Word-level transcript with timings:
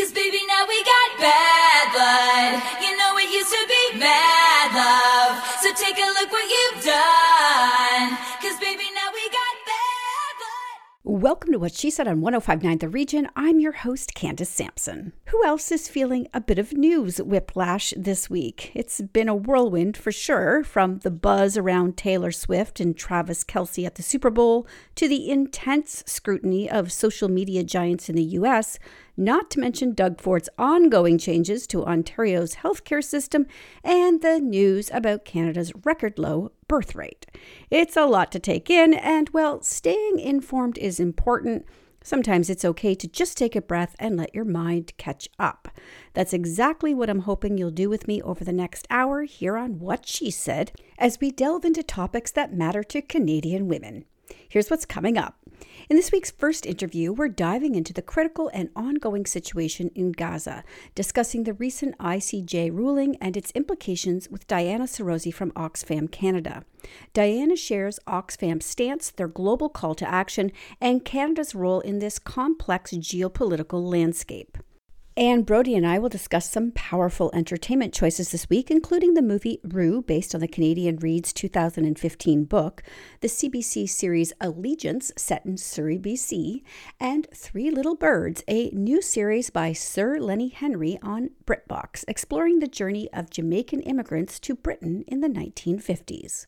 Cause 0.00 0.12
baby, 0.12 0.38
now 0.48 0.64
we 0.66 0.82
got 0.82 1.20
bad 1.20 1.92
blood. 1.92 2.82
You 2.82 2.96
know 2.96 3.18
it 3.18 3.30
used 3.30 3.50
to 3.50 3.66
be 3.68 3.98
mad 3.98 4.74
love. 4.74 5.44
So 5.60 5.74
take 5.74 5.98
a 5.98 6.08
look 6.18 6.32
what 6.32 6.48
you've 6.48 6.82
done. 6.82 8.16
Cause 8.40 8.58
baby, 8.60 8.84
now 8.94 9.10
we 9.12 9.28
got 9.28 9.54
bad 9.66 10.32
blood. 10.38 11.20
Welcome 11.22 11.52
to 11.52 11.58
What 11.58 11.74
She 11.74 11.90
Said 11.90 12.08
on 12.08 12.22
1059 12.22 12.78
The 12.78 12.88
Region. 12.88 13.28
I'm 13.36 13.60
your 13.60 13.72
host, 13.72 14.14
Candace 14.14 14.48
Sampson. 14.48 15.12
Who 15.26 15.44
else 15.44 15.70
is 15.70 15.86
feeling 15.86 16.28
a 16.32 16.40
bit 16.40 16.58
of 16.58 16.72
news 16.72 17.18
whiplash 17.18 17.92
this 17.94 18.30
week? 18.30 18.72
It's 18.74 19.02
been 19.02 19.28
a 19.28 19.34
whirlwind 19.34 19.98
for 19.98 20.12
sure, 20.12 20.64
from 20.64 21.00
the 21.00 21.10
buzz 21.10 21.58
around 21.58 21.98
Taylor 21.98 22.32
Swift 22.32 22.80
and 22.80 22.96
Travis 22.96 23.44
Kelce 23.44 23.84
at 23.84 23.96
the 23.96 24.02
Super 24.02 24.30
Bowl 24.30 24.66
to 24.94 25.06
the 25.06 25.28
intense 25.30 26.02
scrutiny 26.06 26.70
of 26.70 26.90
social 26.90 27.28
media 27.28 27.62
giants 27.62 28.08
in 28.08 28.16
the 28.16 28.22
US 28.22 28.78
not 29.20 29.50
to 29.50 29.60
mention 29.60 29.92
Doug 29.92 30.20
Ford's 30.20 30.48
ongoing 30.58 31.18
changes 31.18 31.66
to 31.68 31.84
Ontario's 31.84 32.56
healthcare 32.56 33.04
system 33.04 33.46
and 33.84 34.22
the 34.22 34.40
news 34.40 34.90
about 34.92 35.24
Canada's 35.24 35.72
record 35.84 36.18
low 36.18 36.52
birth 36.66 36.94
rate. 36.94 37.26
It's 37.70 37.96
a 37.96 38.06
lot 38.06 38.32
to 38.32 38.38
take 38.38 38.70
in, 38.70 38.94
and 38.94 39.28
well, 39.30 39.62
staying 39.62 40.18
informed 40.18 40.78
is 40.78 40.98
important. 40.98 41.66
Sometimes 42.02 42.48
it's 42.48 42.64
okay 42.64 42.94
to 42.94 43.06
just 43.06 43.36
take 43.36 43.54
a 43.54 43.60
breath 43.60 43.94
and 43.98 44.16
let 44.16 44.34
your 44.34 44.46
mind 44.46 44.94
catch 44.96 45.28
up. 45.38 45.68
That's 46.14 46.32
exactly 46.32 46.94
what 46.94 47.10
I'm 47.10 47.20
hoping 47.20 47.58
you'll 47.58 47.70
do 47.70 47.90
with 47.90 48.08
me 48.08 48.22
over 48.22 48.42
the 48.42 48.52
next 48.52 48.86
hour 48.88 49.24
here 49.24 49.58
on 49.58 49.78
What 49.78 50.06
She 50.06 50.30
Said 50.30 50.72
as 50.98 51.20
we 51.20 51.30
delve 51.30 51.66
into 51.66 51.82
topics 51.82 52.30
that 52.30 52.54
matter 52.54 52.82
to 52.84 53.02
Canadian 53.02 53.68
women. 53.68 54.06
Here's 54.48 54.70
what's 54.70 54.84
coming 54.84 55.16
up. 55.16 55.36
In 55.88 55.96
this 55.96 56.12
week's 56.12 56.30
first 56.30 56.66
interview, 56.66 57.12
we're 57.12 57.28
diving 57.28 57.74
into 57.74 57.92
the 57.92 58.02
critical 58.02 58.50
and 58.54 58.70
ongoing 58.76 59.26
situation 59.26 59.90
in 59.94 60.12
Gaza, 60.12 60.62
discussing 60.94 61.44
the 61.44 61.54
recent 61.54 61.98
ICJ 61.98 62.70
ruling 62.72 63.16
and 63.20 63.36
its 63.36 63.50
implications 63.52 64.28
with 64.28 64.46
Diana 64.46 64.84
Sarosi 64.84 65.34
from 65.34 65.50
Oxfam 65.52 66.10
Canada. 66.10 66.64
Diana 67.12 67.56
shares 67.56 67.98
Oxfam's 68.06 68.66
stance, 68.66 69.10
their 69.10 69.28
global 69.28 69.68
call 69.68 69.94
to 69.96 70.08
action, 70.08 70.52
and 70.80 71.04
Canada's 71.04 71.54
role 71.54 71.80
in 71.80 71.98
this 71.98 72.18
complex 72.18 72.92
geopolitical 72.92 73.82
landscape. 73.82 74.58
Anne 75.20 75.42
Brodie 75.42 75.74
and 75.74 75.86
I 75.86 75.98
will 75.98 76.08
discuss 76.08 76.48
some 76.48 76.72
powerful 76.72 77.30
entertainment 77.34 77.92
choices 77.92 78.30
this 78.30 78.48
week, 78.48 78.70
including 78.70 79.12
the 79.12 79.20
movie 79.20 79.60
Ru, 79.62 80.00
based 80.00 80.34
on 80.34 80.40
the 80.40 80.48
Canadian 80.48 80.96
Reads 80.96 81.34
2015 81.34 82.44
book, 82.44 82.82
the 83.20 83.28
CBC 83.28 83.86
series 83.86 84.32
Allegiance, 84.40 85.12
set 85.18 85.44
in 85.44 85.58
Surrey, 85.58 85.98
BC, 85.98 86.62
and 86.98 87.26
Three 87.34 87.70
Little 87.70 87.96
Birds, 87.96 88.42
a 88.48 88.70
new 88.70 89.02
series 89.02 89.50
by 89.50 89.74
Sir 89.74 90.18
Lenny 90.18 90.48
Henry 90.48 90.98
on 91.02 91.28
BritBox, 91.44 92.02
exploring 92.08 92.60
the 92.60 92.66
journey 92.66 93.12
of 93.12 93.28
Jamaican 93.28 93.80
immigrants 93.80 94.40
to 94.40 94.54
Britain 94.54 95.04
in 95.06 95.20
the 95.20 95.28
1950s. 95.28 96.46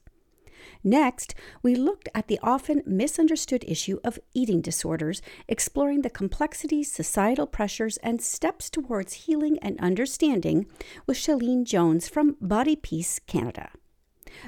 Next, 0.85 1.35
we 1.63 1.75
looked 1.75 2.09
at 2.15 2.29
the 2.29 2.39
often 2.43 2.83
misunderstood 2.87 3.65
issue 3.67 3.99
of 4.05 4.19
eating 4.35 4.61
disorders, 4.61 5.23
exploring 5.49 6.03
the 6.03 6.11
complexities, 6.11 6.91
societal 6.91 7.47
pressures, 7.47 7.97
and 7.99 8.21
steps 8.21 8.69
towards 8.71 9.13
healing 9.25 9.59
and 9.61 9.79
understanding 9.81 10.67
with 11.07 11.17
Shaleen 11.17 11.65
Jones 11.65 12.09
from 12.09 12.37
Body 12.41 12.77
Peace 12.77 13.21
Canada. 13.27 13.71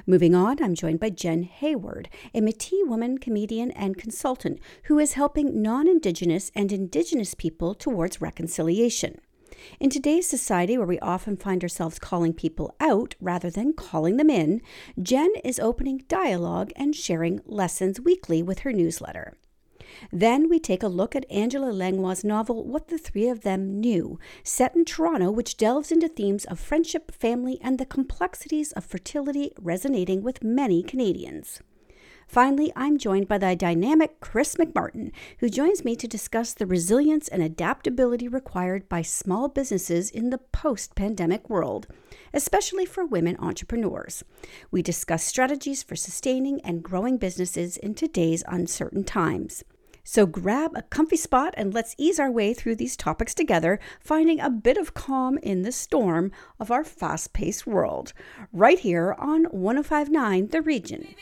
Moving 0.07 0.35
on, 0.35 0.63
I'm 0.63 0.75
joined 0.75 1.01
by 1.01 1.11
Jenn 1.11 1.43
Hayward, 1.43 2.09
a 2.35 2.41
Métis 2.41 2.87
woman 2.87 3.19
comedian 3.19 3.71
and 3.73 3.97
consultant 3.97 4.59
who 4.85 4.99
is 4.99 5.13
helping 5.13 5.63
non 5.63 5.87
Indigenous 5.87 6.51
and 6.55 6.73
Indigenous 6.73 7.35
people 7.35 7.75
towards 7.75 8.21
reconciliation. 8.21 9.21
In 9.81 9.91
today's 9.91 10.27
society, 10.27 10.77
where 10.77 10.87
we 10.87 10.99
often 11.01 11.37
find 11.37 11.63
ourselves 11.63 11.99
calling 11.99 12.33
people 12.33 12.75
out 12.81 13.15
rather 13.21 13.51
than 13.51 13.73
calling 13.73 14.17
them 14.17 14.31
in, 14.31 14.61
Jenn 15.01 15.33
is 15.45 15.59
opening 15.59 16.05
dialogue 16.09 16.73
and 16.77 16.95
sharing 16.95 17.41
lessons 17.47 18.01
weekly 18.01 18.43
with 18.43 18.61
her 18.61 18.73
newsletter. 18.73 19.37
Then 20.13 20.49
we 20.49 20.59
take 20.59 20.83
a 20.83 20.89
look 20.89 21.15
at 21.15 21.31
Angela 21.31 21.73
Langlois' 21.73 22.25
novel 22.25 22.65
What 22.65 22.89
the 22.89 22.99
Three 22.99 23.29
of 23.29 23.43
Them 23.43 23.81
Knew, 23.81 24.19
set 24.43 24.75
in 24.75 24.85
Toronto, 24.85 25.31
which 25.31 25.57
delves 25.57 25.93
into 25.93 26.09
themes 26.09 26.45
of 26.47 26.59
friendship, 26.59 27.13
family, 27.13 27.59
and 27.61 27.79
the 27.79 27.87
complexities 27.87 28.73
of 28.73 28.85
fertility 28.85 29.53
resonating 29.61 30.23
with 30.23 30.43
many 30.43 30.83
Canadians. 30.83 31.61
Finally, 32.27 32.73
I'm 32.75 32.99
joined 32.99 33.29
by 33.29 33.39
the 33.39 33.55
dynamic 33.55 34.21
Chris 34.21 34.57
McMartin, 34.57 35.13
who 35.39 35.49
joins 35.49 35.85
me 35.85 35.95
to 35.97 36.09
discuss 36.09 36.53
the 36.53 36.67
resilience 36.67 37.29
and 37.29 37.43
adaptability 37.43 38.29
required 38.29 38.89
by 38.89 39.03
small 39.03 39.49
businesses 39.49 40.11
in 40.11 40.31
the 40.31 40.39
post 40.39 40.95
pandemic 40.95 41.49
world, 41.49 41.87
especially 42.33 42.87
for 42.87 43.05
women 43.05 43.37
entrepreneurs. 43.39 44.25
We 44.71 44.83
discuss 44.83 45.25
strategies 45.25 45.83
for 45.83 45.97
sustaining 45.97 46.61
and 46.63 46.83
growing 46.83 47.19
businesses 47.19 47.77
in 47.77 47.95
today's 47.95 48.43
uncertain 48.49 49.05
times. 49.05 49.65
So 50.07 50.27
grab 50.27 50.73
a 50.75 50.83
comfy 50.83 51.17
spot 51.17 51.55
and 51.57 51.73
let's 51.73 51.95
ease 51.97 52.21
our 52.21 52.31
way 52.31 52.53
through 52.53 52.77
these 52.77 52.95
topics 52.95 53.33
together, 53.35 53.81
finding 54.01 54.39
a 54.39 54.51
bit 54.51 54.77
of 54.77 54.93
calm 54.93 55.39
in 55.39 55.63
the 55.63 55.73
storm 55.73 56.31
of 56.61 56.71
our 56.71 56.85
fast 56.85 57.33
paced 57.33 57.67
world. 57.67 58.13
Right 58.53 58.79
here 58.79 59.17
on 59.19 59.45
1059 59.45 60.49
The 60.49 60.61
Region. 60.61 61.15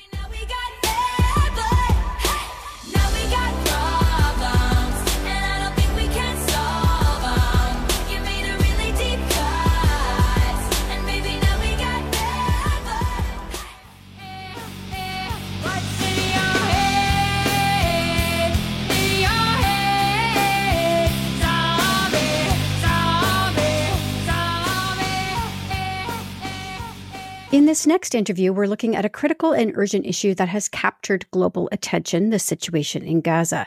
In 27.52 27.66
this 27.66 27.86
next 27.86 28.14
interview, 28.14 28.50
we're 28.50 28.66
looking 28.66 28.96
at 28.96 29.04
a 29.04 29.10
critical 29.10 29.52
and 29.52 29.72
urgent 29.74 30.06
issue 30.06 30.34
that 30.36 30.48
has 30.48 30.70
captured 30.70 31.30
global 31.32 31.68
attention 31.70 32.30
the 32.30 32.38
situation 32.38 33.02
in 33.04 33.20
Gaza. 33.20 33.66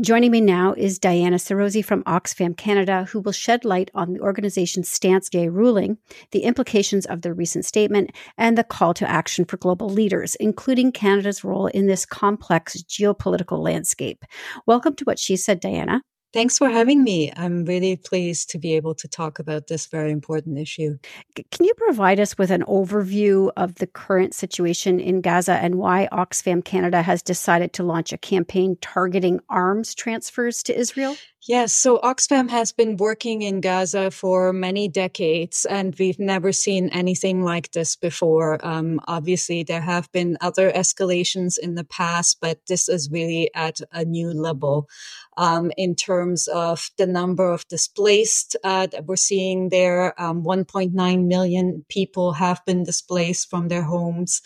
Joining 0.00 0.30
me 0.30 0.40
now 0.40 0.72
is 0.74 1.00
Diana 1.00 1.34
Sarosi 1.34 1.84
from 1.84 2.04
Oxfam 2.04 2.56
Canada, 2.56 3.08
who 3.10 3.18
will 3.18 3.32
shed 3.32 3.64
light 3.64 3.90
on 3.92 4.12
the 4.12 4.20
organization's 4.20 4.88
stance 4.88 5.28
day 5.28 5.48
ruling, 5.48 5.98
the 6.30 6.44
implications 6.44 7.06
of 7.06 7.22
the 7.22 7.34
recent 7.34 7.64
statement, 7.64 8.12
and 8.38 8.56
the 8.56 8.62
call 8.62 8.94
to 8.94 9.10
action 9.10 9.44
for 9.44 9.56
global 9.56 9.88
leaders, 9.88 10.36
including 10.36 10.92
Canada's 10.92 11.42
role 11.42 11.66
in 11.66 11.88
this 11.88 12.06
complex 12.06 12.84
geopolitical 12.84 13.58
landscape. 13.58 14.24
Welcome 14.64 14.94
to 14.94 15.04
what 15.04 15.18
she 15.18 15.36
said, 15.36 15.58
Diana. 15.58 16.02
Thanks 16.34 16.58
for 16.58 16.68
having 16.68 17.04
me. 17.04 17.32
I'm 17.36 17.64
really 17.64 17.94
pleased 17.94 18.50
to 18.50 18.58
be 18.58 18.74
able 18.74 18.96
to 18.96 19.06
talk 19.06 19.38
about 19.38 19.68
this 19.68 19.86
very 19.86 20.10
important 20.10 20.58
issue. 20.58 20.98
Can 21.36 21.64
you 21.64 21.72
provide 21.76 22.18
us 22.18 22.36
with 22.36 22.50
an 22.50 22.62
overview 22.62 23.52
of 23.56 23.76
the 23.76 23.86
current 23.86 24.34
situation 24.34 24.98
in 24.98 25.20
Gaza 25.20 25.52
and 25.52 25.76
why 25.76 26.08
Oxfam 26.10 26.64
Canada 26.64 27.02
has 27.02 27.22
decided 27.22 27.72
to 27.74 27.84
launch 27.84 28.12
a 28.12 28.18
campaign 28.18 28.76
targeting 28.80 29.38
arms 29.48 29.94
transfers 29.94 30.64
to 30.64 30.76
Israel? 30.76 31.16
Yes, 31.46 31.74
so 31.74 31.98
Oxfam 31.98 32.48
has 32.48 32.72
been 32.72 32.96
working 32.96 33.42
in 33.42 33.60
Gaza 33.60 34.10
for 34.10 34.50
many 34.50 34.88
decades, 34.88 35.66
and 35.66 35.94
we've 35.98 36.18
never 36.18 36.52
seen 36.52 36.88
anything 36.88 37.42
like 37.42 37.70
this 37.72 37.96
before. 37.96 38.64
Um, 38.66 38.98
obviously, 39.06 39.62
there 39.62 39.82
have 39.82 40.10
been 40.10 40.38
other 40.40 40.72
escalations 40.72 41.58
in 41.58 41.74
the 41.74 41.84
past, 41.84 42.38
but 42.40 42.60
this 42.66 42.88
is 42.88 43.10
really 43.10 43.50
at 43.54 43.80
a 43.92 44.06
new 44.06 44.30
level 44.30 44.88
um, 45.36 45.70
in 45.76 45.94
terms 45.94 46.46
of 46.46 46.88
the 46.96 47.06
number 47.06 47.52
of 47.52 47.68
displaced 47.68 48.56
uh, 48.64 48.86
that 48.86 49.04
we're 49.04 49.16
seeing 49.16 49.68
there. 49.68 50.18
Um, 50.18 50.44
1.9 50.44 51.26
million 51.26 51.84
people 51.90 52.32
have 52.32 52.64
been 52.64 52.84
displaced 52.84 53.50
from 53.50 53.68
their 53.68 53.82
homes. 53.82 54.40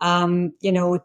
Um, 0.00 0.52
you 0.60 0.72
know, 0.72 0.98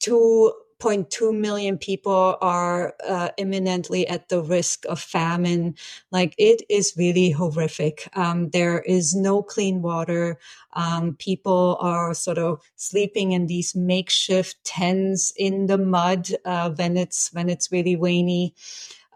two 0.00 0.52
0.2 0.80 1.32
million 1.32 1.78
people 1.78 2.36
are 2.40 2.94
uh, 3.06 3.30
imminently 3.36 4.06
at 4.06 4.28
the 4.28 4.42
risk 4.42 4.84
of 4.86 5.00
famine. 5.00 5.74
Like 6.10 6.34
it 6.38 6.62
is 6.68 6.94
really 6.96 7.30
horrific. 7.30 8.08
Um, 8.14 8.50
there 8.50 8.80
is 8.80 9.14
no 9.14 9.42
clean 9.42 9.82
water. 9.82 10.38
Um, 10.74 11.16
people 11.18 11.76
are 11.80 12.14
sort 12.14 12.38
of 12.38 12.60
sleeping 12.76 13.32
in 13.32 13.46
these 13.46 13.74
makeshift 13.74 14.62
tents 14.64 15.32
in 15.36 15.66
the 15.66 15.78
mud 15.78 16.28
uh, 16.44 16.70
when 16.70 16.96
it's 16.96 17.32
when 17.32 17.48
it's 17.48 17.72
really 17.72 17.96
rainy. 17.96 18.54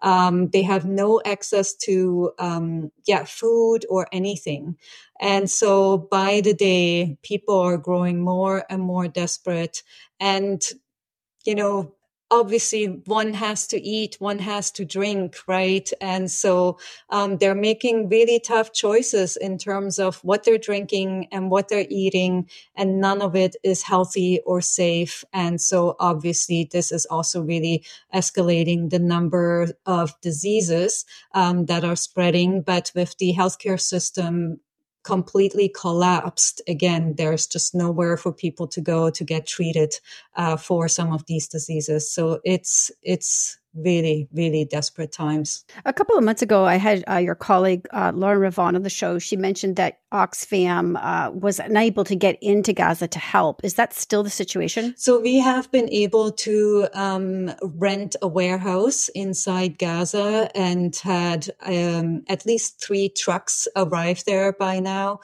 Um, 0.03 0.49
they 0.49 0.63
have 0.63 0.85
no 0.85 1.23
access 1.25 1.75
to 1.87 2.33
um, 2.41 2.91
yeah 3.07 3.23
food 3.25 3.87
or 3.89 4.09
anything 4.11 4.77
and 5.21 5.49
so 5.49 5.97
by 6.11 6.41
the 6.41 6.55
day 6.55 7.17
people 7.23 7.57
are 7.57 7.79
growing 7.79 8.21
more 8.21 8.65
and 8.69 8.83
more 8.83 9.07
desperate 9.07 9.85
and 10.19 10.61
you 11.45 11.55
know, 11.55 11.95
obviously 12.33 12.87
one 12.87 13.35
has 13.35 13.67
to 13.67 13.81
eat, 13.81 14.17
one 14.19 14.39
has 14.39 14.71
to 14.71 14.85
drink, 14.87 15.37
right? 15.47 15.93
And 16.01 16.31
so 16.31 16.79
um, 17.11 17.37
they're 17.37 17.55
making 17.55 18.09
really 18.09 18.41
tough 18.41 18.73
choices 18.73 19.37
in 19.37 19.59
terms 19.59 19.99
of 19.99 20.17
what 20.25 20.45
they're 20.45 20.57
drinking 20.57 21.29
and 21.31 21.51
what 21.51 21.69
they're 21.69 21.87
eating, 21.91 22.49
and 22.75 23.01
none 23.01 23.21
of 23.21 23.37
it 23.37 23.55
is 23.63 23.83
healthy 23.83 24.41
or 24.47 24.63
safe. 24.63 25.25
And 25.33 25.61
so 25.61 25.95
obviously 26.01 26.69
this 26.73 26.91
is 26.91 27.05
also 27.07 27.43
really 27.43 27.85
escalating 28.15 28.89
the 28.89 28.99
number 28.99 29.69
of 29.85 30.19
diseases 30.23 31.05
um, 31.35 31.67
that 31.67 31.85
are 31.85 31.97
spreading. 31.97 32.63
But 32.63 32.93
with 32.95 33.19
the 33.19 33.35
healthcare 33.35 33.81
system 33.81 34.61
completely 35.03 35.69
collapsed, 35.69 36.61
again, 36.69 37.15
there's 37.17 37.47
just 37.47 37.75
nowhere 37.75 38.17
for 38.17 38.33
people 38.33 38.67
to 38.69 38.81
go 38.81 39.11
to 39.11 39.25
get 39.25 39.47
treated 39.47 39.95
uh, 40.37 40.57
for 40.57 40.89
some 40.89 41.13
of 41.13 41.27
these 41.27 41.49
diseases. 41.49 42.11
So 42.11 42.41
it's 42.45 42.91
it's 43.03 43.59
really, 43.75 44.29
really 44.33 44.65
desperate 44.65 45.13
times. 45.13 45.65
A 45.85 45.93
couple 45.93 46.17
of 46.17 46.25
months 46.25 46.43
ago, 46.43 46.65
I 46.65 46.77
had 46.77 47.05
uh, 47.09 47.17
your 47.17 47.35
colleague 47.35 47.87
uh, 47.93 48.13
Lauren 48.15 48.41
Ravon 48.41 48.75
on 48.75 48.83
the 48.83 48.91
show. 48.91 49.19
She 49.19 49.37
mentioned 49.37 49.77
that 49.77 49.99
Oxfam 50.13 50.97
uh, 51.03 51.31
was 51.33 51.59
unable 51.59 52.05
to 52.05 52.15
get 52.15 52.39
into 52.43 52.73
Gaza 52.73 53.09
to 53.09 53.19
help. 53.19 53.65
Is 53.65 53.75
that 53.75 53.95
still 53.95 54.23
the 54.23 54.31
situation? 54.31 54.95
So 54.97 55.19
we 55.21 55.39
have 55.39 55.71
been 55.71 55.89
able 55.91 56.33
to 56.33 56.89
um, 56.93 57.53
rent 57.63 58.17
a 58.21 58.29
warehouse 58.29 59.09
inside 59.11 59.79
Gaza 59.79 60.51
and 60.55 60.95
had 60.97 61.49
um, 61.63 62.25
at 62.29 62.45
least 62.45 62.83
three 62.83 63.09
trucks 63.09 63.69
arrive 63.75 64.23
there 64.25 64.53
by 64.53 64.81
now. 64.81 65.21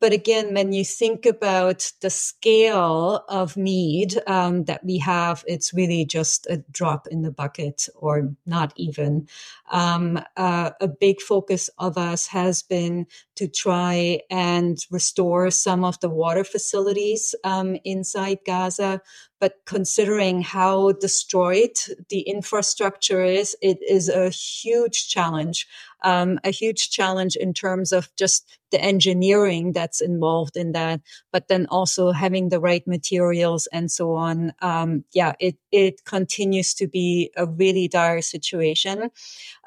But 0.00 0.12
again, 0.12 0.54
when 0.54 0.72
you 0.72 0.84
think 0.84 1.26
about 1.26 1.92
the 2.00 2.10
scale 2.10 3.24
of 3.28 3.56
need 3.56 4.20
um, 4.28 4.64
that 4.64 4.84
we 4.84 4.98
have, 4.98 5.44
it's 5.46 5.74
really 5.74 6.04
just 6.04 6.46
a 6.46 6.58
drop 6.70 7.08
in 7.08 7.22
the 7.22 7.32
bucket 7.32 7.88
or 7.96 8.34
not 8.46 8.72
even. 8.76 9.28
Um, 9.70 10.20
uh, 10.36 10.70
a 10.80 10.88
big 10.88 11.20
focus 11.20 11.68
of 11.78 11.98
us 11.98 12.28
has 12.28 12.62
been 12.62 13.06
to 13.38 13.48
try 13.48 14.20
and 14.30 14.78
restore 14.90 15.50
some 15.50 15.84
of 15.84 15.98
the 16.00 16.10
water 16.10 16.44
facilities 16.44 17.34
um, 17.44 17.76
inside 17.84 18.38
Gaza. 18.44 19.00
But 19.40 19.54
considering 19.66 20.42
how 20.42 20.92
destroyed 20.92 21.76
the 22.08 22.20
infrastructure 22.22 23.22
is, 23.22 23.56
it 23.62 23.78
is 23.88 24.08
a 24.08 24.30
huge 24.30 25.08
challenge 25.08 25.68
um, 26.02 26.38
a 26.44 26.50
huge 26.50 26.90
challenge 26.90 27.36
in 27.36 27.52
terms 27.52 27.92
of 27.92 28.08
just 28.16 28.58
the 28.70 28.80
engineering 28.80 29.72
that's 29.72 30.00
involved 30.00 30.56
in 30.56 30.72
that, 30.72 31.00
but 31.32 31.48
then 31.48 31.66
also 31.70 32.12
having 32.12 32.50
the 32.50 32.60
right 32.60 32.86
materials 32.86 33.66
and 33.72 33.90
so 33.90 34.14
on. 34.14 34.52
Um, 34.60 35.04
yeah, 35.12 35.32
it 35.40 35.56
it 35.72 36.04
continues 36.04 36.74
to 36.74 36.86
be 36.86 37.30
a 37.36 37.46
really 37.46 37.88
dire 37.88 38.22
situation. 38.22 39.10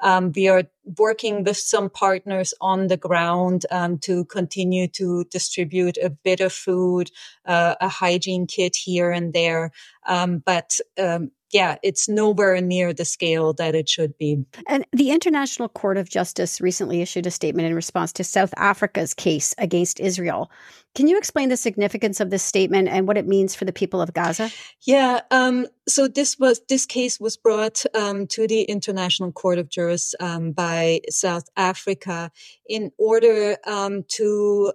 Um, 0.00 0.32
we 0.34 0.48
are 0.48 0.64
working 0.98 1.44
with 1.44 1.56
some 1.56 1.88
partners 1.88 2.54
on 2.60 2.88
the 2.88 2.96
ground 2.96 3.66
um, 3.70 3.98
to 3.98 4.24
continue 4.26 4.88
to 4.88 5.24
distribute 5.30 5.96
a 6.02 6.10
bit 6.10 6.40
of 6.40 6.52
food, 6.52 7.10
uh, 7.46 7.74
a 7.80 7.88
hygiene 7.88 8.46
kit 8.46 8.76
here 8.76 9.10
and 9.10 9.32
there, 9.32 9.70
um, 10.06 10.42
but 10.44 10.78
um, 10.98 11.30
yeah, 11.52 11.76
it's 11.82 12.08
nowhere 12.08 12.60
near 12.60 12.92
the 12.92 13.04
scale 13.04 13.52
that 13.54 13.74
it 13.74 13.88
should 13.88 14.16
be. 14.18 14.44
And 14.66 14.84
the 14.92 15.10
International 15.10 15.68
Court 15.68 15.96
of 15.96 16.08
Justice 16.08 16.60
recently 16.60 17.02
issued 17.02 17.26
a 17.26 17.30
statement 17.30 17.66
in 17.66 17.74
response 17.74 18.12
to 18.14 18.24
South 18.24 18.52
Africa's 18.56 19.14
case 19.14 19.54
against 19.58 20.00
Israel. 20.00 20.50
Can 20.94 21.08
you 21.08 21.16
explain 21.16 21.48
the 21.48 21.56
significance 21.56 22.20
of 22.20 22.28
this 22.28 22.42
statement 22.42 22.88
and 22.88 23.06
what 23.06 23.16
it 23.16 23.26
means 23.26 23.54
for 23.54 23.64
the 23.64 23.72
people 23.72 24.02
of 24.02 24.12
Gaza? 24.12 24.50
Yeah, 24.82 25.20
um, 25.30 25.66
so 25.88 26.06
this 26.06 26.38
was 26.38 26.60
this 26.68 26.84
case 26.84 27.18
was 27.18 27.36
brought 27.36 27.82
um, 27.94 28.26
to 28.28 28.46
the 28.46 28.62
International 28.62 29.32
Court 29.32 29.58
of 29.58 29.70
Justice 29.70 30.14
um, 30.20 30.52
by 30.52 31.00
South 31.10 31.48
Africa 31.56 32.30
in 32.68 32.90
order 32.98 33.56
um, 33.66 34.04
to 34.16 34.72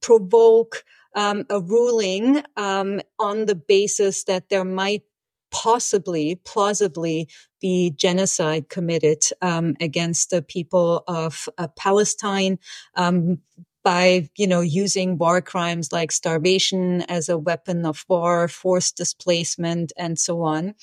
provoke 0.00 0.84
um, 1.14 1.44
a 1.50 1.60
ruling 1.60 2.42
um, 2.56 3.00
on 3.18 3.46
the 3.46 3.54
basis 3.54 4.24
that 4.24 4.48
there 4.50 4.64
might 4.64 5.02
possibly, 5.50 6.36
plausibly 6.44 7.28
be 7.60 7.90
genocide 7.90 8.68
committed 8.68 9.22
um, 9.42 9.74
against 9.80 10.30
the 10.30 10.42
people 10.42 11.04
of 11.08 11.48
uh, 11.58 11.68
Palestine. 11.76 12.58
Um, 12.94 13.38
by, 13.84 14.28
you 14.36 14.46
know, 14.46 14.60
using 14.60 15.16
war 15.16 15.40
crimes 15.40 15.92
like 15.92 16.12
starvation 16.12 17.02
as 17.02 17.28
a 17.30 17.38
weapon 17.38 17.86
of 17.86 18.04
war, 18.08 18.46
forced 18.48 18.96
displacement, 18.98 19.92
and 19.96 20.18
so 20.18 20.42
on. 20.42 20.74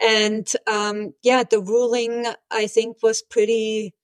And, 0.00 0.50
um, 0.66 1.14
yeah, 1.22 1.42
the 1.42 1.60
ruling, 1.60 2.26
I 2.50 2.66
think, 2.68 2.98
was 3.02 3.22
pretty 3.22 3.94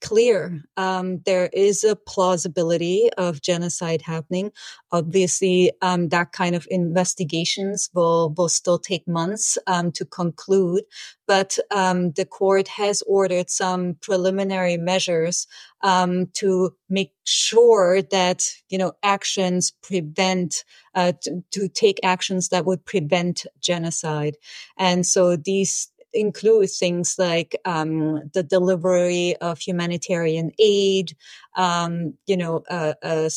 clear. 0.00 0.62
Um, 0.76 1.20
there 1.24 1.48
is 1.52 1.84
a 1.84 1.96
plausibility 1.96 3.10
of 3.16 3.42
genocide 3.42 4.02
happening. 4.02 4.52
Obviously, 4.92 5.72
um, 5.82 6.08
that 6.08 6.32
kind 6.32 6.54
of 6.54 6.66
investigations 6.70 7.90
will 7.94 8.34
will 8.36 8.48
still 8.48 8.78
take 8.78 9.06
months 9.06 9.58
um, 9.66 9.92
to 9.92 10.04
conclude. 10.04 10.84
But 11.26 11.58
um, 11.70 12.12
the 12.12 12.24
court 12.24 12.68
has 12.68 13.02
ordered 13.06 13.50
some 13.50 13.96
preliminary 14.00 14.76
measures 14.76 15.46
um, 15.82 16.26
to 16.34 16.74
make 16.88 17.12
sure 17.24 18.02
that 18.02 18.50
you 18.68 18.78
know 18.78 18.92
actions 19.02 19.72
prevent 19.82 20.64
uh, 20.94 21.12
to, 21.22 21.42
to 21.52 21.68
take 21.68 22.00
actions 22.02 22.48
that 22.48 22.64
would 22.64 22.84
prevent 22.84 23.46
genocide. 23.60 24.36
And 24.76 25.06
so 25.06 25.36
these 25.36 25.88
include 26.18 26.70
things 26.70 27.16
like 27.18 27.56
um, 27.64 28.30
the 28.34 28.42
delivery 28.42 29.36
of 29.36 29.58
humanitarian 29.58 30.50
aid, 30.58 31.16
um, 31.56 32.14
you 32.26 32.36
know, 32.36 32.62
uh, 32.70 32.94
uh, 33.02 33.28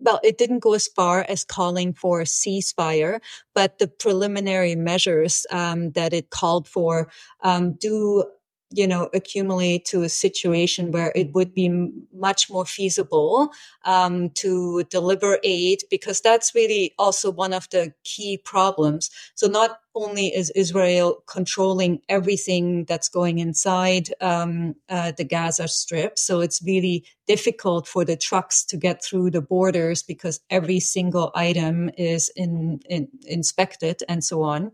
well, 0.00 0.20
it 0.22 0.38
didn't 0.38 0.60
go 0.60 0.74
as 0.74 0.86
far 0.86 1.26
as 1.28 1.44
calling 1.44 1.92
for 1.92 2.20
a 2.20 2.24
ceasefire, 2.24 3.20
but 3.54 3.78
the 3.78 3.88
preliminary 3.88 4.76
measures 4.76 5.44
um, 5.50 5.90
that 5.92 6.12
it 6.12 6.30
called 6.30 6.68
for 6.68 7.10
um, 7.42 7.72
do 7.74 8.24
you 8.70 8.86
know, 8.86 9.08
accumulate 9.14 9.84
to 9.86 10.02
a 10.02 10.08
situation 10.08 10.92
where 10.92 11.10
it 11.14 11.32
would 11.32 11.54
be 11.54 11.90
much 12.12 12.50
more 12.50 12.66
feasible 12.66 13.50
um, 13.84 14.30
to 14.30 14.84
deliver 14.84 15.38
aid, 15.42 15.80
because 15.90 16.20
that's 16.20 16.54
really 16.54 16.94
also 16.98 17.30
one 17.30 17.54
of 17.54 17.68
the 17.70 17.94
key 18.04 18.36
problems. 18.36 19.10
So 19.34 19.46
not 19.46 19.80
only 19.94 20.26
is 20.26 20.50
Israel 20.50 21.22
controlling 21.26 22.00
everything 22.08 22.84
that's 22.84 23.08
going 23.08 23.38
inside 23.38 24.12
um, 24.20 24.74
uh, 24.88 25.12
the 25.16 25.24
Gaza 25.24 25.66
Strip, 25.66 26.18
so 26.18 26.40
it's 26.40 26.62
really 26.62 27.04
difficult 27.26 27.88
for 27.88 28.04
the 28.04 28.16
trucks 28.16 28.64
to 28.66 28.76
get 28.76 29.02
through 29.02 29.30
the 29.30 29.40
borders 29.40 30.02
because 30.02 30.40
every 30.50 30.80
single 30.80 31.30
item 31.34 31.90
is 31.96 32.30
in, 32.36 32.80
in, 32.88 33.08
inspected 33.26 34.02
and 34.08 34.22
so 34.22 34.42
on 34.42 34.72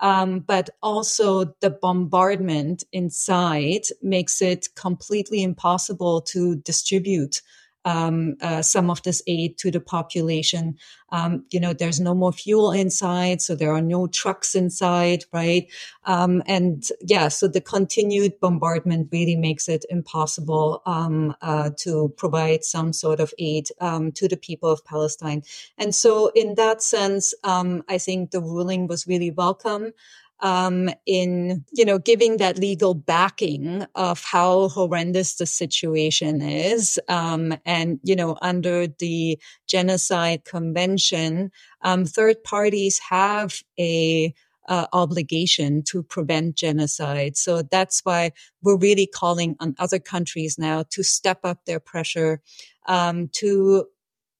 um, 0.00 0.40
but 0.40 0.70
also 0.82 1.54
the 1.60 1.70
bombardment 1.70 2.84
inside 2.92 3.82
makes 4.02 4.42
it 4.42 4.68
completely 4.74 5.42
impossible 5.42 6.20
to 6.22 6.56
distribute 6.56 7.40
um, 7.84 8.36
uh, 8.40 8.62
some 8.62 8.90
of 8.90 9.02
this 9.02 9.22
aid 9.26 9.58
to 9.58 9.70
the 9.70 9.80
population. 9.80 10.76
Um, 11.10 11.44
you 11.50 11.60
know, 11.60 11.72
there's 11.72 12.00
no 12.00 12.14
more 12.14 12.32
fuel 12.32 12.72
inside, 12.72 13.40
so 13.40 13.54
there 13.54 13.72
are 13.72 13.82
no 13.82 14.06
trucks 14.08 14.54
inside, 14.54 15.24
right? 15.32 15.70
Um, 16.04 16.42
and 16.46 16.84
yeah, 17.00 17.28
so 17.28 17.46
the 17.46 17.60
continued 17.60 18.40
bombardment 18.40 19.08
really 19.12 19.36
makes 19.36 19.68
it 19.68 19.84
impossible 19.90 20.82
um, 20.86 21.36
uh, 21.40 21.70
to 21.78 22.12
provide 22.16 22.64
some 22.64 22.92
sort 22.92 23.20
of 23.20 23.32
aid 23.38 23.68
um, 23.80 24.12
to 24.12 24.26
the 24.26 24.36
people 24.36 24.70
of 24.70 24.84
Palestine. 24.84 25.42
And 25.78 25.94
so, 25.94 26.28
in 26.34 26.56
that 26.56 26.82
sense, 26.82 27.34
um, 27.44 27.84
I 27.88 27.98
think 27.98 28.30
the 28.30 28.40
ruling 28.40 28.86
was 28.88 29.06
really 29.06 29.30
welcome 29.30 29.92
um, 30.40 30.90
in 31.06 31.64
you 31.72 31.84
know 31.84 31.98
giving 31.98 32.36
that 32.38 32.58
legal 32.58 32.94
backing 32.94 33.86
of 33.94 34.22
how 34.22 34.68
horrendous 34.68 35.36
the 35.36 35.46
situation 35.46 36.42
is, 36.42 36.98
um, 37.08 37.54
and 37.64 38.00
you 38.02 38.16
know 38.16 38.36
under 38.42 38.86
the 38.86 39.38
genocide 39.66 40.44
convention, 40.44 41.50
um, 41.82 42.04
third 42.04 42.42
parties 42.44 42.98
have 43.10 43.62
a 43.78 44.34
uh, 44.68 44.86
obligation 44.92 45.82
to 45.82 46.02
prevent 46.02 46.56
genocide. 46.56 47.36
So 47.36 47.62
that's 47.62 48.00
why 48.04 48.32
we're 48.62 48.78
really 48.78 49.06
calling 49.06 49.56
on 49.60 49.74
other 49.78 49.98
countries 49.98 50.58
now 50.58 50.84
to 50.90 51.02
step 51.02 51.40
up 51.44 51.64
their 51.66 51.80
pressure 51.80 52.40
um, 52.86 53.28
to 53.34 53.86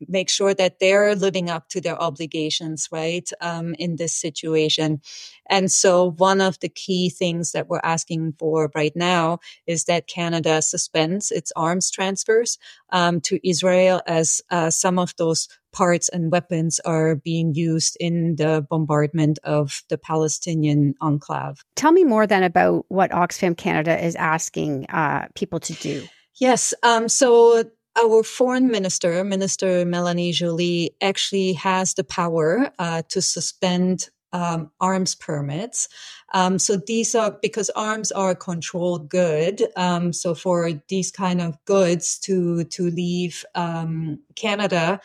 make 0.09 0.29
sure 0.29 0.55
that 0.55 0.79
they're 0.79 1.15
living 1.15 1.51
up 1.51 1.69
to 1.71 1.81
their 1.81 2.01
obligations, 2.01 2.89
right, 2.91 3.29
um, 3.41 3.75
in 3.79 3.97
this 3.97 4.15
situation. 4.15 5.01
And 5.49 5.71
so 5.71 6.13
one 6.13 6.41
of 6.41 6.59
the 6.61 6.69
key 6.69 7.11
things 7.11 7.53
that 7.53 7.69
we're 7.69 7.81
asking 7.83 8.35
for 8.39 8.71
right 8.75 8.95
now 8.95 9.41
is 9.67 9.85
that 9.85 10.07
Canada 10.07 10.63
suspends 10.63 11.31
its 11.31 11.53
arms 11.57 11.91
transfers 11.91 12.59
um, 12.91 13.21
to 13.23 13.47
Israel 13.47 14.01
as 14.07 14.41
uh, 14.51 14.71
some 14.71 14.99
of 14.99 15.15
those 15.17 15.49
parts 15.73 16.09
and 16.09 16.31
weapons 16.31 16.81
are 16.81 17.17
being 17.17 17.55
used 17.55 17.97
in 18.01 18.37
the 18.37 18.65
bombardment 18.71 19.39
of 19.43 19.83
the 19.89 19.99
Palestinian 19.99 20.95
enclave. 21.01 21.65
Tell 21.75 21.93
me 21.93 22.05
more 22.05 22.27
then 22.27 22.45
about 22.45 22.87
what 22.89 23.11
Oxfam 23.11 23.57
Canada 23.57 24.03
is 24.03 24.15
asking 24.15 24.87
uh, 24.87 25.27
people 25.35 25.61
to 25.61 25.73
do. 25.75 26.07
Yes. 26.37 26.75
Um, 26.83 27.09
so 27.09 27.65
our 27.97 28.23
foreign 28.23 28.69
minister, 28.69 29.25
Minister 29.25 29.85
Mélanie 29.85 30.33
Joly, 30.33 30.91
actually 31.01 31.53
has 31.55 31.95
the 31.95 32.05
power 32.05 32.71
uh, 32.79 33.03
to 33.09 33.23
suspend 33.23 34.11
um, 34.33 34.71
arms 34.81 35.15
permits. 35.15 35.89
Um, 36.33 36.59
so 36.59 36.77
these 36.77 37.15
are 37.15 37.39
because 37.41 37.71
arms 37.71 38.11
are 38.11 38.31
a 38.31 38.37
controlled 38.37 39.09
good. 39.09 39.63
Um, 39.77 40.13
so 40.13 40.35
for 40.35 40.73
these 40.89 41.13
kind 41.13 41.41
of 41.41 41.57
goods 41.65 42.19
to 42.21 42.65
to 42.65 42.91
leave 42.91 43.45
um, 43.55 44.19
Canada, 44.35 45.01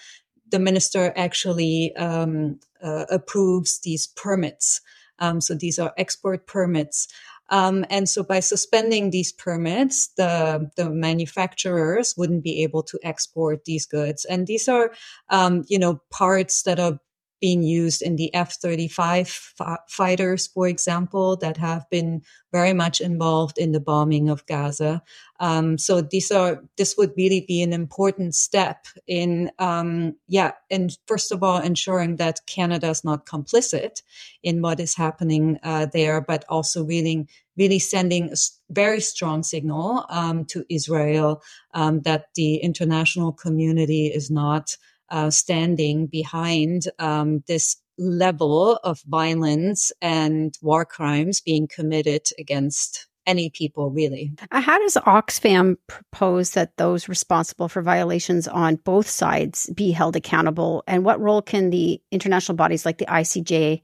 the 0.50 0.60
minister 0.60 1.14
actually 1.16 1.96
um, 1.96 2.60
uh, 2.82 3.06
approves 3.12 3.80
these 3.82 4.08
permits. 4.08 4.82
Um, 5.20 5.42
so 5.42 5.54
these 5.54 5.78
are 5.78 5.94
export 5.98 6.48
permits. 6.48 7.08
Um, 7.50 7.86
and 7.90 8.08
so 8.08 8.24
by 8.24 8.40
suspending 8.40 9.10
these 9.10 9.32
permits, 9.32 10.10
the, 10.18 10.70
the 10.76 10.90
manufacturers 10.90 12.16
wouldn't 12.18 12.44
be 12.44 12.64
able 12.64 12.84
to 12.84 13.00
export 13.04 13.66
these 13.66 13.86
goods. 13.86 14.26
And 14.26 14.48
these 14.48 14.68
are, 14.68 14.92
um, 15.30 15.64
you 15.68 15.80
know, 15.80 16.02
parts 16.12 16.64
that 16.64 16.80
are 16.80 17.00
being 17.40 17.64
used 17.64 18.02
in 18.02 18.16
the 18.16 18.34
F-35 18.34 19.22
f- 19.60 19.80
fighters, 19.88 20.48
for 20.48 20.68
example, 20.68 21.38
that 21.38 21.58
have 21.58 21.90
been 21.90 22.22
very 22.52 22.74
much 22.74 23.00
involved 23.02 23.58
in 23.58 23.72
the 23.72 23.80
bombing 23.80 24.30
of 24.30 24.46
Gaza. 24.46 25.02
Um, 25.40 25.78
so 25.78 26.02
these 26.02 26.32
are, 26.32 26.64
this 26.78 26.96
would 26.98 27.14
really 27.16 27.42
be 27.48 27.62
an 27.62 27.74
important 27.74 28.36
step 28.36 28.86
in, 29.08 29.52
um, 29.60 30.16
yeah, 30.28 30.52
and 30.70 30.98
first 31.06 31.32
of 31.32 31.44
all, 31.44 31.60
ensuring 31.60 32.18
that 32.18 32.46
Canada 32.46 32.90
is 32.90 33.04
not 33.04 33.26
complicit 33.26 34.02
in 34.44 34.62
what 34.62 34.80
is 34.80 34.96
happening 34.96 35.60
uh, 35.64 35.86
there, 35.86 36.22
but 36.22 36.44
also 36.50 36.84
really, 36.84 37.28
really 37.58 37.80
sending 37.80 38.32
a 38.32 38.36
very 38.70 39.00
strong 39.00 39.44
signal 39.44 40.06
um, 40.10 40.46
to 40.46 40.66
Israel 40.70 41.42
um, 41.74 42.02
that 42.02 42.28
the 42.36 42.58
international 42.58 43.32
community 43.32 44.08
is 44.08 44.30
not 44.30 44.78
uh, 45.12 45.30
standing 45.30 46.08
behind 46.08 46.84
um, 47.00 47.44
this 47.48 47.78
level 47.98 48.78
of 48.84 49.02
violence 49.08 49.92
and 50.02 50.54
war 50.62 50.86
crimes 50.86 51.42
being 51.42 51.68
committed 51.68 52.22
against 52.40 53.08
any 53.28 53.50
people, 53.52 53.92
really. 53.92 54.34
Uh, 54.52 54.62
how 54.62 54.80
does 54.80 54.96
Oxfam 54.96 55.76
propose 55.88 56.52
that 56.52 56.78
those 56.78 57.08
responsible 57.08 57.68
for 57.70 57.82
violations 57.82 58.48
on 58.48 58.78
both 58.78 59.08
sides 59.08 59.70
be 59.76 59.92
held 59.92 60.16
accountable? 60.16 60.84
And 60.88 61.06
what 61.06 61.22
role 61.22 61.42
can 61.42 61.70
the 61.70 62.02
international 62.12 62.56
bodies 62.56 62.86
like 62.86 62.98
the 62.98 63.06
ICJ 63.06 63.82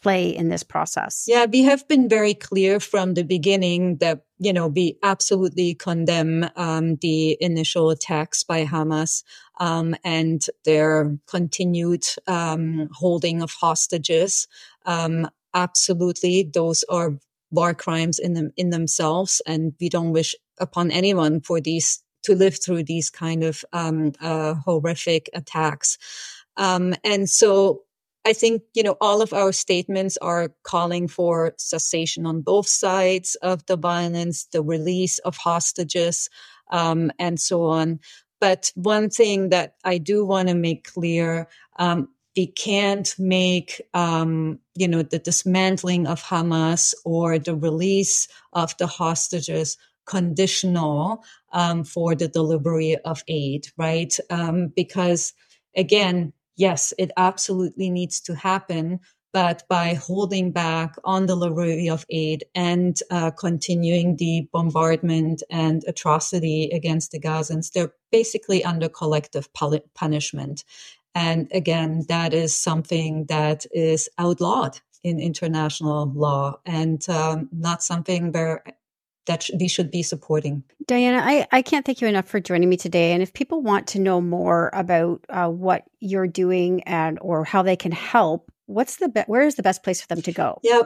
play 0.00 0.28
in 0.28 0.48
this 0.48 0.62
process? 0.62 1.24
Yeah, 1.26 1.46
we 1.46 1.62
have 1.62 1.86
been 1.88 2.08
very 2.08 2.34
clear 2.34 2.80
from 2.80 3.14
the 3.14 3.24
beginning 3.24 3.96
that, 3.98 4.22
you 4.38 4.52
know, 4.52 4.68
we 4.68 4.98
absolutely 5.02 5.74
condemn 5.74 6.48
um, 6.56 6.96
the 6.96 7.36
initial 7.40 7.90
attacks 7.90 8.44
by 8.44 8.64
Hamas 8.64 9.24
um, 9.58 9.96
and 10.04 10.40
their 10.64 11.16
continued 11.26 12.04
um, 12.26 12.88
holding 12.92 13.42
of 13.42 13.50
hostages. 13.50 14.46
Um, 14.86 15.28
absolutely, 15.54 16.50
those 16.54 16.84
are 16.88 17.18
war 17.50 17.74
crimes 17.74 18.18
in 18.18 18.34
them 18.34 18.50
in 18.56 18.70
themselves, 18.70 19.42
and 19.46 19.72
we 19.80 19.88
don't 19.88 20.12
wish 20.12 20.34
upon 20.60 20.90
anyone 20.90 21.40
for 21.40 21.60
these 21.60 22.02
to 22.22 22.34
live 22.34 22.62
through 22.62 22.84
these 22.84 23.10
kind 23.10 23.42
of 23.42 23.64
um, 23.72 24.12
uh, 24.20 24.54
horrific 24.54 25.30
attacks. 25.32 25.98
Um, 26.56 26.94
and 27.04 27.30
so 27.30 27.82
I 28.28 28.34
think, 28.34 28.62
you 28.74 28.82
know, 28.82 28.96
all 29.00 29.22
of 29.22 29.32
our 29.32 29.52
statements 29.52 30.18
are 30.18 30.50
calling 30.62 31.08
for 31.08 31.54
cessation 31.58 32.26
on 32.26 32.42
both 32.42 32.68
sides 32.68 33.36
of 33.36 33.64
the 33.66 33.76
violence, 33.78 34.44
the 34.52 34.62
release 34.62 35.18
of 35.20 35.38
hostages, 35.38 36.28
um, 36.70 37.10
and 37.18 37.40
so 37.40 37.64
on. 37.64 38.00
But 38.38 38.70
one 38.74 39.08
thing 39.08 39.48
that 39.48 39.76
I 39.82 39.96
do 39.96 40.26
want 40.26 40.48
to 40.48 40.54
make 40.54 40.84
clear, 40.92 41.48
um, 41.78 42.08
we 42.36 42.48
can't 42.48 43.14
make, 43.18 43.80
um, 43.94 44.58
you 44.76 44.88
know, 44.88 45.02
the 45.02 45.18
dismantling 45.18 46.06
of 46.06 46.22
Hamas 46.22 46.94
or 47.06 47.38
the 47.38 47.56
release 47.56 48.28
of 48.52 48.76
the 48.76 48.86
hostages 48.86 49.78
conditional 50.06 51.24
um, 51.52 51.82
for 51.84 52.14
the 52.14 52.28
delivery 52.28 52.96
of 53.06 53.24
aid, 53.26 53.68
right? 53.78 54.14
Um, 54.30 54.68
because 54.76 55.32
again, 55.74 56.34
yes, 56.58 56.92
it 56.98 57.10
absolutely 57.16 57.88
needs 57.88 58.20
to 58.22 58.34
happen. 58.34 59.00
But 59.32 59.62
by 59.68 59.94
holding 59.94 60.52
back 60.52 60.96
on 61.04 61.22
the 61.22 61.34
delivery 61.34 61.88
of 61.88 62.06
aid 62.08 62.44
and 62.54 62.98
uh, 63.10 63.30
continuing 63.30 64.16
the 64.16 64.48
bombardment 64.52 65.42
and 65.50 65.84
atrocity 65.86 66.70
against 66.72 67.12
the 67.12 67.20
Gazans, 67.20 67.72
they're 67.72 67.92
basically 68.10 68.64
under 68.64 68.88
collective 68.88 69.48
punishment. 69.94 70.64
And 71.14 71.48
again, 71.52 72.04
that 72.08 72.32
is 72.32 72.56
something 72.56 73.26
that 73.26 73.66
is 73.70 74.08
outlawed 74.18 74.80
in 75.04 75.20
international 75.20 76.10
law 76.14 76.58
and 76.64 77.06
um, 77.08 77.48
not 77.52 77.82
something 77.82 78.32
where 78.32 78.64
that 79.28 79.44
sh- 79.44 79.52
we 79.58 79.68
should 79.68 79.90
be 79.90 80.02
supporting. 80.02 80.64
Diana, 80.86 81.22
I, 81.24 81.46
I 81.52 81.62
can't 81.62 81.86
thank 81.86 82.00
you 82.00 82.08
enough 82.08 82.26
for 82.26 82.40
joining 82.40 82.68
me 82.68 82.76
today. 82.76 83.12
And 83.12 83.22
if 83.22 83.32
people 83.32 83.62
want 83.62 83.86
to 83.88 84.00
know 84.00 84.20
more 84.20 84.70
about 84.72 85.24
uh, 85.28 85.48
what 85.48 85.84
you're 86.00 86.26
doing 86.26 86.82
and 86.82 87.18
or 87.22 87.44
how 87.44 87.62
they 87.62 87.76
can 87.76 87.92
help, 87.92 88.50
what's 88.66 88.96
the 88.96 89.08
be- 89.08 89.24
where 89.26 89.42
is 89.42 89.54
the 89.54 89.62
best 89.62 89.84
place 89.84 90.00
for 90.00 90.08
them 90.08 90.22
to 90.22 90.32
go? 90.32 90.58
Yeah, 90.64 90.82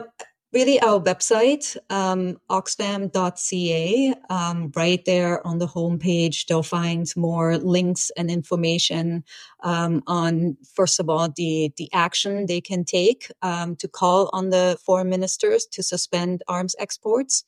really 0.53 0.79
our 0.81 0.99
website, 0.99 1.75
um, 1.89 2.37
oxfam.ca. 2.49 4.13
Um, 4.29 4.71
right 4.75 5.03
there 5.05 5.45
on 5.45 5.57
the 5.57 5.67
homepage, 5.67 6.45
they'll 6.45 6.63
find 6.63 7.11
more 7.17 7.57
links 7.57 8.11
and 8.15 8.29
information 8.29 9.23
um, 9.63 10.03
on, 10.05 10.57
first 10.75 10.99
of 10.99 11.09
all, 11.09 11.29
the, 11.35 11.73
the 11.77 11.89
action 11.91 12.45
they 12.45 12.61
can 12.61 12.85
take 12.85 13.31
um, 13.41 13.75
to 13.77 13.87
call 13.87 14.29
on 14.31 14.49
the 14.49 14.77
foreign 14.85 15.09
ministers 15.09 15.65
to 15.71 15.81
suspend 15.81 16.43
arms 16.47 16.75
exports 16.77 17.43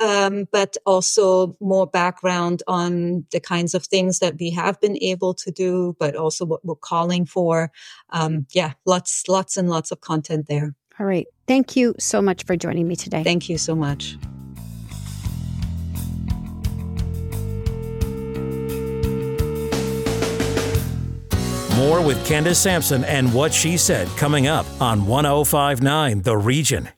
um, 0.00 0.46
but 0.50 0.76
also 0.86 1.56
more 1.60 1.86
background 1.86 2.62
on 2.66 3.24
the 3.30 3.40
kinds 3.40 3.74
of 3.74 3.84
things 3.86 4.18
that 4.18 4.38
we 4.38 4.50
have 4.50 4.80
been 4.80 4.98
able 5.02 5.34
to 5.34 5.50
do, 5.50 5.96
but 5.98 6.16
also 6.16 6.44
what 6.44 6.64
we're 6.64 6.74
calling 6.74 7.26
for. 7.26 7.70
Um, 8.10 8.46
yeah, 8.50 8.72
lots, 8.84 9.28
lots 9.28 9.56
and 9.56 9.70
lots 9.70 9.90
of 9.90 10.00
content 10.00 10.46
there. 10.48 10.74
All 10.98 11.06
right. 11.06 11.26
Thank 11.46 11.76
you 11.76 11.94
so 11.98 12.22
much 12.22 12.44
for 12.44 12.56
joining 12.56 12.88
me 12.88 12.96
today. 12.96 13.22
Thank 13.24 13.48
you 13.48 13.58
so 13.58 13.74
much. 13.74 14.16
More 21.76 22.00
with 22.00 22.24
Candace 22.24 22.60
Sampson 22.60 23.04
and 23.04 23.34
what 23.34 23.52
she 23.52 23.76
said 23.76 24.06
coming 24.16 24.46
up 24.46 24.64
on 24.80 25.06
1059 25.06 26.22
The 26.22 26.36
Region. 26.36 26.88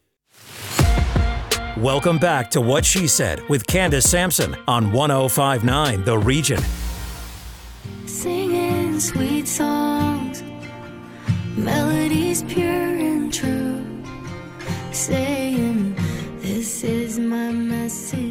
Welcome 1.80 2.16
back 2.16 2.50
to 2.52 2.62
What 2.62 2.87
She 2.87 3.06
Said 3.06 3.47
with 3.50 3.66
Candace 3.66 4.09
Sampson 4.09 4.56
on 4.66 4.92
1059 4.92 6.04
The 6.04 6.16
Region. 6.16 6.62
Singing 8.06 8.99
sweet 8.99 9.47
songs, 9.47 10.42
melodies 11.54 12.42
pure 12.45 12.66
and 12.66 13.30
true, 13.30 13.85
saying, 14.90 15.95
This 16.40 16.83
is 16.83 17.18
my 17.18 17.52
message. 17.52 18.25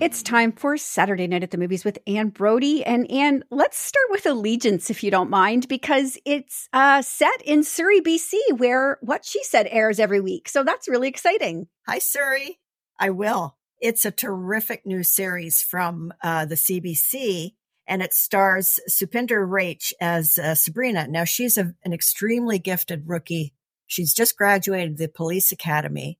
It's 0.00 0.22
time 0.22 0.52
for 0.52 0.78
Saturday 0.78 1.26
Night 1.26 1.42
at 1.42 1.50
the 1.50 1.58
Movies 1.58 1.84
with 1.84 1.98
Anne 2.06 2.30
Brodie. 2.30 2.82
And 2.82 3.10
Anne, 3.10 3.44
let's 3.50 3.78
start 3.78 4.06
with 4.08 4.24
Allegiance, 4.24 4.88
if 4.88 5.04
you 5.04 5.10
don't 5.10 5.28
mind, 5.28 5.68
because 5.68 6.16
it's 6.24 6.70
uh, 6.72 7.02
set 7.02 7.42
in 7.42 7.62
Surrey, 7.62 8.00
BC, 8.00 8.32
where 8.56 8.96
What 9.02 9.26
She 9.26 9.44
Said 9.44 9.68
airs 9.70 10.00
every 10.00 10.22
week. 10.22 10.48
So 10.48 10.64
that's 10.64 10.88
really 10.88 11.08
exciting. 11.08 11.66
Hi, 11.86 11.98
Surrey. 11.98 12.60
I 12.98 13.10
will. 13.10 13.58
It's 13.78 14.06
a 14.06 14.10
terrific 14.10 14.86
new 14.86 15.02
series 15.02 15.60
from 15.60 16.14
uh, 16.22 16.46
the 16.46 16.54
CBC, 16.54 17.52
and 17.86 18.00
it 18.00 18.14
stars 18.14 18.80
Supinder 18.88 19.46
Wraich 19.46 19.92
as 20.00 20.38
uh, 20.38 20.54
Sabrina. 20.54 21.08
Now, 21.08 21.24
she's 21.24 21.58
a, 21.58 21.74
an 21.84 21.92
extremely 21.92 22.58
gifted 22.58 23.02
rookie. 23.06 23.52
She's 23.86 24.14
just 24.14 24.38
graduated 24.38 24.96
the 24.96 25.08
police 25.08 25.52
academy. 25.52 26.18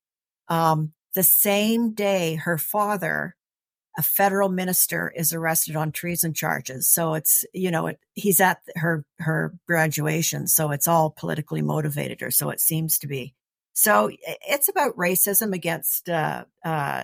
Um, 0.48 0.92
the 1.14 1.22
same 1.22 1.94
day 1.94 2.34
her 2.34 2.58
father 2.58 3.36
a 4.00 4.02
federal 4.02 4.48
minister 4.48 5.12
is 5.14 5.34
arrested 5.34 5.76
on 5.76 5.92
treason 5.92 6.32
charges. 6.32 6.88
So 6.88 7.12
it's, 7.12 7.44
you 7.52 7.70
know, 7.70 7.88
it, 7.88 8.00
he's 8.14 8.40
at 8.40 8.62
her, 8.76 9.04
her 9.18 9.52
graduation. 9.66 10.46
So 10.46 10.70
it's 10.70 10.88
all 10.88 11.10
politically 11.10 11.60
motivated 11.60 12.22
or 12.22 12.30
so 12.30 12.48
it 12.48 12.62
seems 12.62 12.98
to 13.00 13.06
be. 13.06 13.34
So 13.74 14.10
it's 14.26 14.70
about 14.70 14.96
racism 14.96 15.52
against, 15.52 16.08
uh, 16.08 16.44
uh, 16.64 17.02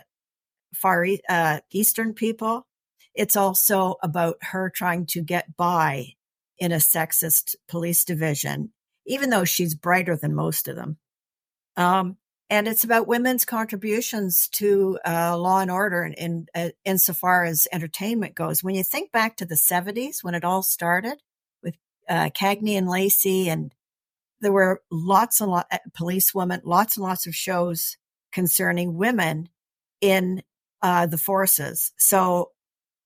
far, 0.75 1.05
e- 1.05 1.21
uh, 1.29 1.61
Eastern 1.71 2.15
people. 2.15 2.67
It's 3.15 3.37
also 3.37 3.97
about 4.03 4.37
her 4.41 4.73
trying 4.75 5.05
to 5.09 5.21
get 5.21 5.55
by 5.55 6.15
in 6.59 6.73
a 6.73 6.77
sexist 6.77 7.57
police 7.69 8.07
division, 8.07 8.73
even 9.07 9.29
though 9.29 9.45
she's 9.45 9.75
brighter 9.75 10.17
than 10.17 10.35
most 10.35 10.67
of 10.67 10.77
them. 10.77 10.97
Um, 11.77 12.17
and 12.49 12.69
it's 12.69 12.85
about 12.85 13.09
women's 13.09 13.45
contributions 13.45 14.49
to 14.51 14.99
uh, 15.07 15.37
law 15.37 15.61
and 15.61 15.71
order 15.71 16.05
in, 16.05 16.13
in 16.15 16.47
uh, 16.55 16.69
insofar 16.85 17.45
as 17.45 17.67
entertainment 17.73 18.35
goes. 18.35 18.63
When 18.63 18.77
you 18.77 18.85
think 18.85 19.11
back 19.11 19.37
to 19.37 19.47
the 19.47 19.57
70s 19.57 20.23
when 20.23 20.35
it 20.35 20.45
all 20.45 20.63
started 20.63 21.23
with 21.63 21.75
uh, 22.09 22.31
Cagney 22.31 22.79
and 22.79 22.89
Lacey, 22.89 23.49
and 23.49 23.75
there 24.41 24.53
were 24.53 24.83
lots 24.91 25.41
and 25.41 25.51
lots 25.51 25.69
of 25.73 25.93
police 25.93 26.33
women, 26.33 26.61
lots 26.65 26.97
and 26.97 27.05
lots 27.05 27.27
of 27.27 27.35
shows 27.35 27.97
concerning 28.33 28.97
women 28.97 29.49
in 30.01 30.43
uh, 30.83 31.07
the 31.07 31.19
forces. 31.19 31.93
So 31.99 32.53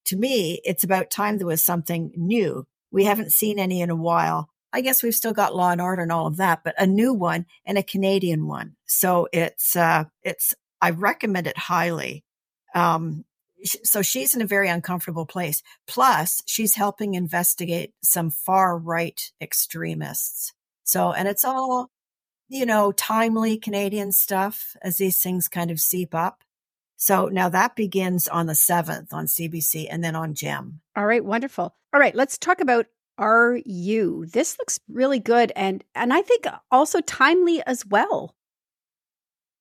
to 0.07 0.17
me, 0.17 0.61
it's 0.65 0.85
about 0.85 1.11
time 1.11 1.39
there 1.39 1.47
was 1.47 1.65
something 1.65 2.13
new. 2.15 2.67
We 2.91 3.05
haven't 3.05 3.33
seen 3.33 3.59
any 3.59 3.81
in 3.81 3.89
a 3.89 3.97
while. 3.97 4.50
I 4.73 4.81
guess 4.81 5.03
we've 5.03 5.15
still 5.15 5.33
got 5.33 5.55
Law 5.55 5.71
and 5.71 5.81
Order 5.81 6.03
and 6.03 6.13
all 6.13 6.27
of 6.27 6.37
that, 6.37 6.63
but 6.65 6.75
a 6.79 6.87
new 6.87 7.13
one 7.13 7.47
and 7.65 7.77
a 7.77 7.83
Canadian 7.83 8.47
one. 8.47 8.77
So 8.87 9.29
it's 9.33 9.77
uh, 9.77 10.05
it's 10.23 10.55
I 10.81 10.91
recommend 10.91 11.47
it 11.47 11.59
highly. 11.59 12.25
Um, 12.75 13.25
so 13.65 14.03
she's 14.03 14.35
in 14.35 14.43
a 14.43 14.47
very 14.47 14.69
uncomfortable 14.69 15.27
place. 15.27 15.63
Plus, 15.87 16.43
she's 16.47 16.75
helping 16.75 17.15
investigate 17.15 17.93
some 18.03 18.31
far 18.31 18.79
right 18.79 19.21
extremists. 19.41 20.53
So, 20.85 21.13
and 21.13 21.29
it's 21.29 21.45
all, 21.45 21.91
you 22.49 22.67
know, 22.67 22.93
timely 22.93 23.59
Canadian 23.59 24.13
stuff 24.13 24.77
as 24.83 24.97
these 24.97 25.23
things 25.23 25.49
kind 25.49 25.71
of 25.71 25.81
seep 25.81 26.15
up. 26.15 26.43
So 26.97 27.27
now 27.27 27.49
that 27.49 27.77
begins 27.77 28.29
on 28.29 28.47
the 28.47 28.53
7th 28.53 29.13
on 29.13 29.27
CBC 29.27 29.87
and 29.91 30.05
then 30.05 30.15
on 30.15 30.35
GEM. 30.35 30.81
All 30.97 31.07
right, 31.07 31.25
wonderful. 31.25 31.75
All 31.93 32.01
right, 32.01 32.15
let's 32.15 32.39
talk 32.39 32.61
about 32.61 32.87
Ru? 33.21 34.27
This 34.27 34.59
looks 34.59 34.81
really 34.89 35.19
good 35.19 35.53
and 35.55 35.85
and 35.95 36.13
I 36.13 36.23
think 36.23 36.47
also 36.71 37.01
timely 37.01 37.63
as 37.67 37.85
well. 37.87 38.35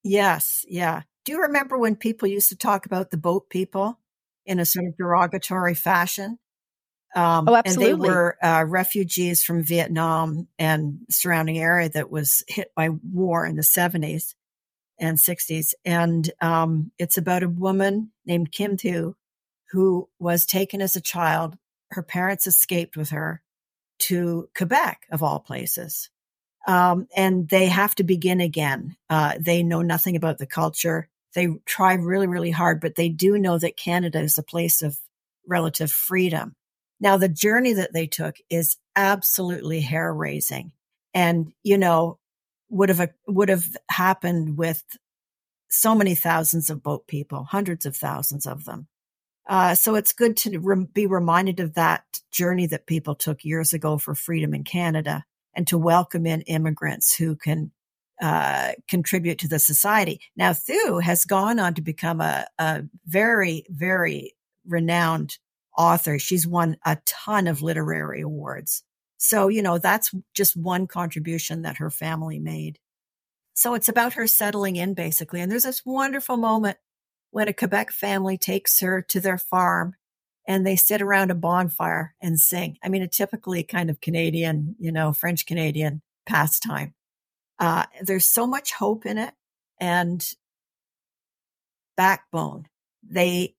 Yes, 0.04 0.66
yeah. 0.68 1.01
Do 1.25 1.34
you 1.34 1.42
remember 1.42 1.78
when 1.78 1.96
people 1.96 2.28
used 2.28 2.50
to 2.50 2.58
talk 2.58 2.86
about 2.86 3.12
the 3.12 3.18
boat 3.18 3.50
people 3.50 4.00
in 4.46 4.60
a 4.60 4.66
sort 4.66 4.88
of 4.88 4.98
derogatory 4.98 5.75
fashion? 5.75 6.39
Um, 7.16 7.50
oh, 7.50 7.56
absolutely. 7.56 7.92
And 7.92 8.01
they 8.01 8.08
were 8.08 8.38
uh, 8.42 8.66
refugees 8.68 9.44
from 9.44 9.63
Vietnam 9.63 10.48
and 10.58 11.00
surrounding 11.10 11.58
area 11.58 11.89
that 11.89 12.10
was 12.10 12.44
hit 12.48 12.72
by 12.75 12.89
war 12.89 13.46
in 13.46 13.56
the 13.56 13.62
70s 13.62 14.36
and 15.00 15.18
60s. 15.18 15.74
And 15.86 16.30
um, 16.42 16.92
it's 16.98 17.18
about 17.18 17.44
a 17.44 17.50
woman 17.50 18.12
named 18.25 18.51
Kim 18.51 18.78
Thúy 18.78 19.16
who 19.72 20.10
was 20.20 20.46
taken 20.46 20.82
as 20.82 20.96
a 20.96 21.01
child. 21.01 21.58
Her 21.92 22.04
parents 22.04 22.48
escaped 22.48 22.96
with 22.96 23.10
her 23.10 23.42
to 24.00 24.50
Quebec, 24.56 25.06
of 25.12 25.24
all 25.24 25.39
places. 25.39 26.10
Um, 26.68 27.08
and 27.15 27.48
they 27.48 27.68
have 27.68 27.96
to 27.96 28.03
begin 28.03 28.41
again. 28.41 28.98
Uh, 29.10 29.36
they 29.39 29.63
know 29.63 29.82
nothing 29.82 30.15
about 30.15 30.38
the 30.38 30.46
culture. 30.46 31.08
They 31.34 31.48
try 31.65 31.94
really, 31.94 32.27
really 32.27 32.51
hard, 32.51 32.82
but 32.82 32.96
they 32.96 33.10
do 33.10 33.38
know 33.38 33.58
that 33.58 33.77
Canada 33.77 34.20
is 34.20 34.38
a 34.38 34.44
place 34.44 34.82
of 34.82 34.98
relative 35.48 35.91
freedom. 35.91 36.56
Now, 37.00 37.18
the 37.18 37.29
journey 37.29 37.74
that 37.74 37.94
they 37.94 38.08
took 38.08 38.36
is 38.50 38.77
absolutely 38.96 39.79
hair 39.79 40.13
raising 40.13 40.74
and, 41.13 41.53
you 41.63 41.77
know, 41.77 42.20
would 42.70 42.89
have, 42.89 43.10
would 43.25 43.50
have 43.50 43.65
happened 43.89 44.58
with 44.58 44.84
so 45.70 45.96
many 45.96 46.13
thousands 46.13 46.70
of 46.70 46.84
boat 46.84 47.08
people, 47.08 47.46
hundreds 47.46 47.86
of 47.86 47.96
thousands 47.96 48.46
of 48.46 48.65
them. 48.65 48.88
Uh, 49.50 49.74
so 49.74 49.96
it's 49.96 50.13
good 50.13 50.38
to 50.38 50.60
re- 50.60 50.86
be 50.94 51.08
reminded 51.08 51.60
of 51.60 51.74
that 51.74 52.03
journey 52.32 52.68
that 52.68 52.86
people 52.86 53.15
took 53.15 53.44
years 53.44 53.74
ago 53.74 53.98
for 53.98 54.13
freedom 54.13 54.53
in 54.53 54.63
Canada 54.63 55.25
and 55.56 55.68
to 55.68 55.77
welcome 55.77 56.27
in 56.27 56.41
immigrants 56.41 57.15
who 57.15 57.36
can 57.36 57.72
uh, 58.22 58.74
contribute 58.88 59.39
to 59.39 59.48
the 59.48 59.58
society. 59.58 60.22
Now, 60.36 60.51
Thúy 60.51 61.01
has 61.01 61.25
gone 61.25 61.58
on 61.58 61.74
to 61.74 61.82
become 61.82 62.22
a, 62.22 62.46
a 62.60 62.84
very, 63.08 63.65
very 63.70 64.36
renowned 64.68 65.39
author. 65.75 66.20
She's 66.20 66.46
won 66.46 66.77
a 66.86 67.00
ton 67.06 67.48
of 67.48 67.63
literary 67.63 68.22
awards. 68.22 68.83
So, 69.18 69.48
you 69.48 69.64
know, 69.64 69.79
that's 69.79 70.12
just 70.35 70.55
one 70.55 70.85
contribution 70.85 71.64
that 71.64 71.77
her 71.77 71.90
family 71.90 72.38
made. 72.40 72.77
So 73.55 73.74
it's 73.74 73.90
about 73.90 74.14
her 74.14 74.27
settling 74.27 74.75
in 74.75 74.94
basically. 74.94 75.42
And 75.42 75.51
there's 75.51 75.64
this 75.64 75.85
wonderful 75.85 76.38
moment 76.38 76.77
when 77.31 77.48
a 77.48 77.53
Quebec 77.53 77.92
family 77.92 78.37
takes 78.37 78.79
her 78.79 79.01
to 79.01 79.20
their 79.20 79.37
farm 79.37 79.96
and 80.48 80.65
they 80.65 80.75
sit 80.75 81.01
around 81.01 81.29
a 81.29 81.35
bonfire 81.35 82.15
and 82.22 82.39
sing. 82.39 82.77
I 82.83 82.89
mean, 82.89 83.03
a 83.03 83.07
typically 83.07 83.63
kind 83.63 83.89
of 83.89 84.01
Canadian, 84.01 84.75
you 84.79 84.92
know, 84.92 85.13
French 85.13 85.46
Canadian 85.46 86.01
pastime. 86.25 86.96
Uh, 87.59 87.85
there's 88.01 88.25
so 88.25 88.48
much 88.48 88.74
hope 88.74 89.05
in 89.05 89.18
it 89.18 89.33
and 89.79 90.27
backbone. 91.96 92.68
They 93.07 93.55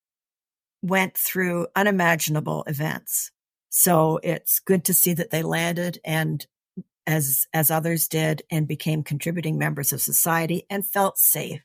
went 0.83 1.17
through 1.17 1.69
unimaginable 1.77 2.65
events. 2.67 3.31
So 3.69 4.19
it's 4.23 4.59
good 4.59 4.85
to 4.87 4.95
see 4.95 5.13
that 5.15 5.31
they 5.31 5.43
landed 5.43 6.01
and 6.05 6.45
as, 7.07 7.47
as 7.53 7.71
others 7.71 8.09
did 8.09 8.43
and 8.51 8.67
became 8.67 9.03
contributing 9.03 9.59
members 9.59 9.93
of 9.93 10.01
society 10.01 10.65
and 10.69 10.87
felt 10.87 11.19
safe. 11.19 11.61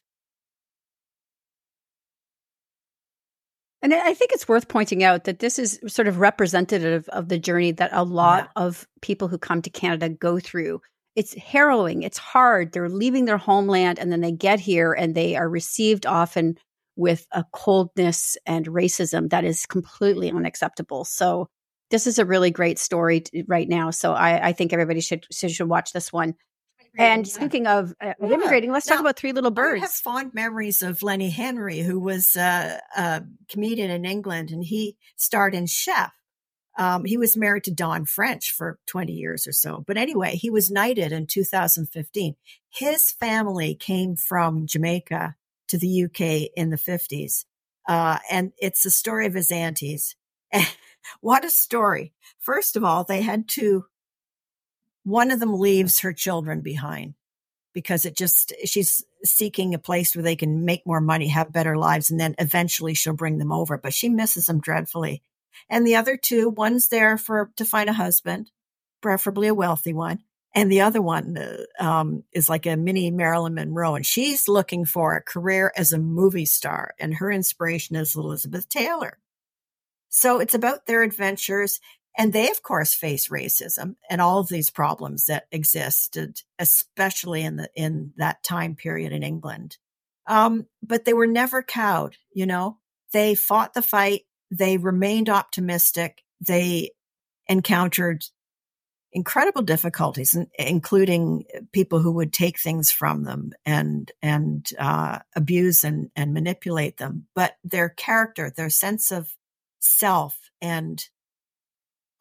And 3.81 3.93
I 3.93 4.13
think 4.13 4.31
it's 4.31 4.47
worth 4.47 4.67
pointing 4.67 5.03
out 5.03 5.25
that 5.25 5.39
this 5.39 5.59
is 5.59 5.79
sort 5.88 6.07
of 6.07 6.19
representative 6.19 7.07
of 7.09 7.29
the 7.29 7.38
journey 7.38 7.71
that 7.73 7.91
a 7.93 8.03
lot 8.03 8.45
yeah. 8.55 8.63
of 8.63 8.88
people 9.01 9.27
who 9.27 9.38
come 9.38 9.61
to 9.61 9.69
Canada 9.69 10.09
go 10.09 10.39
through. 10.39 10.81
It's 11.15 11.33
harrowing, 11.35 12.03
it's 12.03 12.17
hard. 12.17 12.71
They're 12.73 12.89
leaving 12.89 13.25
their 13.25 13.38
homeland 13.38 13.99
and 13.99 14.11
then 14.11 14.21
they 14.21 14.31
get 14.31 14.59
here 14.59 14.93
and 14.93 15.13
they 15.13 15.35
are 15.35 15.47
received 15.47 16.05
often 16.05 16.57
with 16.95 17.27
a 17.31 17.45
coldness 17.53 18.38
and 18.45 18.65
racism 18.67 19.29
that 19.29 19.43
is 19.43 19.65
completely 19.65 20.31
unacceptable. 20.31 21.05
So, 21.05 21.47
this 21.91 22.07
is 22.07 22.17
a 22.17 22.25
really 22.25 22.49
great 22.49 22.79
story 22.79 23.23
right 23.47 23.69
now. 23.69 23.91
So, 23.91 24.13
I, 24.13 24.47
I 24.47 24.53
think 24.53 24.73
everybody 24.73 25.01
should, 25.01 25.25
should 25.31 25.69
watch 25.69 25.93
this 25.93 26.11
one. 26.11 26.35
And 26.97 27.27
speaking 27.27 27.67
of 27.67 27.93
uh, 28.01 28.13
yeah. 28.19 28.27
immigrating, 28.27 28.71
let's 28.71 28.88
now, 28.88 28.95
talk 28.95 29.01
about 29.01 29.17
Three 29.17 29.31
Little 29.31 29.51
Birds. 29.51 29.81
I 29.81 29.86
have 29.86 29.91
fond 29.91 30.34
memories 30.34 30.81
of 30.81 31.03
Lenny 31.03 31.29
Henry, 31.29 31.79
who 31.79 31.99
was 31.99 32.36
uh, 32.36 32.77
a 32.95 33.23
comedian 33.49 33.91
in 33.91 34.05
England, 34.05 34.51
and 34.51 34.63
he 34.63 34.97
starred 35.15 35.55
in 35.55 35.65
Chef. 35.67 36.12
Um, 36.77 37.05
he 37.05 37.17
was 37.17 37.38
married 37.38 37.63
to 37.65 37.71
Dawn 37.71 38.05
French 38.05 38.51
for 38.51 38.79
20 38.88 39.13
years 39.13 39.47
or 39.47 39.53
so. 39.53 39.84
But 39.88 39.97
anyway, 39.97 40.36
he 40.36 40.49
was 40.49 40.71
knighted 40.71 41.12
in 41.12 41.25
2015. 41.25 42.36
His 42.69 43.12
family 43.12 43.75
came 43.75 44.15
from 44.15 44.67
Jamaica 44.67 45.36
to 45.69 45.77
the 45.77 46.03
UK 46.03 46.51
in 46.55 46.69
the 46.69 46.77
50s. 46.77 47.45
Uh, 47.88 48.19
and 48.29 48.51
it's 48.58 48.84
the 48.84 48.89
story 48.89 49.25
of 49.25 49.34
his 49.34 49.51
aunties. 49.51 50.15
what 51.21 51.45
a 51.45 51.49
story. 51.49 52.13
First 52.39 52.75
of 52.75 52.84
all, 52.84 53.03
they 53.03 53.21
had 53.21 53.47
to 53.49 53.86
one 55.05 55.31
of 55.31 55.39
them 55.39 55.57
leaves 55.59 55.99
her 55.99 56.11
children 56.11 56.61
behind 56.61 57.13
because 57.73 58.05
it 58.05 58.17
just, 58.17 58.53
she's 58.65 59.05
seeking 59.23 59.73
a 59.73 59.79
place 59.79 60.15
where 60.15 60.23
they 60.23 60.35
can 60.35 60.65
make 60.65 60.85
more 60.85 60.99
money, 60.99 61.27
have 61.27 61.53
better 61.53 61.77
lives, 61.77 62.09
and 62.09 62.19
then 62.19 62.35
eventually 62.39 62.93
she'll 62.93 63.13
bring 63.13 63.37
them 63.37 63.51
over. 63.51 63.77
But 63.77 63.93
she 63.93 64.09
misses 64.09 64.47
them 64.47 64.59
dreadfully. 64.59 65.21
And 65.69 65.85
the 65.85 65.95
other 65.95 66.17
two, 66.17 66.49
one's 66.49 66.87
there 66.87 67.17
for, 67.17 67.51
to 67.57 67.65
find 67.65 67.89
a 67.89 67.93
husband, 67.93 68.51
preferably 69.01 69.47
a 69.47 69.53
wealthy 69.53 69.93
one. 69.93 70.19
And 70.55 70.71
the 70.71 70.81
other 70.81 71.01
one 71.01 71.37
uh, 71.37 71.83
um, 71.83 72.23
is 72.31 72.47
like 72.47 72.65
a 72.65 72.77
mini 72.77 73.11
Marilyn 73.11 73.55
Monroe, 73.55 73.95
and 73.95 74.05
she's 74.05 74.47
looking 74.47 74.85
for 74.85 75.15
a 75.15 75.21
career 75.21 75.71
as 75.75 75.91
a 75.91 75.99
movie 75.99 76.45
star. 76.45 76.95
And 76.97 77.13
her 77.15 77.29
inspiration 77.29 77.97
is 77.97 78.15
Elizabeth 78.15 78.69
Taylor. 78.69 79.19
So 80.07 80.39
it's 80.39 80.55
about 80.55 80.85
their 80.85 81.03
adventures. 81.03 81.81
And 82.17 82.32
they, 82.32 82.49
of 82.49 82.63
course, 82.63 82.93
face 82.93 83.28
racism 83.28 83.95
and 84.10 84.21
all 84.21 84.39
of 84.39 84.47
these 84.47 84.69
problems 84.69 85.25
that 85.25 85.47
existed, 85.51 86.41
especially 86.58 87.43
in 87.43 87.58
the, 87.58 87.69
in 87.75 88.13
that 88.17 88.43
time 88.43 88.75
period 88.75 89.12
in 89.12 89.23
England. 89.23 89.78
Um, 90.28 90.67
but 90.82 91.06
they 91.06 91.13
were 91.13 91.28
never 91.28 91.62
cowed, 91.62 92.15
you 92.34 92.45
know, 92.45 92.80
they 93.15 93.34
fought 93.34 93.73
the 93.73 93.82
fight. 93.82 94.23
They 94.51 94.78
remained 94.78 95.30
optimistic. 95.30 96.23
They 96.45 96.91
encountered 97.47 98.25
incredible 99.13 99.62
difficulties, 99.62 100.38
including 100.60 101.45
people 101.71 101.99
who 101.99 102.12
would 102.12 102.34
take 102.34 102.60
things 102.60 102.91
from 102.91 103.23
them 103.23 103.54
and 103.65 104.12
and 104.21 104.69
uh, 104.78 105.19
abuse 105.34 105.86
and 105.86 106.10
and 106.13 106.34
manipulate 106.34 106.97
them. 106.97 107.28
But 107.34 107.56
their 107.63 107.88
character, 107.88 108.51
their 108.54 108.69
sense 108.69 109.12
of 109.12 109.34
self, 109.80 110.38
and 110.62 111.01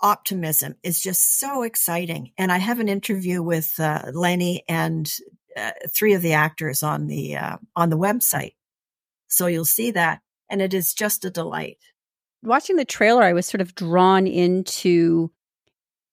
optimism 0.05 0.77
is 0.83 1.01
just 1.01 1.41
so 1.41 1.63
exciting. 1.63 2.31
And 2.37 2.53
I 2.53 2.59
have 2.59 2.79
an 2.79 2.89
interview 2.89 3.43
with 3.43 3.81
uh, 3.81 4.03
Lenny 4.13 4.63
and 4.69 5.11
uh, 5.57 5.71
three 5.89 6.13
of 6.13 6.21
the 6.21 6.35
actors 6.35 6.83
on 6.83 7.07
the 7.07 7.37
uh, 7.37 7.57
on 7.75 7.89
the 7.89 7.99
website, 7.99 8.55
so 9.29 9.47
you'll 9.47 9.65
see 9.65 9.93
that, 9.93 10.21
and 10.51 10.61
it 10.61 10.75
is 10.75 10.95
just 10.95 11.25
a 11.25 11.31
delight. 11.31 11.79
Watching 12.43 12.77
the 12.77 12.85
trailer, 12.85 13.23
I 13.23 13.33
was 13.33 13.47
sort 13.47 13.61
of 13.61 13.75
drawn 13.75 14.27
into 14.27 15.31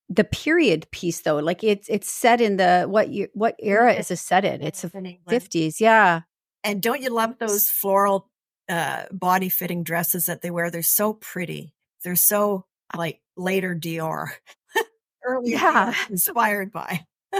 the 0.10 0.24
period 0.24 0.90
piece, 0.92 1.22
though. 1.22 1.38
Like 1.38 1.64
it's 1.64 1.90
it's 1.90 2.10
set 2.10 2.40
in 2.40 2.58
the 2.58 2.86
what 2.88 3.10
you 3.10 3.28
what 3.34 3.56
era 3.60 3.94
is 3.94 4.12
it 4.12 4.18
set 4.18 4.46
in? 4.46 4.62
It's 4.62 4.84
the 4.84 5.18
fifties, 5.28 5.82
yeah. 5.82 6.22
And 6.64 6.82
don't 6.82 7.02
you 7.02 7.10
love 7.10 7.40
those 7.40 7.68
floral 7.68 8.30
uh, 8.70 9.06
body 9.12 9.50
fitting 9.50 9.84
dresses 9.84 10.28
that 10.28 10.42
they 10.42 10.52
wear? 10.52 10.70
They're 10.70 10.84
so 10.84 11.14
pretty. 11.14 11.74
They're 12.04 12.16
so 12.16 12.68
like 12.96 13.22
later 13.38 13.76
Dior. 13.76 14.28
Early 15.26 15.52
yeah. 15.52 15.94
Dior 15.94 16.10
inspired 16.10 16.72
by. 16.72 17.06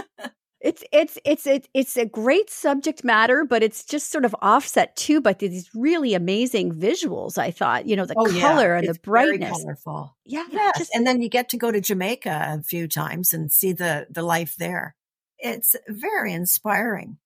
it's 0.62 0.84
it's 0.92 1.18
it's 1.24 1.46
it's 1.46 1.68
it's 1.74 1.96
a 1.96 2.06
great 2.06 2.48
subject 2.48 3.02
matter, 3.02 3.44
but 3.44 3.62
it's 3.62 3.84
just 3.84 4.10
sort 4.10 4.24
of 4.24 4.34
offset 4.40 4.94
too 4.96 5.20
by 5.20 5.32
these 5.32 5.68
really 5.74 6.14
amazing 6.14 6.72
visuals. 6.72 7.36
I 7.36 7.50
thought, 7.50 7.86
you 7.86 7.96
know, 7.96 8.06
the 8.06 8.14
oh, 8.16 8.26
color 8.26 8.68
yeah. 8.68 8.78
and 8.78 8.88
it's 8.88 8.98
the 8.98 9.02
brightness. 9.02 9.50
colorful. 9.50 10.16
Yeah. 10.24 10.46
Yes. 10.50 10.78
Just, 10.78 10.94
and 10.94 11.06
then 11.06 11.20
you 11.20 11.28
get 11.28 11.48
to 11.50 11.56
go 11.56 11.70
to 11.70 11.80
Jamaica 11.80 12.58
a 12.60 12.62
few 12.62 12.86
times 12.86 13.32
and 13.32 13.50
see 13.50 13.72
the 13.72 14.06
the 14.10 14.22
life 14.22 14.54
there. 14.56 14.94
It's 15.38 15.74
very 15.88 16.32
inspiring. 16.32 17.18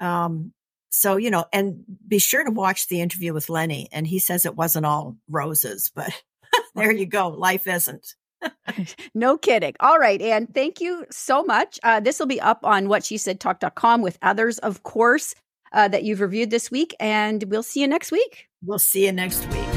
Um, 0.00 0.52
so 0.90 1.16
you 1.16 1.30
know, 1.30 1.46
and 1.52 1.82
be 2.06 2.18
sure 2.18 2.44
to 2.44 2.50
watch 2.50 2.88
the 2.88 3.00
interview 3.00 3.32
with 3.32 3.48
Lenny. 3.48 3.88
And 3.90 4.06
he 4.06 4.18
says 4.18 4.44
it 4.44 4.56
wasn't 4.56 4.86
all 4.86 5.16
roses, 5.28 5.90
but 5.94 6.10
there 6.76 6.92
you 6.92 7.06
go. 7.06 7.28
Life 7.28 7.66
isn't. 7.66 8.14
no 9.14 9.36
kidding. 9.36 9.74
All 9.80 9.98
right, 9.98 10.20
Anne, 10.20 10.46
thank 10.46 10.80
you 10.80 11.04
so 11.10 11.42
much. 11.42 11.80
Uh, 11.82 12.00
this 12.00 12.18
will 12.18 12.26
be 12.26 12.40
up 12.40 12.60
on 12.64 12.88
what 12.88 13.04
she 13.04 13.16
said 13.16 13.40
talk.com 13.40 14.02
with 14.02 14.18
others, 14.22 14.58
of 14.58 14.82
course, 14.82 15.34
uh, 15.72 15.88
that 15.88 16.04
you've 16.04 16.20
reviewed 16.20 16.50
this 16.50 16.70
week. 16.70 16.94
And 17.00 17.44
we'll 17.48 17.62
see 17.62 17.80
you 17.80 17.88
next 17.88 18.12
week. 18.12 18.48
We'll 18.64 18.78
see 18.78 19.06
you 19.06 19.12
next 19.12 19.46
week. 19.52 19.75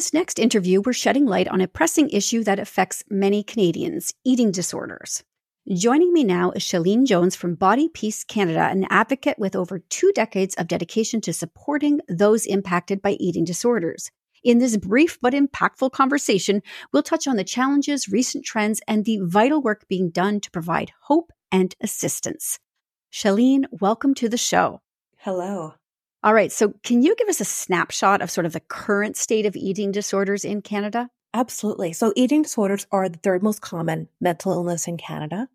This 0.00 0.14
next 0.14 0.38
interview, 0.38 0.80
we're 0.80 0.94
shedding 0.94 1.26
light 1.26 1.46
on 1.46 1.60
a 1.60 1.68
pressing 1.68 2.08
issue 2.08 2.42
that 2.44 2.58
affects 2.58 3.04
many 3.10 3.42
Canadians 3.42 4.14
eating 4.24 4.50
disorders. 4.50 5.22
Joining 5.70 6.14
me 6.14 6.24
now 6.24 6.52
is 6.52 6.62
Shaleen 6.62 7.04
Jones 7.04 7.36
from 7.36 7.54
Body 7.54 7.86
Peace 7.86 8.24
Canada, 8.24 8.66
an 8.70 8.86
advocate 8.88 9.38
with 9.38 9.54
over 9.54 9.78
two 9.78 10.10
decades 10.14 10.54
of 10.54 10.68
dedication 10.68 11.20
to 11.20 11.34
supporting 11.34 12.00
those 12.08 12.46
impacted 12.46 13.02
by 13.02 13.10
eating 13.20 13.44
disorders. 13.44 14.10
In 14.42 14.56
this 14.56 14.78
brief 14.78 15.18
but 15.20 15.34
impactful 15.34 15.92
conversation, 15.92 16.62
we'll 16.94 17.02
touch 17.02 17.28
on 17.28 17.36
the 17.36 17.44
challenges, 17.44 18.08
recent 18.08 18.46
trends, 18.46 18.80
and 18.88 19.04
the 19.04 19.18
vital 19.22 19.60
work 19.60 19.86
being 19.86 20.08
done 20.08 20.40
to 20.40 20.50
provide 20.50 20.92
hope 21.02 21.30
and 21.52 21.74
assistance. 21.82 22.58
Shaleen, 23.12 23.66
welcome 23.70 24.14
to 24.14 24.30
the 24.30 24.38
show. 24.38 24.80
Hello. 25.18 25.74
All 26.22 26.34
right. 26.34 26.52
So, 26.52 26.74
can 26.84 27.02
you 27.02 27.16
give 27.16 27.28
us 27.28 27.40
a 27.40 27.46
snapshot 27.46 28.20
of 28.20 28.30
sort 28.30 28.44
of 28.44 28.52
the 28.52 28.60
current 28.60 29.16
state 29.16 29.46
of 29.46 29.56
eating 29.56 29.90
disorders 29.90 30.44
in 30.44 30.60
Canada? 30.60 31.08
Absolutely. 31.32 31.94
So, 31.94 32.12
eating 32.14 32.42
disorders 32.42 32.86
are 32.92 33.08
the 33.08 33.18
third 33.18 33.42
most 33.42 33.62
common 33.62 34.08
mental 34.20 34.52
illness 34.52 34.86
in 34.86 34.98
Canada. 34.98 35.48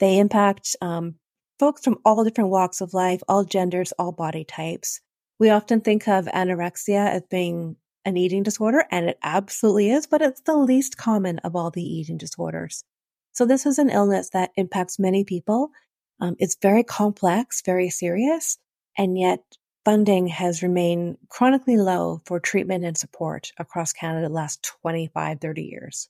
They 0.00 0.18
impact 0.18 0.74
um, 0.80 1.16
folks 1.58 1.82
from 1.84 1.98
all 2.04 2.24
different 2.24 2.48
walks 2.50 2.80
of 2.80 2.94
life, 2.94 3.22
all 3.28 3.44
genders, 3.44 3.92
all 3.98 4.12
body 4.12 4.44
types. 4.44 5.00
We 5.38 5.50
often 5.50 5.82
think 5.82 6.08
of 6.08 6.24
anorexia 6.26 7.10
as 7.10 7.22
being 7.30 7.76
an 8.06 8.16
eating 8.16 8.42
disorder, 8.42 8.86
and 8.90 9.10
it 9.10 9.18
absolutely 9.22 9.90
is, 9.90 10.06
but 10.06 10.22
it's 10.22 10.40
the 10.42 10.56
least 10.56 10.96
common 10.96 11.40
of 11.40 11.54
all 11.54 11.70
the 11.70 11.82
eating 11.82 12.16
disorders. 12.16 12.84
So, 13.32 13.44
this 13.44 13.66
is 13.66 13.78
an 13.78 13.90
illness 13.90 14.30
that 14.30 14.52
impacts 14.56 14.98
many 14.98 15.24
people. 15.24 15.72
Um, 16.20 16.36
it's 16.38 16.56
very 16.62 16.84
complex, 16.84 17.60
very 17.60 17.90
serious, 17.90 18.56
and 18.96 19.18
yet 19.18 19.40
funding 19.86 20.26
has 20.26 20.64
remained 20.64 21.16
chronically 21.28 21.76
low 21.76 22.20
for 22.24 22.40
treatment 22.40 22.84
and 22.84 22.98
support 22.98 23.52
across 23.56 23.92
Canada 23.92 24.26
the 24.26 24.34
last 24.34 24.60
25, 24.82 25.40
30 25.40 25.62
years. 25.62 26.08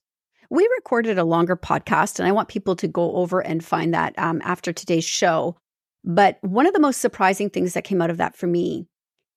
We 0.49 0.67
recorded 0.77 1.19
a 1.19 1.25
longer 1.25 1.59
podcast, 1.59 2.19
and 2.19 2.27
I 2.27 2.33
want 2.33 2.49
people 2.49 2.75
to 2.77 2.89
go 2.89 3.15
over 3.17 3.41
and 3.41 3.63
find 3.63 3.93
that 3.93 4.19
um, 4.19 4.41
after 4.47 4.73
today's 4.73 5.05
show. 5.05 5.59
But 6.05 6.39
one 6.41 6.65
of 6.65 6.73
the 6.73 6.81
most 6.81 7.03
surprising 7.03 7.51
things 7.51 7.75
that 7.75 7.85
came 7.85 8.01
out 8.01 8.09
of 8.09 8.17
that 8.17 8.35
for 8.35 8.47
me 8.47 8.87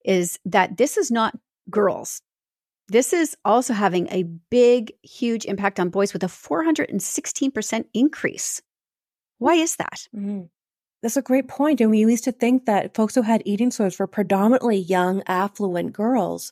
is 0.05 0.39
that 0.45 0.77
this 0.77 0.95
is 0.95 1.11
not 1.11 1.37
girls. 1.69 2.21
This 2.87 3.11
is 3.11 3.35
also 3.43 3.73
having 3.73 4.07
a 4.07 4.23
big, 4.23 4.93
huge 5.03 5.43
impact 5.43 5.81
on 5.81 5.89
boys 5.89 6.13
with 6.13 6.23
a 6.23 6.27
416% 6.27 7.83
increase. 7.93 8.61
Why 9.37 9.55
is 9.55 9.75
that? 9.75 10.07
Mm-hmm. 10.15 10.43
That's 11.01 11.17
a 11.17 11.21
great 11.21 11.47
point. 11.47 11.79
And 11.79 11.91
we 11.91 11.99
used 11.99 12.25
to 12.25 12.31
think 12.31 12.65
that 12.65 12.93
folks 12.93 13.15
who 13.15 13.21
had 13.21 13.41
eating 13.45 13.69
disorders 13.69 13.99
were 13.99 14.07
predominantly 14.07 14.77
young, 14.77 15.23
affluent 15.27 15.93
girls. 15.93 16.51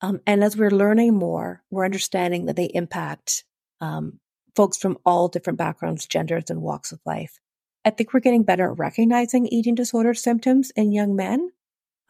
Um, 0.00 0.20
and 0.26 0.44
as 0.44 0.56
we're 0.56 0.70
learning 0.70 1.14
more, 1.14 1.62
we're 1.70 1.84
understanding 1.84 2.46
that 2.46 2.56
they 2.56 2.66
impact 2.66 3.44
um, 3.80 4.20
folks 4.54 4.78
from 4.78 4.98
all 5.04 5.28
different 5.28 5.58
backgrounds, 5.58 6.06
genders, 6.06 6.50
and 6.50 6.62
walks 6.62 6.92
of 6.92 7.00
life. 7.04 7.40
I 7.84 7.90
think 7.90 8.12
we're 8.12 8.20
getting 8.20 8.44
better 8.44 8.70
at 8.70 8.78
recognizing 8.78 9.46
eating 9.46 9.74
disorder 9.74 10.14
symptoms 10.14 10.70
in 10.76 10.92
young 10.92 11.16
men. 11.16 11.50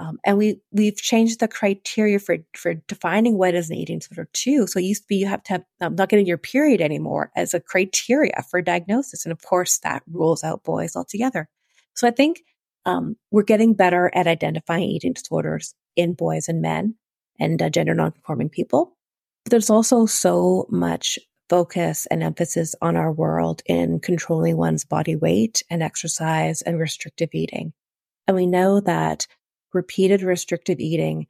Um, 0.01 0.18
and 0.24 0.38
we 0.38 0.61
we've 0.70 0.96
changed 0.96 1.40
the 1.40 1.48
criteria 1.48 2.20
for 2.20 2.37
for 2.55 2.74
defining 2.74 3.37
what 3.37 3.55
is 3.55 3.68
an 3.68 3.77
eating 3.77 3.98
disorder 3.98 4.29
too. 4.33 4.66
So 4.66 4.79
it 4.79 4.85
used 4.85 5.03
to 5.03 5.09
be 5.09 5.16
you 5.16 5.27
have 5.27 5.42
to 5.44 5.53
have 5.55 5.64
um, 5.81 5.96
not 5.96 6.09
getting 6.09 6.27
your 6.27 6.38
period 6.38 6.81
anymore 6.81 7.33
as 7.35 7.53
a 7.53 7.61
criteria 7.61 8.44
for 8.48 8.62
diagnosis, 8.62 9.24
and 9.24 9.33
of 9.33 9.42
course 9.42 9.79
that 9.81 10.05
rules 10.11 10.44
out 10.44 10.62
boys 10.62 10.94
altogether. 10.94 11.48
So 11.98 12.06
I 12.06 12.12
think 12.12 12.44
um, 12.87 13.16
we're 13.32 13.42
getting 13.42 13.74
better 13.74 14.08
at 14.14 14.28
identifying 14.28 14.84
eating 14.84 15.14
disorders 15.14 15.74
in 15.96 16.14
boys 16.14 16.46
and 16.46 16.62
men 16.62 16.94
and 17.40 17.61
uh, 17.61 17.70
gender 17.70 17.92
nonconforming 17.92 18.50
people. 18.50 18.96
But 19.44 19.50
there's 19.50 19.68
also 19.68 20.06
so 20.06 20.66
much 20.70 21.18
focus 21.50 22.06
and 22.06 22.22
emphasis 22.22 22.76
on 22.80 22.94
our 22.94 23.11
world 23.11 23.62
in 23.66 23.98
controlling 23.98 24.56
one's 24.56 24.84
body 24.84 25.16
weight 25.16 25.64
and 25.70 25.82
exercise 25.82 26.62
and 26.62 26.78
restrictive 26.78 27.30
eating. 27.32 27.72
And 28.28 28.37
we 28.37 28.46
know 28.46 28.78
that 28.78 29.26
repeated 29.72 30.22
restrictive 30.22 30.78
eating 30.78 31.26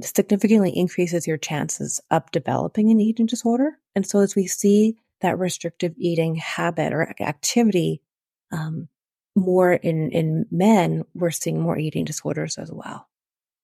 significantly 0.00 0.74
increases 0.74 1.26
your 1.26 1.36
chances 1.36 2.00
of 2.10 2.30
developing 2.30 2.90
an 2.90 3.00
eating 3.00 3.26
disorder. 3.26 3.72
And 3.94 4.06
so 4.06 4.20
as 4.20 4.34
we 4.34 4.46
see 4.46 4.96
that 5.20 5.38
restrictive 5.38 5.92
eating 5.98 6.36
habit 6.36 6.94
or 6.94 7.14
activity 7.20 8.00
um, 8.50 8.88
more 9.36 9.74
in, 9.74 10.10
in 10.10 10.46
men, 10.50 11.04
we're 11.14 11.30
seeing 11.30 11.60
more 11.60 11.78
eating 11.78 12.04
disorders 12.04 12.58
as 12.58 12.72
well. 12.72 13.08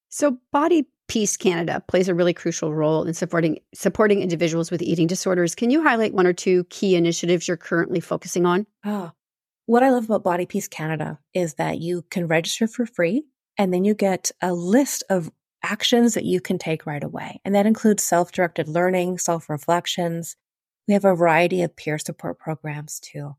So 0.08 0.38
Body 0.52 0.86
Peace 1.08 1.36
Canada 1.36 1.82
plays 1.88 2.08
a 2.08 2.14
really 2.14 2.34
crucial 2.34 2.72
role 2.72 3.04
in 3.04 3.14
supporting 3.14 3.58
supporting 3.74 4.22
individuals 4.22 4.70
with 4.70 4.82
eating 4.82 5.06
disorders. 5.06 5.54
Can 5.54 5.70
you 5.70 5.82
highlight 5.82 6.14
one 6.14 6.26
or 6.26 6.32
two 6.32 6.64
key 6.64 6.94
initiatives 6.94 7.48
you're 7.48 7.56
currently 7.56 8.00
focusing 8.00 8.46
on? 8.46 8.66
Oh, 8.84 9.10
what 9.66 9.82
I 9.82 9.90
love 9.90 10.04
about 10.04 10.24
Body 10.24 10.46
Peace 10.46 10.68
Canada 10.68 11.18
is 11.34 11.54
that 11.54 11.80
you 11.80 12.04
can 12.10 12.28
register 12.28 12.66
for 12.66 12.86
free 12.86 13.24
and 13.58 13.72
then 13.72 13.84
you 13.84 13.94
get 13.94 14.30
a 14.40 14.52
list 14.52 15.02
of 15.08 15.30
actions 15.62 16.14
that 16.14 16.24
you 16.24 16.40
can 16.40 16.58
take 16.58 16.86
right 16.86 17.02
away. 17.02 17.40
And 17.44 17.54
that 17.54 17.66
includes 17.66 18.02
self-directed 18.02 18.68
learning, 18.68 19.18
self-reflections. 19.18 20.36
We 20.88 20.94
have 20.94 21.04
a 21.04 21.14
variety 21.14 21.62
of 21.62 21.76
peer 21.76 21.98
support 21.98 22.38
programs 22.38 23.00
too. 23.00 23.36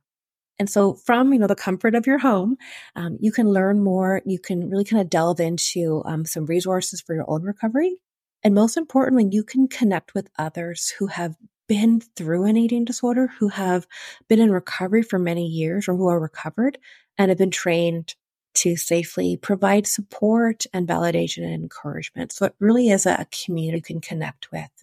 And 0.59 0.69
so 0.69 0.93
from, 0.93 1.33
you 1.33 1.39
know, 1.39 1.47
the 1.47 1.55
comfort 1.55 1.95
of 1.95 2.05
your 2.05 2.19
home, 2.19 2.57
um, 2.95 3.17
you 3.19 3.31
can 3.31 3.49
learn 3.49 3.83
more. 3.83 4.21
You 4.25 4.39
can 4.39 4.69
really 4.69 4.85
kind 4.85 5.01
of 5.01 5.09
delve 5.09 5.39
into 5.39 6.03
um, 6.05 6.25
some 6.25 6.45
resources 6.45 7.01
for 7.01 7.15
your 7.15 7.25
own 7.27 7.43
recovery. 7.43 7.97
And 8.43 8.53
most 8.53 8.77
importantly, 8.77 9.27
you 9.31 9.43
can 9.43 9.67
connect 9.67 10.13
with 10.13 10.29
others 10.37 10.93
who 10.99 11.07
have 11.07 11.35
been 11.67 12.01
through 12.15 12.45
an 12.45 12.57
eating 12.57 12.85
disorder, 12.85 13.27
who 13.39 13.47
have 13.47 13.87
been 14.27 14.39
in 14.39 14.51
recovery 14.51 15.01
for 15.01 15.17
many 15.17 15.47
years 15.47 15.87
or 15.87 15.95
who 15.95 16.07
are 16.07 16.19
recovered 16.19 16.77
and 17.17 17.29
have 17.29 17.37
been 17.37 17.51
trained 17.51 18.15
to 18.55 18.75
safely 18.75 19.37
provide 19.37 19.87
support 19.87 20.65
and 20.73 20.87
validation 20.87 21.43
and 21.43 21.63
encouragement. 21.63 22.31
So 22.31 22.45
it 22.45 22.55
really 22.59 22.89
is 22.89 23.05
a 23.05 23.25
community 23.31 23.77
you 23.77 23.81
can 23.81 24.01
connect 24.01 24.51
with. 24.51 24.82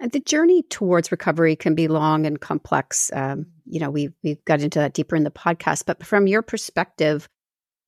And 0.00 0.12
the 0.12 0.20
journey 0.20 0.62
towards 0.62 1.10
recovery 1.10 1.56
can 1.56 1.74
be 1.74 1.88
long 1.88 2.24
and 2.24 2.40
complex. 2.40 3.10
Um, 3.12 3.46
you 3.66 3.80
know, 3.80 3.90
we 3.90 4.10
we've 4.22 4.44
got 4.44 4.60
into 4.60 4.78
that 4.78 4.94
deeper 4.94 5.16
in 5.16 5.24
the 5.24 5.30
podcast. 5.30 5.84
But 5.86 6.04
from 6.04 6.26
your 6.26 6.42
perspective, 6.42 7.28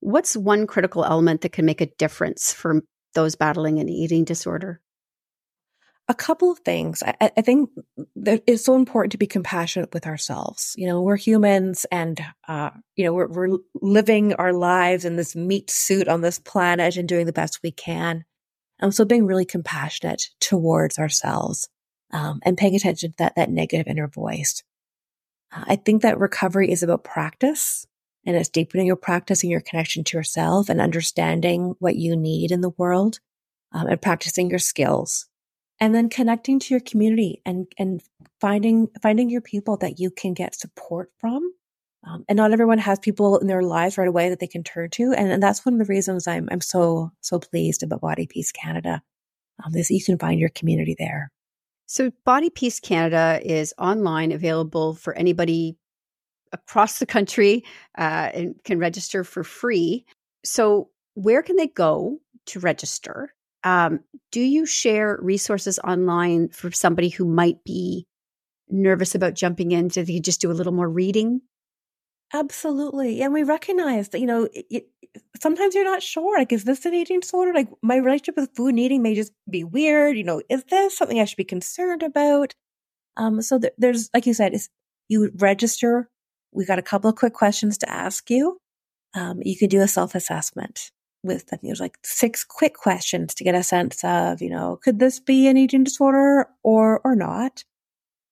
what's 0.01 0.37
one 0.37 0.67
critical 0.67 1.05
element 1.05 1.43
that 1.43 1.53
can 1.53 1.67
make 1.67 1.81
a 1.81 1.87
difference 1.87 2.53
for 2.53 2.83
those 3.15 3.37
battling 3.37 3.79
an 3.79 3.89
eating 3.89 4.25
disorder? 4.25 4.81
a 6.11 6.15
couple 6.15 6.51
of 6.51 6.59
things. 6.59 7.05
I, 7.05 7.31
I, 7.37 7.41
think 7.41 7.71
that 8.17 8.43
it's 8.49 8.65
so 8.65 8.75
important 8.75 9.13
to 9.13 9.19
be 9.19 9.29
compassionate 9.29 9.95
with 9.95 10.09
ourselves. 10.09 10.75
You 10.77 10.89
know, 10.89 11.03
we're 11.03 11.17
humans 11.17 11.87
and, 11.93 12.21
uh, 12.49 12.71
you 12.97 13.05
know, 13.05 13.13
we're, 13.13 13.29
we're 13.29 13.59
living 13.81 14.35
our 14.35 14.53
lives 14.53 15.05
in 15.05 15.15
this 15.15 15.37
meat 15.37 15.71
suit 15.71 16.09
on 16.09 16.21
this 16.21 16.41
planet 16.41 16.97
and 16.97 17.09
doing 17.09 17.27
the 17.27 17.33
best 17.33 17.61
we 17.63 17.71
can. 17.71 18.25
And 18.81 18.93
so 18.93 19.05
being 19.05 19.25
really 19.25 19.45
compassionate 19.45 20.25
towards 20.41 20.99
ourselves, 20.99 21.69
um, 22.13 22.41
and 22.43 22.57
paying 22.57 22.75
attention 22.75 23.11
to 23.11 23.17
that, 23.19 23.37
that 23.37 23.51
negative 23.51 23.87
inner 23.87 24.09
voice. 24.09 24.63
Uh, 25.53 25.65
I 25.69 25.77
think 25.77 26.03
that 26.03 26.19
recovery 26.19 26.71
is 26.71 26.83
about 26.83 27.05
practice 27.05 27.87
and 28.27 28.37
it's 28.37 28.49
deepening 28.49 28.87
your 28.87 28.97
practice 28.97 29.43
and 29.43 29.51
your 29.51 29.61
connection 29.61 30.05
to 30.05 30.17
yourself 30.17 30.69
and 30.69 30.81
understanding 30.81 31.75
what 31.79 31.97
you 31.97 32.17
need 32.17 32.51
in 32.51 32.61
the 32.61 32.71
world, 32.71 33.19
um, 33.73 33.87
and 33.87 34.03
practicing 34.03 34.51
your 34.51 34.59
skills. 34.59 35.27
And 35.83 35.95
then 35.95 36.11
connecting 36.11 36.59
to 36.61 36.75
your 36.75 36.81
community 36.81 37.41
and 37.47 37.67
and 37.79 38.03
finding 38.39 38.89
finding 39.03 39.31
your 39.31 39.41
people 39.41 39.79
that 39.79 39.99
you 39.99 40.11
can 40.11 40.35
get 40.35 40.55
support 40.55 41.11
from. 41.19 41.55
Um, 42.07 42.25
and 42.29 42.37
not 42.37 42.53
everyone 42.53 42.79
has 42.79 42.99
people 42.99 43.39
in 43.39 43.47
their 43.47 43.63
lives 43.63 43.97
right 43.97 44.09
away 44.09 44.29
that 44.29 44.41
they 44.41 44.47
can 44.47 44.63
turn 44.63 44.89
to 44.91 45.13
and, 45.13 45.31
and 45.31 45.43
that's 45.43 45.67
one 45.67 45.75
of 45.75 45.79
the 45.87 45.93
reasons 45.93 46.27
i'm 46.27 46.49
i'm 46.51 46.63
so 46.63 47.13
so 47.21 47.39
pleased 47.39 47.83
about 47.83 48.01
body 48.01 48.27
peace 48.27 48.53
canada 48.53 49.03
um, 49.63 49.77
is 49.77 49.91
you 49.91 50.03
can 50.03 50.17
find 50.17 50.41
your 50.41 50.49
community 50.49 50.97
there 50.99 51.31
so 51.91 52.11
body 52.25 52.51
peace 52.51 52.79
canada 52.81 53.41
is 53.45 53.75
online 53.79 54.33
available 54.33 54.95
for 54.95 55.13
anybody 55.15 55.77
across 56.53 56.99
the 56.99 57.07
country 57.07 57.65
uh, 57.99 58.31
and 58.35 58.55
can 58.65 58.79
register 58.79 59.25
for 59.25 59.45
free 59.45 60.05
so 60.45 60.89
where 61.15 61.43
can 61.43 61.57
they 61.57 61.69
go 61.69 62.19
to 62.47 62.61
register 62.61 63.35
um, 63.63 64.01
do 64.33 64.41
you 64.41 64.65
share 64.65 65.19
resources 65.21 65.79
online 65.81 66.49
for 66.49 66.71
somebody 66.71 67.09
who 67.09 67.25
might 67.25 67.63
be 67.65 68.07
nervous 68.71 69.15
about 69.15 69.35
jumping 69.35 69.73
in? 69.73 69.89
Do 69.89 70.05
they 70.05 70.21
just 70.21 70.41
do 70.41 70.51
a 70.51 70.55
little 70.55 70.73
more 70.73 70.89
reading? 70.89 71.41
Absolutely. 72.33 73.23
And 73.23 73.33
we 73.33 73.43
recognize 73.43 74.11
that, 74.11 74.21
you 74.21 74.27
know, 74.27 74.45
it, 74.53 74.67
it, 74.71 74.87
sometimes 75.41 75.75
you're 75.75 75.85
not 75.85 76.03
sure. 76.03 76.39
Like, 76.39 76.53
is 76.53 76.65
this 76.65 76.85
an 76.87 76.95
eating 76.95 77.21
disorder? 77.21 77.53
Like, 77.53 77.69
my 77.83 77.97
relationship 77.97 78.37
with 78.37 78.55
food 78.55 78.69
and 78.69 78.79
eating 78.79 79.03
may 79.03 79.15
just 79.15 79.33
be 79.51 79.65
weird. 79.65 80.17
You 80.17 80.25
know, 80.25 80.43
is 80.49 80.63
this 80.71 80.97
something 80.97 81.19
I 81.19 81.25
should 81.25 81.37
be 81.37 81.45
concerned 81.45 82.03
about? 82.03 82.55
Um, 83.17 83.43
so 83.43 83.59
th- 83.59 83.75
there's, 83.79 84.11
like 84.15 84.27
you 84.27 84.35
said, 84.35 84.55
is 84.55 84.69
you 85.09 85.31
register. 85.37 86.09
We 86.53 86.67
got 86.67 86.79
a 86.79 86.83
couple 86.83 87.11
of 87.11 87.17
quick 87.17 87.35
questions 87.35 87.79
to 87.79 87.91
ask 87.91 88.31
you. 88.31 88.59
Um, 89.15 89.41
you 89.45 89.57
can 89.59 89.69
do 89.69 89.83
a 89.83 89.89
self 89.89 90.15
assessment 90.15 90.93
with 91.25 91.45
I 91.53 91.57
think 91.57 91.63
there's 91.65 91.81
like 91.81 91.99
six 92.05 92.45
quick 92.45 92.75
questions 92.75 93.35
to 93.35 93.45
get 93.45 93.55
a 93.55 93.63
sense 93.63 94.05
of, 94.05 94.43
you 94.43 94.51
know, 94.51 94.79
could 94.83 94.99
this 95.01 95.21
be 95.21 95.49
an 95.49 95.57
eating 95.57 95.85
disorder 95.85 96.47
or 96.63 97.01
or 97.05 97.17
not? 97.17 97.65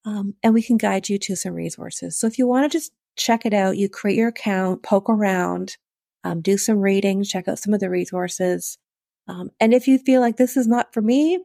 Um, 0.05 0.35
and 0.43 0.55
we 0.55 0.63
can 0.63 0.79
guide 0.79 1.09
you 1.09 1.19
to 1.19 1.37
some 1.37 1.55
resources. 1.55 2.19
So 2.19 2.27
if 2.27 2.39
you 2.39 2.47
want 2.47 2.71
to 2.71 2.79
just 2.79 2.93
check 3.18 3.44
it 3.44 3.52
out, 3.52 3.76
you 3.76 3.88
create 3.88 4.16
your 4.16 4.28
account, 4.28 4.83
poke 4.83 5.11
around, 5.11 5.76
um, 6.24 6.40
do 6.40 6.57
some 6.57 6.78
reading, 6.78 7.22
check 7.24 7.48
out 7.48 7.59
some 7.59 7.74
of 7.74 7.81
the 7.81 7.90
resources. 7.90 8.78
Um, 9.26 9.50
and 9.61 9.74
if 9.74 9.87
you 9.87 9.98
feel 9.98 10.20
like 10.20 10.37
this 10.37 10.57
is 10.57 10.66
not 10.66 10.94
for 10.94 11.02
me, 11.02 11.38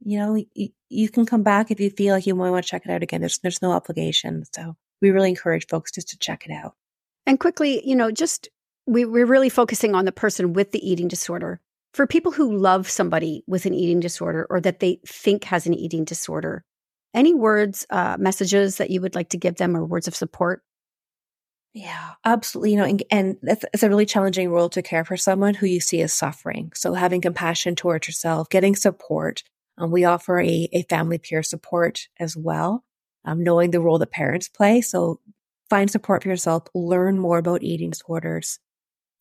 you 0.00 0.18
know, 0.18 0.36
you, 0.54 0.68
you 0.88 1.08
can 1.08 1.24
come 1.24 1.42
back 1.42 1.70
if 1.70 1.80
you 1.80 1.90
feel 1.90 2.14
like 2.14 2.26
you 2.26 2.34
might 2.34 2.50
want 2.50 2.64
to 2.64 2.70
check 2.70 2.84
it 2.84 2.90
out 2.90 3.02
again. 3.02 3.20
There's 3.20 3.38
there's 3.38 3.62
no 3.62 3.72
obligation. 3.72 4.44
So 4.52 4.76
we 5.00 5.10
really 5.10 5.30
encourage 5.30 5.66
folks 5.68 5.92
just 5.92 6.08
to 6.08 6.18
check 6.18 6.46
it 6.46 6.52
out. 6.52 6.74
And 7.26 7.40
quickly, 7.40 7.86
you 7.88 7.96
know, 7.96 8.10
just 8.10 8.48
we, 8.86 9.04
we're 9.04 9.26
really 9.26 9.48
focusing 9.48 9.94
on 9.94 10.04
the 10.04 10.12
person 10.12 10.52
with 10.52 10.72
the 10.72 10.86
eating 10.86 11.08
disorder. 11.08 11.60
For 11.94 12.06
people 12.06 12.32
who 12.32 12.56
love 12.56 12.90
somebody 12.90 13.44
with 13.46 13.66
an 13.66 13.74
eating 13.74 14.00
disorder 14.00 14.46
or 14.50 14.60
that 14.60 14.80
they 14.80 14.98
think 15.06 15.44
has 15.44 15.66
an 15.66 15.74
eating 15.74 16.04
disorder, 16.04 16.64
any 17.14 17.32
words, 17.32 17.86
uh, 17.90 18.16
messages 18.18 18.78
that 18.78 18.90
you 18.90 19.00
would 19.00 19.14
like 19.14 19.28
to 19.30 19.38
give 19.38 19.56
them 19.56 19.76
or 19.76 19.84
words 19.84 20.08
of 20.08 20.16
support? 20.16 20.62
Yeah, 21.74 22.12
absolutely. 22.24 22.72
You 22.72 22.76
know, 22.78 22.84
and, 22.84 23.02
and 23.10 23.36
it's 23.42 23.82
a 23.82 23.88
really 23.88 24.06
challenging 24.06 24.48
role 24.50 24.68
to 24.70 24.82
care 24.82 25.04
for 25.04 25.16
someone 25.16 25.54
who 25.54 25.66
you 25.66 25.80
see 25.80 26.00
as 26.02 26.12
suffering. 26.12 26.70
So 26.74 26.94
having 26.94 27.20
compassion 27.20 27.74
towards 27.74 28.06
yourself, 28.06 28.48
getting 28.48 28.76
support. 28.76 29.42
Um, 29.76 29.90
we 29.90 30.04
offer 30.04 30.40
a, 30.40 30.68
a 30.72 30.82
family 30.84 31.18
peer 31.18 31.42
support 31.42 32.06
as 32.20 32.36
well, 32.36 32.84
um, 33.24 33.42
knowing 33.42 33.72
the 33.72 33.80
role 33.80 33.98
that 33.98 34.12
parents 34.12 34.48
play. 34.48 34.82
So 34.82 35.20
find 35.68 35.90
support 35.90 36.22
for 36.22 36.28
yourself, 36.28 36.64
learn 36.74 37.18
more 37.18 37.38
about 37.38 37.64
eating 37.64 37.90
disorders, 37.90 38.60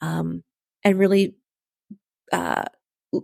um, 0.01 0.43
and 0.83 0.99
really 0.99 1.35
uh, 2.31 2.63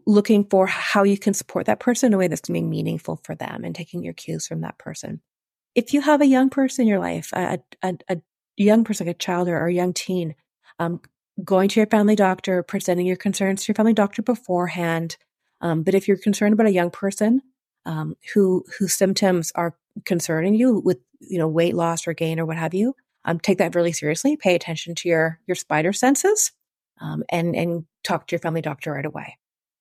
looking 0.06 0.46
for 0.46 0.68
how 0.68 1.04
you 1.04 1.18
can 1.18 1.34
support 1.34 1.66
that 1.66 1.80
person 1.80 2.08
in 2.08 2.14
a 2.14 2.18
way 2.18 2.28
that's 2.28 2.42
going 2.42 2.62
to 2.62 2.66
be 2.66 2.68
meaningful 2.70 3.20
for 3.24 3.36
them 3.36 3.64
and 3.64 3.76
taking 3.76 4.04
your 4.04 4.14
cues 4.14 4.48
from 4.48 4.62
that 4.62 4.78
person. 4.78 5.22
If 5.76 5.94
you 5.94 6.02
have 6.02 6.22
a 6.22 6.28
young 6.28 6.50
person 6.50 6.84
in 6.84 6.90
your 6.90 7.00
life, 7.00 7.32
a, 7.34 7.60
a, 7.84 7.96
a 8.10 8.18
young 8.64 8.84
person, 8.84 9.08
like 9.08 9.16
a 9.16 9.20
child 9.20 9.48
or, 9.48 9.66
a 9.66 9.74
young 9.74 9.94
teen, 9.94 10.36
um, 10.80 11.02
going 11.44 11.70
to 11.70 11.80
your 11.80 11.88
family 11.88 12.16
doctor, 12.16 12.64
presenting 12.64 13.06
your 13.06 13.16
concerns 13.16 13.64
to 13.64 13.70
your 13.70 13.76
family 13.76 13.94
doctor 13.94 14.22
beforehand. 14.22 15.18
Um, 15.62 15.84
but 15.84 15.96
if 15.96 16.08
you're 16.08 16.18
concerned 16.18 16.54
about 16.54 16.68
a 16.68 16.72
young 16.72 16.92
person 16.92 17.42
um, 17.86 18.16
who 18.34 18.66
whose 18.78 18.94
symptoms 18.94 19.52
are 19.56 19.76
concerning 20.06 20.54
you 20.56 20.80
with 20.80 21.00
you 21.20 21.38
know 21.38 21.48
weight 21.48 21.76
loss 21.76 22.08
or 22.08 22.14
gain 22.14 22.40
or 22.40 22.46
what 22.46 22.58
have 22.58 22.74
you, 22.74 22.96
um, 23.26 23.40
take 23.40 23.58
that 23.58 23.76
really 23.76 23.94
seriously. 23.94 24.38
Pay 24.38 24.56
attention 24.56 24.96
to 24.96 25.10
your 25.10 25.40
your 25.48 25.56
spider 25.56 25.94
senses 25.94 26.52
um, 27.02 27.24
and 27.30 27.56
and 27.56 27.86
talk 28.04 28.28
to 28.28 28.34
your 28.34 28.40
family 28.40 28.62
doctor 28.62 28.94
right 28.94 29.06
away. 29.06 29.38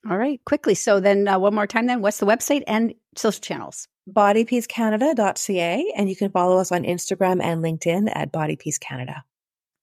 All 0.08 0.16
right, 0.16 0.40
quickly. 0.44 0.74
So 0.74 1.00
then, 1.00 1.28
uh, 1.28 1.38
one 1.38 1.54
more 1.54 1.66
time. 1.66 1.86
Then, 1.86 2.00
what's 2.00 2.18
the 2.18 2.26
website 2.26 2.62
and 2.66 2.94
social 3.16 3.40
channels? 3.40 3.88
BodyPeaceCanada.ca, 4.10 5.92
and 5.96 6.08
you 6.08 6.16
can 6.16 6.30
follow 6.30 6.58
us 6.58 6.72
on 6.72 6.84
Instagram 6.84 7.42
and 7.42 7.62
LinkedIn 7.62 8.10
at 8.14 8.32
BodyPeaceCanada. 8.32 9.22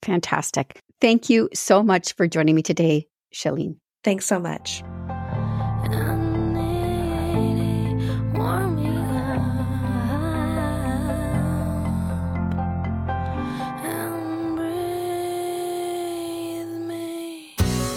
Fantastic. 0.02 0.80
Thank 1.00 1.30
you 1.30 1.50
so 1.54 1.84
much 1.84 2.14
for 2.14 2.28
joining 2.28 2.56
me 2.56 2.64
today, 2.64 3.08
Shaleen. 3.34 3.78
Thanks 4.04 4.26
so 4.26 4.40
much. 4.40 4.84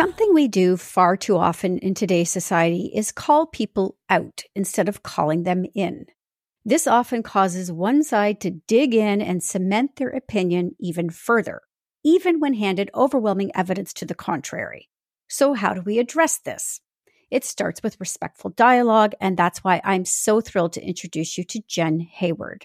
Something 0.00 0.32
we 0.32 0.48
do 0.48 0.78
far 0.78 1.14
too 1.14 1.36
often 1.36 1.76
in 1.76 1.92
today's 1.92 2.30
society 2.30 2.90
is 2.94 3.12
call 3.12 3.44
people 3.44 3.98
out 4.08 4.44
instead 4.54 4.88
of 4.88 5.02
calling 5.02 5.42
them 5.42 5.66
in. 5.74 6.06
This 6.64 6.86
often 6.86 7.22
causes 7.22 7.70
one 7.70 8.02
side 8.02 8.40
to 8.40 8.62
dig 8.66 8.94
in 8.94 9.20
and 9.20 9.44
cement 9.44 9.96
their 9.96 10.08
opinion 10.08 10.74
even 10.80 11.10
further, 11.10 11.60
even 12.02 12.40
when 12.40 12.54
handed 12.54 12.90
overwhelming 12.94 13.50
evidence 13.54 13.92
to 13.92 14.06
the 14.06 14.14
contrary. 14.14 14.88
So, 15.28 15.52
how 15.52 15.74
do 15.74 15.82
we 15.82 15.98
address 15.98 16.38
this? 16.38 16.80
It 17.30 17.44
starts 17.44 17.82
with 17.82 18.00
respectful 18.00 18.52
dialogue, 18.52 19.12
and 19.20 19.36
that's 19.36 19.62
why 19.62 19.82
I'm 19.84 20.06
so 20.06 20.40
thrilled 20.40 20.72
to 20.72 20.82
introduce 20.82 21.36
you 21.36 21.44
to 21.44 21.60
Jenn 21.68 22.00
Hayward. 22.00 22.64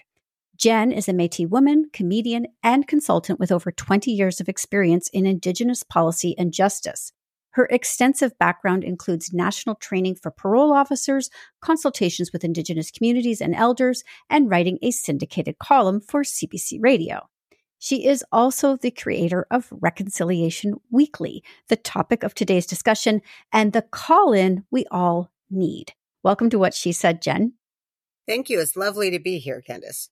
Jenn 0.56 0.90
is 0.90 1.06
a 1.06 1.12
Metis 1.12 1.50
woman, 1.50 1.90
comedian, 1.92 2.46
and 2.62 2.88
consultant 2.88 3.38
with 3.38 3.52
over 3.52 3.70
20 3.70 4.10
years 4.10 4.40
of 4.40 4.48
experience 4.48 5.10
in 5.10 5.26
Indigenous 5.26 5.82
policy 5.82 6.34
and 6.38 6.50
justice. 6.50 7.12
Her 7.56 7.66
extensive 7.70 8.38
background 8.38 8.84
includes 8.84 9.32
national 9.32 9.76
training 9.76 10.16
for 10.16 10.30
parole 10.30 10.74
officers, 10.74 11.30
consultations 11.62 12.30
with 12.30 12.44
Indigenous 12.44 12.90
communities 12.90 13.40
and 13.40 13.54
elders, 13.54 14.04
and 14.28 14.50
writing 14.50 14.78
a 14.82 14.90
syndicated 14.90 15.58
column 15.58 16.02
for 16.02 16.22
CBC 16.22 16.76
Radio. 16.82 17.30
She 17.78 18.06
is 18.06 18.22
also 18.30 18.76
the 18.76 18.90
creator 18.90 19.46
of 19.50 19.68
Reconciliation 19.70 20.74
Weekly, 20.90 21.42
the 21.68 21.76
topic 21.76 22.22
of 22.22 22.34
today's 22.34 22.66
discussion, 22.66 23.22
and 23.50 23.72
the 23.72 23.80
call 23.80 24.34
in 24.34 24.64
we 24.70 24.84
all 24.90 25.32
need. 25.48 25.94
Welcome 26.22 26.50
to 26.50 26.58
What 26.58 26.74
She 26.74 26.92
Said, 26.92 27.22
Jenn. 27.22 27.54
Thank 28.28 28.50
you. 28.50 28.60
It's 28.60 28.76
lovely 28.76 29.10
to 29.10 29.18
be 29.18 29.38
here, 29.38 29.62
Candace. 29.62 30.10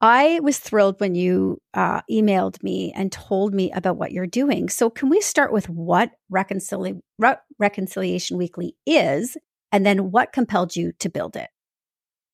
I 0.00 0.40
was 0.40 0.58
thrilled 0.58 0.98
when 1.00 1.14
you 1.14 1.58
uh, 1.74 2.02
emailed 2.10 2.62
me 2.62 2.92
and 2.94 3.12
told 3.12 3.54
me 3.54 3.70
about 3.72 3.96
what 3.96 4.12
you're 4.12 4.26
doing. 4.26 4.68
So, 4.68 4.90
can 4.90 5.08
we 5.08 5.20
start 5.20 5.52
with 5.52 5.68
what 5.68 6.10
Reconcili- 6.32 7.00
Re- 7.18 7.36
Reconciliation 7.58 8.36
Weekly 8.36 8.74
is, 8.84 9.36
and 9.70 9.86
then 9.86 10.10
what 10.10 10.32
compelled 10.32 10.74
you 10.74 10.92
to 10.98 11.08
build 11.08 11.36
it? 11.36 11.50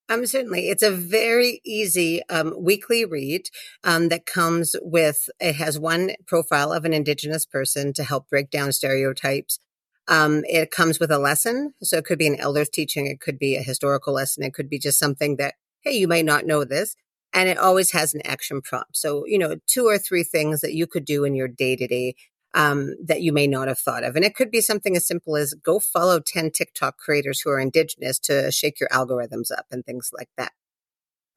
Um, 0.09 0.25
certainly. 0.25 0.71
It's 0.71 0.83
a 0.83 0.91
very 0.91 1.61
easy 1.65 2.23
um, 2.31 2.55
weekly 2.59 3.05
read 3.05 3.51
um, 3.85 4.09
that 4.09 4.25
comes 4.25 4.75
with, 4.81 5.29
it 5.39 5.57
has 5.57 5.79
one 5.79 6.13
profile 6.27 6.73
of 6.73 6.87
an 6.87 6.95
Indigenous 6.95 7.45
person 7.45 7.93
to 7.93 8.05
help 8.05 8.31
break 8.31 8.51
down 8.51 8.73
stereotypes. 8.73 9.61
Um, 10.07 10.45
it 10.47 10.71
comes 10.71 10.99
with 10.99 11.11
a 11.11 11.19
lesson. 11.19 11.75
So 11.83 11.99
it 11.99 12.07
could 12.07 12.19
be 12.19 12.27
an 12.27 12.41
elder's 12.41 12.71
teaching. 12.71 13.07
It 13.07 13.21
could 13.21 13.39
be 13.39 13.57
a 13.57 13.63
historical 13.63 14.15
lesson. 14.15 14.45
It 14.45 14.55
could 14.55 14.71
be 14.71 14.79
just 14.79 14.99
something 14.99 15.37
that, 15.37 15.57
hey, 15.83 15.93
you 15.93 16.09
might 16.09 16.25
not 16.25 16.47
know 16.47 16.65
this. 16.65 16.97
And 17.33 17.49
it 17.49 17.59
always 17.59 17.93
has 17.93 18.15
an 18.15 18.23
action 18.25 18.63
prompt. 18.63 18.97
So, 18.97 19.25
you 19.27 19.39
know, 19.39 19.57
two 19.67 19.87
or 19.87 19.99
three 19.99 20.25
things 20.25 20.61
that 20.61 20.75
you 20.75 20.87
could 20.87 21.05
do 21.05 21.25
in 21.25 21.35
your 21.35 21.49
day 21.49 21.77
to 21.77 21.87
day 21.87 22.15
that 22.55 23.21
you 23.21 23.33
may 23.33 23.47
not 23.47 23.69
have 23.69 23.79
thought 23.79 24.03
of. 24.03 24.17
And 24.17 24.25
it 24.25 24.35
could 24.35 24.51
be 24.51 24.61
something 24.61 24.97
as 24.97 25.07
simple 25.07 25.37
as 25.37 25.55
go 25.55 25.79
follow 25.79 26.19
10 26.19 26.51
TikTok 26.51 26.99
creators 26.99 27.41
who 27.41 27.51
are 27.51 27.61
indigenous 27.61 28.19
to 28.21 28.51
shake 28.51 28.81
your 28.81 28.89
algorithms 28.89 29.53
up 29.57 29.67
and 29.71 29.85
things 29.85 30.11
like 30.13 30.31
that. 30.37 30.53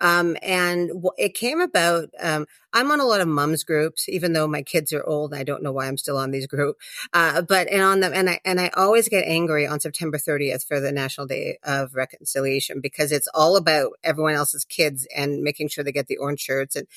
Um, 0.02 0.36
and 0.42 0.92
it 1.18 1.36
came 1.36 1.62
about, 1.62 2.10
um, 2.20 2.48
I'm 2.74 2.90
on 2.90 3.00
a 3.00 3.06
lot 3.06 3.22
of 3.22 3.28
mums 3.28 3.64
groups, 3.64 4.10
even 4.10 4.34
though 4.34 4.48
my 4.48 4.64
kids 4.64 4.92
are 4.92 5.04
old. 5.04 5.34
I 5.34 5.44
don't 5.44 5.62
know 5.62 5.72
why 5.72 5.88
I'm 5.88 5.98
still 5.98 6.18
on 6.18 6.32
these 6.32 6.48
group. 6.48 6.78
Uh, 7.14 7.44
but, 7.44 7.68
and 7.70 7.84
on 7.84 8.00
them, 8.00 8.12
and 8.14 8.30
I, 8.30 8.40
and 8.44 8.60
I 8.60 8.72
always 8.76 9.08
get 9.08 9.26
angry 9.26 9.68
on 9.68 9.80
September 9.80 10.18
30th 10.18 10.66
for 10.68 10.80
the 10.80 10.92
National 10.92 11.28
Day 11.28 11.60
of 11.64 11.94
Reconciliation 11.94 12.82
because 12.82 13.12
it's 13.12 13.28
all 13.34 13.56
about 13.56 13.92
everyone 14.04 14.34
else's 14.34 14.66
kids 14.66 15.08
and 15.16 15.44
making 15.44 15.68
sure 15.68 15.84
they 15.84 15.92
get 15.92 16.08
the 16.08 16.18
orange 16.18 16.42
shirts. 16.42 16.76
And 16.76 16.88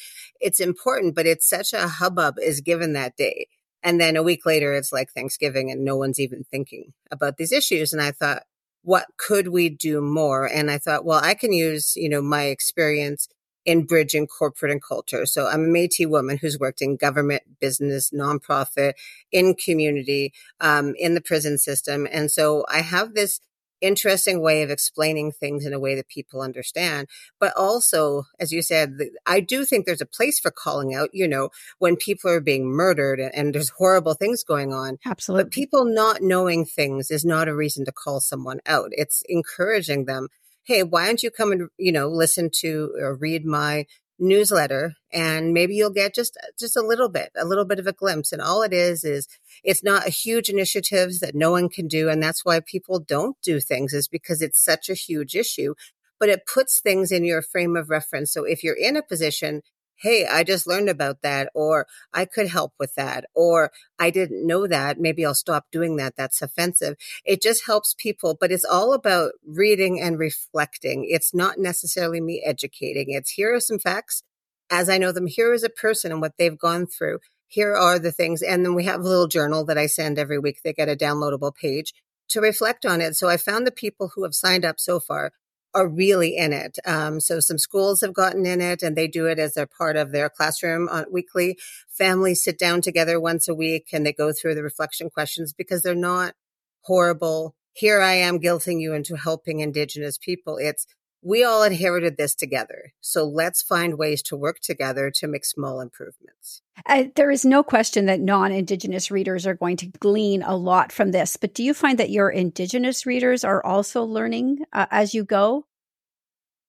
it's 0.40 0.60
important, 0.60 1.14
but 1.14 1.26
it's 1.26 1.48
such 1.48 1.74
a 1.74 1.86
hubbub 1.86 2.38
is 2.40 2.62
given 2.62 2.94
that 2.94 3.16
day. 3.18 3.48
And 3.82 4.00
then 4.00 4.16
a 4.16 4.22
week 4.22 4.46
later, 4.46 4.72
it's 4.72 4.92
like 4.92 5.12
Thanksgiving 5.12 5.70
and 5.70 5.84
no 5.84 5.98
one's 5.98 6.18
even 6.18 6.42
thinking 6.42 6.94
about 7.10 7.36
these 7.36 7.52
issues. 7.52 7.92
And 7.92 8.00
I 8.00 8.12
thought, 8.12 8.44
what 8.84 9.06
could 9.16 9.48
we 9.48 9.70
do 9.70 10.00
more? 10.00 10.46
And 10.46 10.70
I 10.70 10.78
thought, 10.78 11.04
well, 11.04 11.20
I 11.22 11.34
can 11.34 11.52
use, 11.52 11.96
you 11.96 12.08
know, 12.08 12.22
my 12.22 12.44
experience 12.44 13.28
in 13.64 13.86
bridging 13.86 14.26
corporate 14.26 14.70
and 14.70 14.82
culture. 14.82 15.24
So 15.24 15.46
I'm 15.46 15.64
a 15.64 15.68
Métis 15.68 16.06
woman 16.06 16.36
who's 16.36 16.58
worked 16.58 16.82
in 16.82 16.96
government, 16.96 17.42
business, 17.60 18.10
nonprofit, 18.10 18.92
in 19.32 19.54
community, 19.54 20.34
um, 20.60 20.94
in 20.98 21.14
the 21.14 21.22
prison 21.22 21.56
system. 21.56 22.06
And 22.12 22.30
so 22.30 22.66
I 22.68 22.82
have 22.82 23.14
this 23.14 23.40
interesting 23.84 24.40
way 24.40 24.62
of 24.62 24.70
explaining 24.70 25.32
things 25.32 25.66
in 25.66 25.72
a 25.72 25.78
way 25.78 25.94
that 25.94 26.08
people 26.08 26.40
understand. 26.40 27.08
But 27.38 27.52
also, 27.56 28.24
as 28.40 28.52
you 28.52 28.62
said, 28.62 28.98
I 29.26 29.40
do 29.40 29.64
think 29.64 29.84
there's 29.84 30.00
a 30.00 30.06
place 30.06 30.40
for 30.40 30.50
calling 30.50 30.94
out, 30.94 31.10
you 31.12 31.28
know, 31.28 31.50
when 31.78 31.96
people 31.96 32.30
are 32.30 32.40
being 32.40 32.66
murdered 32.66 33.20
and 33.20 33.54
there's 33.54 33.70
horrible 33.70 34.14
things 34.14 34.42
going 34.42 34.72
on. 34.72 34.98
Absolutely. 35.04 35.44
But 35.44 35.52
people 35.52 35.84
not 35.84 36.22
knowing 36.22 36.64
things 36.64 37.10
is 37.10 37.24
not 37.24 37.48
a 37.48 37.54
reason 37.54 37.84
to 37.84 37.92
call 37.92 38.20
someone 38.20 38.60
out. 38.66 38.90
It's 38.92 39.22
encouraging 39.28 40.06
them. 40.06 40.28
Hey, 40.62 40.82
why 40.82 41.06
don't 41.06 41.22
you 41.22 41.30
come 41.30 41.52
and, 41.52 41.68
you 41.76 41.92
know, 41.92 42.08
listen 42.08 42.50
to 42.60 42.94
or 42.98 43.14
read 43.14 43.44
my 43.44 43.84
newsletter 44.24 44.94
and 45.12 45.52
maybe 45.52 45.74
you'll 45.74 45.90
get 45.90 46.14
just 46.14 46.36
just 46.58 46.76
a 46.76 46.82
little 46.82 47.08
bit 47.08 47.30
a 47.36 47.44
little 47.44 47.64
bit 47.64 47.78
of 47.78 47.86
a 47.86 47.92
glimpse. 47.92 48.32
And 48.32 48.42
all 48.42 48.62
it 48.62 48.72
is 48.72 49.04
is 49.04 49.28
it's 49.62 49.84
not 49.84 50.06
a 50.06 50.10
huge 50.10 50.48
initiatives 50.48 51.20
that 51.20 51.34
no 51.34 51.50
one 51.50 51.68
can 51.68 51.86
do 51.86 52.08
and 52.08 52.22
that's 52.22 52.44
why 52.44 52.60
people 52.60 52.98
don't 52.98 53.36
do 53.42 53.60
things 53.60 53.92
is 53.92 54.08
because 54.08 54.42
it's 54.42 54.62
such 54.62 54.88
a 54.88 54.94
huge 54.94 55.34
issue. 55.34 55.74
But 56.18 56.28
it 56.28 56.46
puts 56.46 56.80
things 56.80 57.12
in 57.12 57.24
your 57.24 57.42
frame 57.42 57.76
of 57.76 57.90
reference. 57.90 58.32
So 58.32 58.44
if 58.44 58.62
you're 58.62 58.76
in 58.76 58.96
a 58.96 59.02
position 59.02 59.62
hey 59.96 60.26
i 60.26 60.42
just 60.42 60.66
learned 60.66 60.88
about 60.88 61.22
that 61.22 61.48
or 61.54 61.86
i 62.12 62.24
could 62.24 62.48
help 62.48 62.72
with 62.78 62.94
that 62.94 63.24
or 63.34 63.70
i 63.98 64.10
didn't 64.10 64.46
know 64.46 64.66
that 64.66 64.98
maybe 64.98 65.24
i'll 65.24 65.34
stop 65.34 65.66
doing 65.70 65.96
that 65.96 66.14
that's 66.16 66.42
offensive. 66.42 66.96
It 67.24 67.42
just 67.42 67.66
helps 67.66 67.94
people 67.96 68.36
but 68.38 68.52
it's 68.52 68.64
all 68.64 68.92
about 68.92 69.32
reading 69.46 70.00
and 70.00 70.18
reflecting. 70.18 71.06
It's 71.08 71.34
not 71.34 71.58
necessarily 71.58 72.20
me 72.20 72.42
educating. 72.44 73.06
It's 73.08 73.32
here 73.32 73.54
are 73.54 73.60
some 73.60 73.78
facts. 73.78 74.22
As 74.70 74.88
i 74.88 74.98
know 74.98 75.12
them 75.12 75.26
here 75.26 75.52
is 75.52 75.62
a 75.62 75.68
person 75.68 76.12
and 76.12 76.20
what 76.20 76.34
they've 76.38 76.58
gone 76.58 76.86
through. 76.86 77.18
Here 77.46 77.74
are 77.74 77.98
the 77.98 78.12
things 78.12 78.42
and 78.42 78.64
then 78.64 78.74
we 78.74 78.84
have 78.84 79.00
a 79.00 79.08
little 79.08 79.28
journal 79.28 79.64
that 79.66 79.78
i 79.78 79.86
send 79.86 80.18
every 80.18 80.38
week. 80.38 80.60
They 80.62 80.72
get 80.72 80.88
a 80.88 80.96
downloadable 80.96 81.54
page 81.54 81.92
to 82.30 82.40
reflect 82.40 82.86
on 82.86 83.00
it. 83.00 83.14
So 83.16 83.28
i 83.28 83.36
found 83.36 83.66
the 83.66 83.72
people 83.72 84.12
who 84.14 84.24
have 84.24 84.34
signed 84.34 84.64
up 84.64 84.80
so 84.80 85.00
far 85.00 85.32
are 85.74 85.88
really 85.88 86.36
in 86.36 86.52
it. 86.52 86.78
Um, 86.86 87.20
so 87.20 87.40
some 87.40 87.58
schools 87.58 88.00
have 88.00 88.14
gotten 88.14 88.46
in 88.46 88.60
it 88.60 88.82
and 88.82 88.96
they 88.96 89.08
do 89.08 89.26
it 89.26 89.38
as 89.38 89.56
a 89.56 89.66
part 89.66 89.96
of 89.96 90.12
their 90.12 90.30
classroom 90.30 90.88
on 90.88 91.06
weekly. 91.10 91.58
Families 91.88 92.44
sit 92.44 92.58
down 92.58 92.80
together 92.80 93.20
once 93.20 93.48
a 93.48 93.54
week 93.54 93.88
and 93.92 94.06
they 94.06 94.12
go 94.12 94.32
through 94.32 94.54
the 94.54 94.62
reflection 94.62 95.10
questions 95.10 95.52
because 95.52 95.82
they're 95.82 95.94
not 95.94 96.34
horrible. 96.82 97.54
Here 97.72 98.00
I 98.00 98.12
am 98.14 98.38
guilting 98.38 98.80
you 98.80 98.94
into 98.94 99.16
helping 99.16 99.60
indigenous 99.60 100.16
people. 100.16 100.58
It's 100.58 100.86
we 101.24 101.42
all 101.42 101.62
inherited 101.62 102.16
this 102.16 102.34
together. 102.34 102.92
So 103.00 103.24
let's 103.24 103.62
find 103.62 103.98
ways 103.98 104.22
to 104.24 104.36
work 104.36 104.60
together 104.60 105.10
to 105.16 105.26
make 105.26 105.44
small 105.44 105.80
improvements. 105.80 106.60
Uh, 106.86 107.04
there 107.16 107.30
is 107.30 107.44
no 107.44 107.62
question 107.62 108.06
that 108.06 108.20
non 108.20 108.52
Indigenous 108.52 109.10
readers 109.10 109.46
are 109.46 109.54
going 109.54 109.78
to 109.78 109.86
glean 109.86 110.42
a 110.42 110.54
lot 110.54 110.92
from 110.92 111.12
this. 111.12 111.36
But 111.36 111.54
do 111.54 111.64
you 111.64 111.72
find 111.72 111.98
that 111.98 112.10
your 112.10 112.28
Indigenous 112.28 113.06
readers 113.06 113.42
are 113.42 113.64
also 113.64 114.04
learning 114.04 114.58
uh, 114.72 114.86
as 114.90 115.14
you 115.14 115.24
go? 115.24 115.64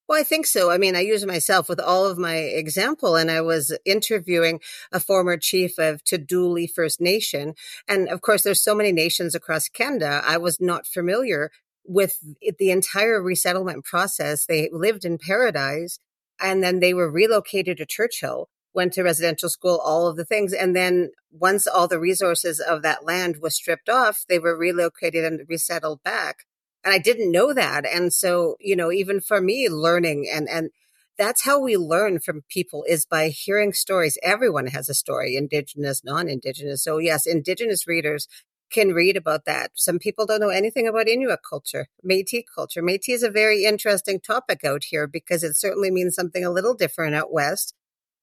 Well, 0.08 0.20
I 0.20 0.24
think 0.24 0.46
so. 0.46 0.70
I 0.70 0.78
mean, 0.78 0.96
I 0.96 1.00
use 1.00 1.26
myself 1.26 1.68
with 1.68 1.80
all 1.80 2.06
of 2.06 2.18
my 2.18 2.36
example, 2.36 3.16
and 3.16 3.32
I 3.32 3.42
was 3.42 3.76
interviewing 3.86 4.60
a 4.92 5.00
former 5.00 5.36
chief 5.36 5.80
of 5.80 6.04
Tuduli 6.04 6.70
First 6.70 7.02
Nation. 7.02 7.56
And 7.88 8.08
of 8.08 8.22
course, 8.22 8.44
there's 8.44 8.64
so 8.64 8.76
many 8.76 8.92
nations 8.92 9.34
across 9.34 9.68
Canada. 9.68 10.22
I 10.24 10.38
was 10.38 10.62
not 10.62 10.86
familiar 10.86 11.50
with 11.88 12.18
the 12.60 12.72
entire 12.72 13.22
resettlement 13.22 13.86
process. 13.86 14.46
They 14.46 14.70
lived 14.72 15.06
in 15.06 15.18
paradise 15.18 16.00
and 16.40 16.64
then 16.64 16.80
they 16.80 16.94
were 16.94 17.10
relocated 17.10 17.78
to 17.78 17.86
Churchill, 17.86 18.50
went 18.74 18.94
to 18.94 19.04
residential 19.04 19.50
school, 19.50 19.80
all 19.84 20.08
of 20.08 20.18
the 20.18 20.26
things. 20.26 20.54
And 20.54 20.76
then 20.76 21.12
once 21.32 21.68
all 21.68 21.88
the 21.88 22.00
resources 22.00 22.60
of 22.60 22.82
that 22.82 23.06
land 23.06 23.38
was 23.42 23.56
stripped 23.56 23.90
off, 23.90 24.26
they 24.28 24.40
were 24.40 24.58
relocated 24.58 25.24
and 25.24 25.42
resettled 25.48 26.04
back. 26.04 26.40
And 26.84 26.94
I 26.94 26.98
didn't 26.98 27.32
know 27.32 27.54
that. 27.54 27.86
And 27.86 28.14
so, 28.14 28.56
you 28.60 28.76
know, 28.76 28.92
even 28.92 29.22
for 29.22 29.42
me 29.42 29.70
learning 29.70 30.30
and, 30.32 30.50
and, 30.50 30.70
that's 31.18 31.46
how 31.46 31.62
we 31.62 31.78
learn 31.78 32.20
from 32.20 32.44
people 32.50 32.84
is 32.88 33.06
by 33.06 33.30
hearing 33.30 33.72
stories. 33.74 34.18
Everyone 34.22 34.68
has 34.68 34.90
a 34.90 34.94
story, 34.94 35.36
indigenous, 35.38 36.04
non-indigenous. 36.04 36.84
So 36.84 36.98
yes, 36.98 37.26
indigenous 37.26 37.88
readers 37.88 38.28
can 38.76 38.94
read 38.94 39.16
about 39.16 39.46
that. 39.46 39.72
Some 39.74 40.00
people 40.00 40.26
don't 40.26 40.42
know 40.42 40.50
anything 40.50 40.86
about 40.86 41.08
Inuit 41.08 41.40
culture, 41.50 41.88
Métis 42.06 42.44
culture. 42.54 42.84
Métis 42.84 43.16
is 43.16 43.24
a 43.24 43.32
very 43.32 43.64
interesting 43.64 44.20
topic 44.20 44.66
out 44.66 44.84
here 44.90 45.08
because 45.08 45.44
it 45.44 45.56
certainly 45.56 45.90
means 45.90 46.14
something 46.14 46.44
a 46.44 46.50
little 46.50 46.74
different 46.74 47.16
out 47.16 47.32
west 47.32 47.74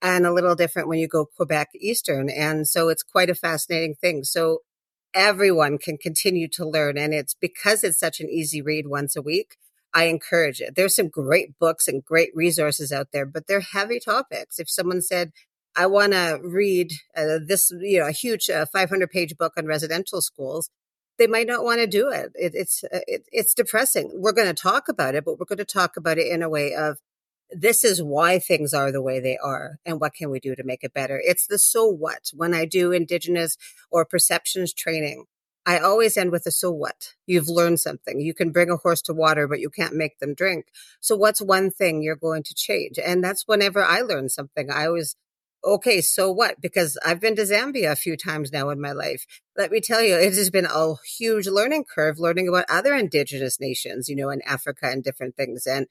and 0.03 0.27
a 0.27 0.33
little 0.33 0.55
different 0.55 0.89
when 0.89 0.99
you 0.99 1.09
go 1.09 1.25
Quebec 1.25 1.71
Eastern. 1.81 2.29
And 2.29 2.69
so 2.69 2.91
it's 2.91 3.03
quite 3.03 3.31
a 3.31 3.35
fascinating 3.35 3.95
thing. 3.95 4.25
So 4.25 4.59
everyone 5.15 5.79
can 5.79 5.97
continue 5.97 6.49
to 6.49 6.69
learn. 6.69 6.99
And 6.99 7.15
it's 7.15 7.35
because 7.35 7.83
it's 7.83 7.99
such 7.99 8.21
an 8.21 8.29
easy 8.29 8.61
read 8.61 8.87
once 8.87 9.17
a 9.17 9.23
week. 9.23 9.57
I 9.95 10.05
encourage 10.05 10.61
it. 10.61 10.75
There's 10.75 10.95
some 10.97 11.09
great 11.09 11.59
books 11.59 11.89
and 11.89 12.05
great 12.05 12.31
resources 12.35 12.93
out 12.93 13.09
there, 13.13 13.25
but 13.25 13.47
they're 13.47 13.61
heavy 13.61 14.01
topics. 14.01 14.59
If 14.59 14.69
someone 14.69 15.01
said, 15.01 15.33
I 15.75 15.87
want 15.87 16.13
to 16.13 16.41
read 16.43 16.93
uh, 17.17 17.39
this, 17.47 17.73
you 17.81 18.01
know, 18.01 18.09
a 18.09 18.13
huge 18.13 18.51
uh, 18.51 18.67
500 18.67 19.11
page 19.11 19.37
book 19.37 19.55
on 19.57 19.67
residential 19.67 20.21
schools. 20.21 20.71
They 21.19 21.27
might 21.27 21.47
not 21.47 21.65
want 21.65 21.81
to 21.81 21.87
do 21.87 22.11
it. 22.11 22.33
it 22.35 22.53
it's 22.55 22.85
uh, 22.85 23.01
it, 23.07 23.27
it's 23.33 23.55
depressing. 23.55 24.11
We're 24.15 24.33
going 24.33 24.49
to 24.49 24.55
talk 24.55 24.89
about 24.89 25.15
it, 25.15 25.25
but 25.25 25.39
we're 25.39 25.47
going 25.47 25.59
to 25.59 25.65
talk 25.65 25.97
about 25.97 26.19
it 26.19 26.27
in 26.27 26.43
a 26.43 26.49
way 26.49 26.75
of 26.75 26.99
this 27.51 27.85
is 27.85 28.03
why 28.03 28.39
things 28.39 28.73
are 28.73 28.91
the 28.91 29.03
way 29.03 29.21
they 29.21 29.37
are, 29.37 29.79
and 29.85 30.01
what 30.01 30.15
can 30.15 30.31
we 30.31 30.41
do 30.41 30.55
to 30.55 30.65
make 30.65 30.83
it 30.83 30.95
better. 30.95 31.21
It's 31.23 31.47
the 31.47 31.59
so 31.59 31.87
what. 31.87 32.31
When 32.35 32.55
I 32.55 32.65
do 32.65 32.93
Indigenous 32.93 33.57
or 33.91 34.07
perceptions 34.07 34.73
training, 34.73 35.27
I 35.65 35.79
always 35.79 36.17
end 36.17 36.33
with 36.33 36.47
a 36.47 36.51
so 36.51 36.73
what. 36.73 37.15
You've 37.27 37.49
learned 37.49 37.79
something. 37.79 38.21
You 38.21 38.35
can 38.35 38.51
bring 38.51 38.71
a 38.71 38.77
horse 38.77 39.03
to 39.03 39.13
water, 39.13 39.47
but 39.47 39.61
you 39.61 39.71
can't 39.71 39.95
make 39.95 40.19
them 40.19 40.35
drink. 40.35 40.67
So 41.01 41.15
what's 41.15 41.41
one 41.41 41.71
thing 41.71 42.03
you're 42.03 42.17
going 42.17 42.43
to 42.45 42.55
change? 42.55 42.99
And 42.99 43.23
that's 43.23 43.47
whenever 43.47 43.85
I 43.85 44.01
learn 44.01 44.29
something. 44.29 44.71
I 44.71 44.87
always 44.87 45.17
okay, 45.65 46.01
so 46.01 46.31
what? 46.31 46.61
Because 46.61 46.99
I've 47.05 47.21
been 47.21 47.37
to 47.37 47.43
Zambia 47.43 47.93
a 47.93 47.97
few 47.97 48.17
times 48.17 48.53
now 48.53 48.71
in 48.71 48.81
my 48.81 48.93
life. 48.93 49.27
Let 49.57 49.71
me 49.71 49.81
tell 49.81 50.03
you, 50.03 50.17
it 50.17 50.35
has 50.35 50.51
been 50.51 50.67
a 50.67 50.95
huge 51.19 51.47
learning 51.47 51.85
curve 51.93 52.19
learning 52.19 52.49
about 52.49 52.65
other 52.69 52.95
indigenous 52.95 53.61
nations, 53.61 54.09
you 54.09 54.17
know, 54.17 54.31
in 54.31 54.43
Africa 54.43 54.89
and 54.91 55.03
different 55.05 55.37
things. 55.37 55.67
And 55.67 55.87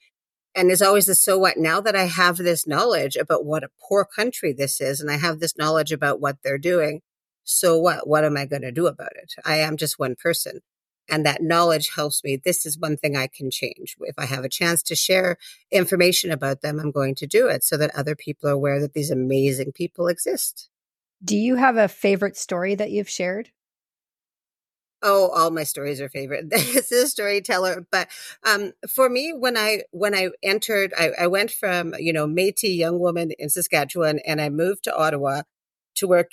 and 0.56 0.70
there's 0.70 0.82
always 0.82 1.06
the 1.06 1.16
so 1.16 1.38
what 1.40 1.58
now 1.58 1.82
that 1.82 1.96
I 1.96 2.06
have 2.06 2.38
this 2.38 2.68
knowledge 2.68 3.16
about 3.16 3.46
what 3.46 3.64
a 3.64 3.70
poor 3.88 4.06
country 4.06 4.54
this 4.54 4.82
is, 4.82 5.00
and 5.00 5.10
I 5.12 5.18
have 5.18 5.40
this 5.40 5.58
knowledge 5.58 5.92
about 5.92 6.20
what 6.22 6.38
they're 6.44 6.58
doing. 6.58 7.02
So 7.44 7.78
what? 7.80 8.08
What 8.08 8.26
am 8.26 8.38
I 8.38 8.46
going 8.46 8.62
to 8.64 8.72
do 8.72 8.88
about 8.88 9.14
it? 9.16 9.34
I 9.46 9.58
am 9.58 9.78
just 9.78 10.00
one 10.00 10.16
person. 10.22 10.62
And 11.12 11.26
that 11.26 11.44
knowledge 11.44 11.92
helps 11.94 12.24
me. 12.24 12.38
This 12.38 12.66
is 12.66 12.80
one 12.80 12.96
thing 12.96 13.18
I 13.18 13.28
can 13.28 13.52
change. 13.52 13.98
If 14.00 14.16
I 14.18 14.26
have 14.26 14.46
a 14.46 14.50
chance 14.50 14.82
to 14.84 14.96
share 14.96 15.38
information 15.70 16.32
about 16.32 16.62
them, 16.62 16.80
I'm 16.80 16.92
going 16.92 17.16
to 17.16 17.28
do 17.28 17.48
it 17.48 17.64
so 17.64 17.76
that 17.78 17.94
other 17.94 18.16
people 18.16 18.50
are 18.50 18.54
aware 18.54 18.80
that 18.80 18.94
these 18.94 19.12
amazing 19.12 19.74
people 19.74 20.08
exist. 20.08 20.70
Do 21.24 21.38
you 21.38 21.58
have 21.58 21.76
a 21.76 21.90
favorite 21.90 22.38
story 22.38 22.76
that 22.76 22.92
you've 22.92 23.10
shared? 23.10 23.52
Oh, 25.04 25.30
all 25.30 25.50
my 25.50 25.64
stories 25.64 26.00
are 26.00 26.10
favorite. 26.10 26.50
this 26.50 26.92
is 26.92 27.04
a 27.04 27.08
storyteller. 27.08 27.86
But 27.92 28.08
um, 28.44 28.74
for 28.88 29.10
me, 29.10 29.34
when 29.34 29.58
I 29.58 29.84
when 29.92 30.14
I 30.16 30.30
entered, 30.44 30.94
I, 30.98 31.12
I 31.20 31.28
went 31.28 31.52
from 31.52 31.94
you 32.00 32.14
know 32.14 32.28
Métis 32.28 32.78
young 32.78 33.00
woman 33.00 33.32
in 33.38 33.50
Saskatchewan, 33.50 34.20
and 34.20 34.40
I 34.40 34.50
moved 34.50 34.84
to 34.86 34.96
Ottawa 34.96 35.44
to 35.96 36.08
work 36.08 36.32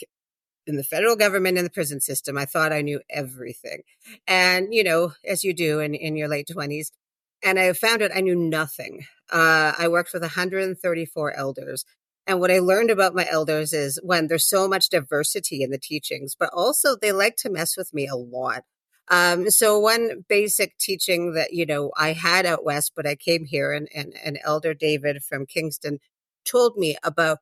in 0.69 0.77
the 0.77 0.85
federal 0.85 1.17
government 1.17 1.59
and 1.59 1.67
the 1.67 1.71
prison 1.71 2.01
system. 2.01 2.39
I 2.39 2.45
thought 2.45 2.73
I 2.73 2.83
knew 2.83 3.01
everything, 3.11 3.83
and 4.27 4.73
you 4.73 4.85
know, 4.85 5.13
as 5.27 5.45
you 5.45 5.55
do 5.55 5.81
in 5.81 5.95
in 5.95 6.17
your 6.17 6.29
late 6.29 6.49
twenties. 6.51 6.93
And 7.43 7.59
I 7.59 7.73
found 7.73 8.03
out 8.03 8.11
I 8.15 8.21
knew 8.21 8.35
nothing. 8.35 9.07
Uh, 9.33 9.73
I 9.79 9.89
worked 9.89 10.13
with 10.13 10.23
134 10.23 11.35
elders. 11.35 11.85
And 12.27 12.41
what 12.41 12.51
I 12.51 12.59
learned 12.59 12.91
about 12.91 13.15
my 13.15 13.27
elders 13.31 13.73
is 13.73 13.99
when 14.03 14.27
there's 14.27 14.49
so 14.49 14.69
much 14.69 14.91
diversity 14.91 15.63
in 15.63 15.71
the 15.71 15.79
teachings, 15.79 16.35
but 16.39 16.51
also 16.53 16.95
they 16.95 17.13
like 17.13 17.37
to 17.37 17.51
mess 17.51 17.77
with 17.77 17.95
me 17.95 18.07
a 18.07 18.17
lot. 18.17 18.65
Um, 19.11 19.51
so 19.51 19.79
one 19.79 20.25
basic 20.29 20.77
teaching 20.77 21.33
that, 21.33 21.55
you 21.55 21.65
know, 21.65 21.91
I 21.97 22.13
had 22.13 22.45
out 22.45 22.65
west, 22.65 22.93
but 22.95 23.07
I 23.07 23.15
came 23.15 23.47
here 23.47 23.73
and, 23.73 23.89
and, 23.95 24.15
and 24.23 24.39
Elder 24.45 24.75
David 24.75 25.23
from 25.23 25.47
Kingston 25.47 26.01
told 26.45 26.77
me 26.77 26.99
about, 27.03 27.39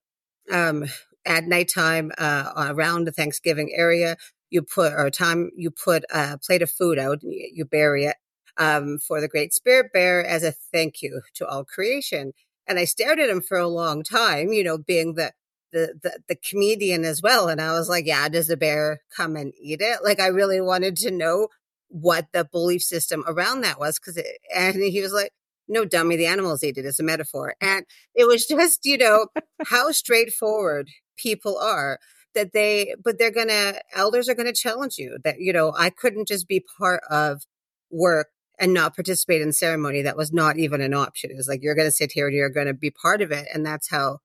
um, 0.52 0.84
at 1.26 1.44
nighttime, 1.44 2.12
uh, 2.16 2.70
around 2.70 3.06
the 3.06 3.12
Thanksgiving 3.12 3.72
area, 3.74 4.16
you 4.48 4.62
put, 4.62 4.92
or 4.92 5.10
time 5.10 5.50
you 5.56 5.70
put 5.70 6.04
a 6.10 6.38
plate 6.38 6.62
of 6.62 6.70
food 6.70 6.98
out 6.98 7.22
and 7.22 7.32
you, 7.32 7.64
bury 7.64 8.04
it, 8.04 8.16
um, 8.56 8.98
for 8.98 9.20
the 9.20 9.28
great 9.28 9.52
spirit 9.52 9.92
bear 9.92 10.24
as 10.24 10.42
a 10.42 10.52
thank 10.52 11.02
you 11.02 11.20
to 11.34 11.46
all 11.46 11.64
creation. 11.64 12.32
And 12.66 12.78
I 12.78 12.84
stared 12.84 13.18
at 13.20 13.28
him 13.28 13.40
for 13.40 13.58
a 13.58 13.68
long 13.68 14.02
time, 14.02 14.52
you 14.52 14.64
know, 14.64 14.78
being 14.78 15.14
the, 15.14 15.32
the, 15.72 15.94
the, 16.02 16.20
the 16.28 16.36
comedian 16.36 17.04
as 17.04 17.20
well. 17.22 17.48
And 17.48 17.60
I 17.60 17.72
was 17.72 17.88
like, 17.88 18.06
yeah, 18.06 18.28
does 18.28 18.46
the 18.46 18.56
bear 18.56 19.00
come 19.16 19.36
and 19.36 19.52
eat 19.60 19.80
it? 19.80 19.98
Like, 20.02 20.20
I 20.20 20.28
really 20.28 20.60
wanted 20.60 20.96
to 20.98 21.10
know 21.10 21.48
what 21.88 22.26
the 22.32 22.44
belief 22.44 22.82
system 22.82 23.24
around 23.26 23.60
that 23.60 23.78
was. 23.78 23.98
Cause 23.98 24.18
and 24.54 24.76
he 24.76 25.00
was 25.00 25.12
like, 25.12 25.32
no, 25.68 25.84
dummy, 25.84 26.16
the 26.16 26.26
animals 26.26 26.62
eat 26.62 26.78
it 26.78 26.84
as 26.84 27.00
a 27.00 27.04
metaphor. 27.04 27.54
And 27.60 27.84
it 28.14 28.26
was 28.26 28.46
just, 28.46 28.84
you 28.84 28.98
know, 28.98 29.26
how 29.66 29.90
straightforward 29.90 30.88
people 31.16 31.58
are 31.58 31.98
that 32.34 32.52
they, 32.52 32.94
but 33.02 33.18
they're 33.18 33.32
to, 33.48 33.80
elders 33.94 34.28
are 34.28 34.34
to 34.46 34.52
challenge 34.52 34.98
you 34.98 35.18
that, 35.24 35.40
you 35.40 35.52
know, 35.52 35.72
I 35.76 35.90
couldn't 35.90 36.28
just 36.28 36.46
be 36.46 36.64
part 36.78 37.02
of 37.10 37.42
work 37.90 38.28
and 38.58 38.72
not 38.72 38.94
participate 38.94 39.42
in 39.42 39.52
ceremony 39.52 40.02
that 40.02 40.16
was 40.16 40.32
not 40.32 40.58
even 40.58 40.80
an 40.80 40.94
option. 40.94 41.30
It 41.30 41.36
was 41.36 41.48
like, 41.48 41.62
you're 41.62 41.74
to 41.86 41.90
sit 41.90 42.12
here 42.12 42.26
and 42.26 42.36
you're 42.36 42.50
to 42.50 42.74
be 42.74 42.90
part 42.90 43.22
of 43.22 43.32
it. 43.32 43.46
And 43.52 43.64
that's 43.64 43.90
how 43.90 44.18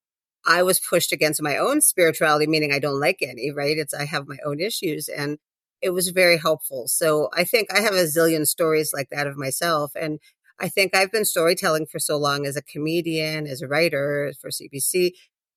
I 0.46 0.64
was 0.64 0.80
pushed 0.80 1.12
against 1.12 1.42
my 1.42 1.58
own 1.58 1.82
spirituality, 1.82 2.48
meaning 2.48 2.72
I 2.72 2.80
don't 2.80 3.00
like 3.00 3.20
any, 3.22 3.52
right? 3.52 3.78
It's, 3.78 3.94
I 3.94 4.06
have 4.06 4.28
my 4.28 4.38
own 4.46 4.60
issues 4.60 5.08
and 5.08 5.38
it 5.82 5.92
was 5.92 6.10
very 6.10 6.38
helpful. 6.38 6.88
So 6.88 7.30
I 7.34 7.44
think 7.44 7.74
I 7.74 7.82
have 7.82 7.94
a 7.94 8.06
zillion 8.06 8.46
stories 8.48 8.92
like 8.94 9.10
that 9.12 9.28
of 9.28 9.38
myself. 9.38 9.92
And 9.96 10.20
I 10.60 10.70
think 10.70 10.96
I've 10.96 11.12
been 11.12 11.26
storytelling 11.26 11.88
for 11.88 12.00
so 12.00 12.18
long 12.18 12.46
as 12.46 12.56
a 12.56 12.62
comedian, 12.62 13.48
as 13.48 13.62
a 13.62 13.68
writer 13.68 14.32
for 14.40 14.50
CBC 14.50 15.14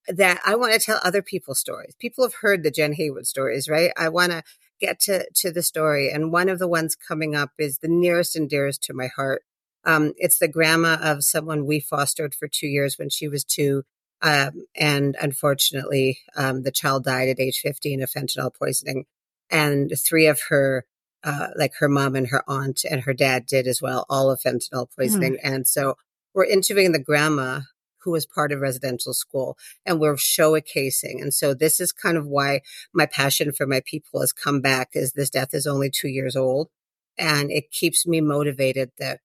that 0.09 0.41
I 0.45 0.55
want 0.57 0.73
to 0.73 0.79
tell 0.79 1.01
other 1.03 1.23
people's 1.23 1.59
stories. 1.59 1.95
People 1.99 2.25
have 2.25 2.35
heard 2.35 2.63
the 2.63 2.71
Jenn 2.71 2.93
Hayward 2.95 3.27
stories, 3.27 3.69
right? 3.69 3.93
I 3.97 4.09
want 4.09 4.33
to 4.33 4.43
get 4.81 5.01
to, 5.01 5.27
to 5.35 5.51
the 5.51 5.63
story. 5.63 6.11
And 6.11 6.33
one 6.33 6.49
of 6.49 6.59
the 6.59 6.69
ones 6.69 6.95
coming 6.97 7.35
up 7.35 7.51
is 7.59 7.79
the 7.79 7.89
nearest 7.89 8.37
and 8.37 8.49
dearest 8.49 8.83
to 8.85 8.95
my 8.95 9.07
heart. 9.07 9.43
Um, 9.85 10.13
it's 10.17 10.39
the 10.39 10.49
grandma 10.49 10.99
of 11.01 11.25
someone 11.25 11.67
we 11.67 11.81
fostered 11.81 12.35
for 12.35 12.49
two 12.49 12.67
years 12.67 12.99
when 12.99 13.11
she 13.11 13.29
was 13.29 13.45
two. 13.45 13.85
Um, 14.23 14.65
and 14.75 15.17
unfortunately, 15.21 16.21
um, 16.37 16.63
the 16.63 16.71
child 16.71 17.05
died 17.05 17.29
at 17.29 17.41
age 17.41 17.61
15 17.61 18.03
of 18.03 18.11
fentanyl 18.11 18.55
poisoning. 18.55 19.05
And 19.51 19.93
three 19.99 20.27
of 20.27 20.41
her, 20.49 20.87
uh, 21.23 21.49
like 21.57 21.75
her 21.79 21.89
mom 21.89 22.15
and 22.15 22.29
her 22.29 22.43
aunt 22.49 22.85
and 22.91 23.03
her 23.03 23.13
dad 23.13 23.47
did 23.47 23.67
as 23.67 23.83
well, 23.83 24.07
all 24.09 24.31
of 24.31 24.41
fentanyl 24.41 24.89
poisoning. 24.97 25.35
Mm. 25.35 25.41
And 25.43 25.67
so 25.67 25.97
we're 26.33 26.47
interviewing 26.47 26.93
the 26.93 26.99
grandma 26.99 27.61
who 28.05 28.13
was 28.13 28.27
part 28.27 28.53
of 28.53 28.61
residential 28.61 29.15
school 29.15 29.57
and 29.85 29.99
we're 29.99 30.17
showcasing. 30.17 31.21
And 31.21 31.33
so 31.33 31.55
this 31.55 31.81
is 31.81 31.93
kind 31.93 32.17
of 32.17 32.27
why 32.27 32.61
my 32.93 33.07
passion 33.07 33.53
for 33.53 33.67
my 33.67 33.81
people 33.85 34.21
has 34.21 34.33
come 34.33 34.61
back 34.61 34.91
is 34.95 35.13
this 35.13 35.31
death 35.31 35.55
is 35.55 35.67
only 35.67 35.91
two 35.91 36.09
years 36.09 36.37
old 36.37 36.69
and 37.19 37.51
it 37.51 37.71
keeps 37.71 38.07
me 38.07 38.21
motivated 38.21 38.91
that 38.99 39.21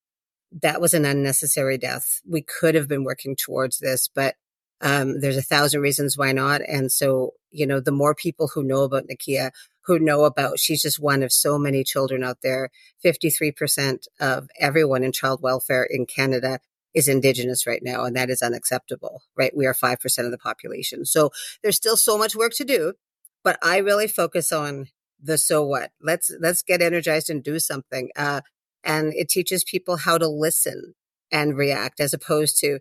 that 0.62 0.82
was 0.82 0.94
an 0.94 1.06
unnecessary 1.06 1.78
death. 1.78 2.22
We 2.28 2.42
could 2.42 2.76
have 2.76 2.88
been 2.88 3.04
working 3.04 3.36
towards 3.36 3.80
this, 3.80 4.08
but 4.08 4.36
um, 4.82 5.20
there's 5.20 5.38
a 5.38 5.42
thousand 5.42 5.82
reasons 5.82 6.18
why 6.18 6.32
not. 6.32 6.62
And 6.68 6.92
so, 6.92 7.34
you 7.52 7.68
know, 7.68 7.80
the 7.80 7.92
more 7.92 8.16
people 8.16 8.48
who 8.48 8.64
know 8.64 8.84
about 8.84 9.06
Nakia, 9.08 9.52
who 9.82 10.00
know 10.00 10.24
about, 10.24 10.60
she's 10.60 10.82
just 10.82 11.00
one 11.00 11.24
of 11.24 11.32
so 11.34 11.58
many 11.58 11.84
children 11.84 12.24
out 12.24 12.38
there. 12.42 12.70
53% 13.04 14.08
of 14.20 14.50
everyone 14.60 15.04
in 15.04 15.12
child 15.12 15.42
welfare 15.42 15.84
in 15.84 16.06
Canada 16.06 16.60
is 16.94 17.08
indigenous 17.08 17.68
right 17.68 17.82
now, 17.84 18.04
and 18.04 18.16
that 18.16 18.30
is 18.30 18.42
unacceptable, 18.42 19.22
right? 19.38 19.56
We 19.56 19.66
are 19.66 19.74
5% 19.74 20.26
of 20.26 20.32
the 20.32 20.38
population. 20.38 21.06
So 21.06 21.32
there's 21.62 21.76
still 21.76 21.98
so 21.98 22.18
much 22.18 22.36
work 22.36 22.54
to 22.56 22.66
do, 22.66 22.94
but 23.44 23.58
I 23.64 23.78
really 23.78 24.08
focus 24.08 24.52
on 24.52 24.88
the 25.22 25.38
so 25.38 25.64
what. 25.64 25.92
Let's, 26.02 26.32
let's 26.40 26.64
get 26.64 26.82
energized 26.82 27.30
and 27.30 27.44
do 27.44 27.60
something. 27.60 28.10
Uh, 28.16 28.42
and 28.84 29.14
it 29.14 29.30
teaches 29.30 29.64
people 29.64 29.98
how 29.98 30.18
to 30.18 30.28
listen 30.28 30.96
and 31.32 31.58
react 31.58 32.00
as 32.00 32.14
opposed 32.14 32.58
to, 32.60 32.80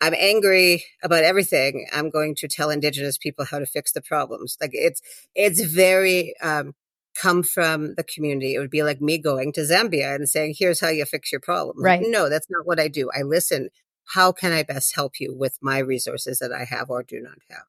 I'm 0.00 0.14
angry 0.14 0.84
about 1.02 1.24
everything. 1.24 1.86
I'm 1.92 2.10
going 2.10 2.34
to 2.36 2.48
tell 2.48 2.70
indigenous 2.70 3.18
people 3.18 3.46
how 3.46 3.58
to 3.58 3.66
fix 3.66 3.92
the 3.92 4.02
problems. 4.02 4.56
Like 4.60 4.70
it's, 4.72 5.00
it's 5.34 5.62
very, 5.62 6.34
um, 6.42 6.74
come 7.14 7.42
from 7.42 7.94
the 7.94 8.04
community. 8.04 8.54
It 8.54 8.58
would 8.58 8.70
be 8.70 8.82
like 8.82 9.00
me 9.00 9.18
going 9.18 9.52
to 9.54 9.62
Zambia 9.62 10.14
and 10.14 10.28
saying, 10.28 10.54
here's 10.58 10.80
how 10.80 10.88
you 10.88 11.04
fix 11.04 11.32
your 11.32 11.40
problem. 11.40 11.82
Right. 11.82 12.02
No, 12.02 12.28
that's 12.28 12.48
not 12.50 12.66
what 12.66 12.80
I 12.80 12.88
do. 12.88 13.10
I 13.16 13.22
listen. 13.22 13.70
How 14.14 14.32
can 14.32 14.52
I 14.52 14.62
best 14.62 14.94
help 14.94 15.20
you 15.20 15.34
with 15.36 15.58
my 15.60 15.78
resources 15.78 16.38
that 16.38 16.52
I 16.52 16.64
have 16.64 16.88
or 16.88 17.02
do 17.02 17.20
not 17.20 17.38
have? 17.50 17.64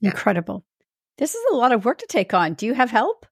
Yeah. 0.00 0.10
Incredible. 0.10 0.64
This 1.18 1.34
is 1.34 1.44
a 1.50 1.54
lot 1.54 1.72
of 1.72 1.84
work 1.84 1.98
to 1.98 2.06
take 2.06 2.34
on. 2.34 2.54
Do 2.54 2.66
you 2.66 2.74
have 2.74 2.90
help? 2.90 3.26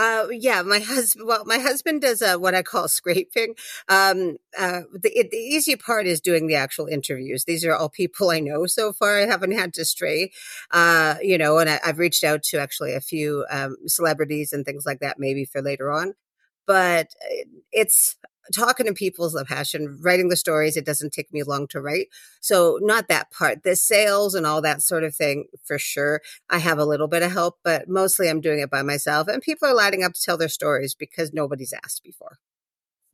Uh, 0.00 0.28
yeah, 0.30 0.62
my 0.62 0.78
husband, 0.78 1.26
well, 1.28 1.44
my 1.44 1.58
husband 1.58 2.00
does 2.00 2.22
what 2.38 2.54
I 2.54 2.62
call 2.62 2.88
scraping. 2.98 3.54
Um, 3.86 4.38
uh, 4.58 4.82
the, 4.94 5.10
it, 5.14 5.30
the 5.30 5.36
easy 5.36 5.76
part 5.76 6.06
is 6.06 6.22
doing 6.22 6.46
the 6.46 6.54
actual 6.54 6.86
interviews. 6.86 7.44
These 7.44 7.66
are 7.66 7.74
all 7.74 7.90
people 7.90 8.30
I 8.30 8.40
know 8.40 8.64
so 8.64 8.94
far. 8.94 9.18
I 9.20 9.26
haven't 9.26 9.52
had 9.52 9.74
to 9.74 9.84
stray, 9.84 10.32
uh, 10.70 11.16
you 11.20 11.36
know, 11.36 11.58
and 11.58 11.68
I, 11.68 11.80
have 11.84 11.98
reached 11.98 12.24
out 12.24 12.42
to 12.44 12.58
actually 12.58 12.94
a 12.94 13.00
few, 13.02 13.44
um, 13.50 13.76
celebrities 13.86 14.54
and 14.54 14.64
things 14.64 14.86
like 14.86 15.00
that, 15.00 15.18
maybe 15.18 15.44
for 15.44 15.60
later 15.60 15.90
on. 15.92 16.14
But 16.66 17.08
uh, 17.30 17.44
it's, 17.70 18.16
talking 18.52 18.86
to 18.86 18.92
people 18.92 19.26
is 19.26 19.34
a 19.34 19.44
passion. 19.44 19.98
Writing 20.02 20.28
the 20.28 20.36
stories, 20.36 20.76
it 20.76 20.86
doesn't 20.86 21.12
take 21.12 21.32
me 21.32 21.42
long 21.42 21.66
to 21.68 21.80
write. 21.80 22.08
So 22.40 22.78
not 22.82 23.08
that 23.08 23.30
part. 23.30 23.62
The 23.62 23.76
sales 23.76 24.34
and 24.34 24.46
all 24.46 24.62
that 24.62 24.82
sort 24.82 25.04
of 25.04 25.14
thing, 25.14 25.46
for 25.64 25.78
sure. 25.78 26.20
I 26.48 26.58
have 26.58 26.78
a 26.78 26.84
little 26.84 27.08
bit 27.08 27.22
of 27.22 27.32
help, 27.32 27.58
but 27.64 27.88
mostly 27.88 28.28
I'm 28.28 28.40
doing 28.40 28.60
it 28.60 28.70
by 28.70 28.82
myself. 28.82 29.28
And 29.28 29.42
people 29.42 29.68
are 29.68 29.74
lining 29.74 30.02
up 30.02 30.14
to 30.14 30.20
tell 30.20 30.36
their 30.36 30.48
stories 30.48 30.94
because 30.94 31.32
nobody's 31.32 31.72
asked 31.72 32.02
before. 32.02 32.38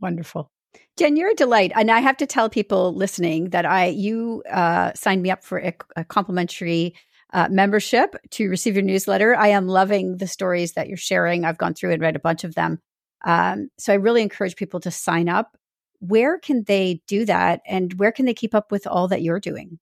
Wonderful. 0.01 0.51
Jenn, 0.97 1.16
you're 1.16 1.30
a 1.30 1.34
delight, 1.34 1.72
and 1.74 1.91
I 1.91 2.01
have 2.01 2.18
to 2.18 2.26
tell 2.26 2.49
people 2.49 2.95
listening 2.95 3.51
that 3.51 3.64
I 3.64 3.87
you 3.87 4.43
uh, 4.51 4.93
signed 4.95 5.22
me 5.22 5.30
up 5.30 5.45
for 5.45 5.59
a, 5.59 5.74
a 5.97 6.05
complimentary 6.05 6.95
uh, 7.32 7.49
membership 7.51 8.16
to 8.30 8.49
receive 8.49 8.76
your 8.76 8.84
newsletter. 8.84 9.34
I 9.34 9.49
am 9.49 9.68
loving 9.68 10.18
the 10.18 10.26
stories 10.26 10.72
that 10.72 10.89
you're 10.89 10.97
sharing. 10.97 11.45
I've 11.45 11.59
gone 11.59 11.74
through 11.74 11.93
and 11.93 12.03
read 12.03 12.16
a 12.16 12.20
bunch 12.20 12.45
of 12.45 12.55
them. 12.55 12.80
Um, 13.26 13.68
so 13.76 13.92
I 13.92 13.96
really 13.96 14.22
encourage 14.22 14.56
people 14.56 14.80
to 14.80 14.90
sign 14.90 15.28
up. 15.28 15.58
Where 15.98 16.38
can 16.38 16.64
they 16.64 17.02
do 17.06 17.26
that? 17.26 17.60
And 17.66 17.92
where 17.94 18.12
can 18.12 18.24
they 18.24 18.34
keep 18.34 18.54
up 18.54 18.70
with 18.70 18.86
all 18.86 19.08
that 19.08 19.22
you're 19.22 19.40
doing? 19.40 19.78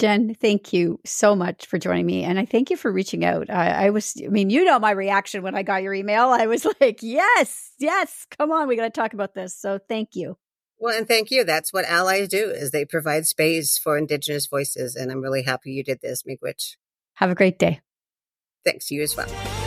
Jenn, 0.00 0.34
thank 0.34 0.72
you 0.72 0.98
so 1.04 1.36
much 1.36 1.66
for 1.66 1.78
joining 1.78 2.06
me. 2.06 2.24
And 2.24 2.38
I 2.38 2.46
thank 2.46 2.70
you 2.70 2.76
for 2.78 2.90
reaching 2.90 3.22
out. 3.22 3.50
I, 3.50 3.86
I, 3.86 3.90
was, 3.90 4.14
I 4.24 4.28
mean, 4.28 4.48
you 4.48 4.64
know 4.64 4.78
my 4.78 4.92
reaction 4.92 5.42
when 5.42 5.54
I 5.54 5.62
got 5.62 5.82
your 5.82 5.92
email. 5.92 6.28
I 6.28 6.46
was 6.46 6.66
like, 6.80 7.00
yes, 7.02 7.72
yes, 7.78 8.26
come 8.38 8.50
on, 8.50 8.66
we 8.66 8.76
got 8.76 8.84
to 8.84 8.90
talk 8.90 9.12
about 9.12 9.34
this. 9.34 9.54
So 9.54 9.78
thank 9.88 10.10
you. 10.14 10.38
Well, 10.80 10.96
and 10.96 11.06
thank 11.06 11.30
you. 11.30 11.44
That's 11.44 11.72
what 11.72 11.84
allies 11.84 12.28
do 12.28 12.48
is 12.48 12.70
they 12.70 12.86
provide 12.86 13.26
space 13.26 13.76
for 13.76 13.98
Indigenous 13.98 14.46
voices. 14.46 14.96
And 14.96 15.12
I'm 15.12 15.20
really 15.20 15.42
happy 15.42 15.72
you 15.72 15.84
did 15.84 16.00
this, 16.00 16.22
Miigwech. 16.22 16.76
Have 17.14 17.30
a 17.30 17.34
great 17.34 17.58
day. 17.58 17.80
Thanks. 18.64 18.90
You 18.90 19.02
as 19.02 19.14
well. 19.14 19.59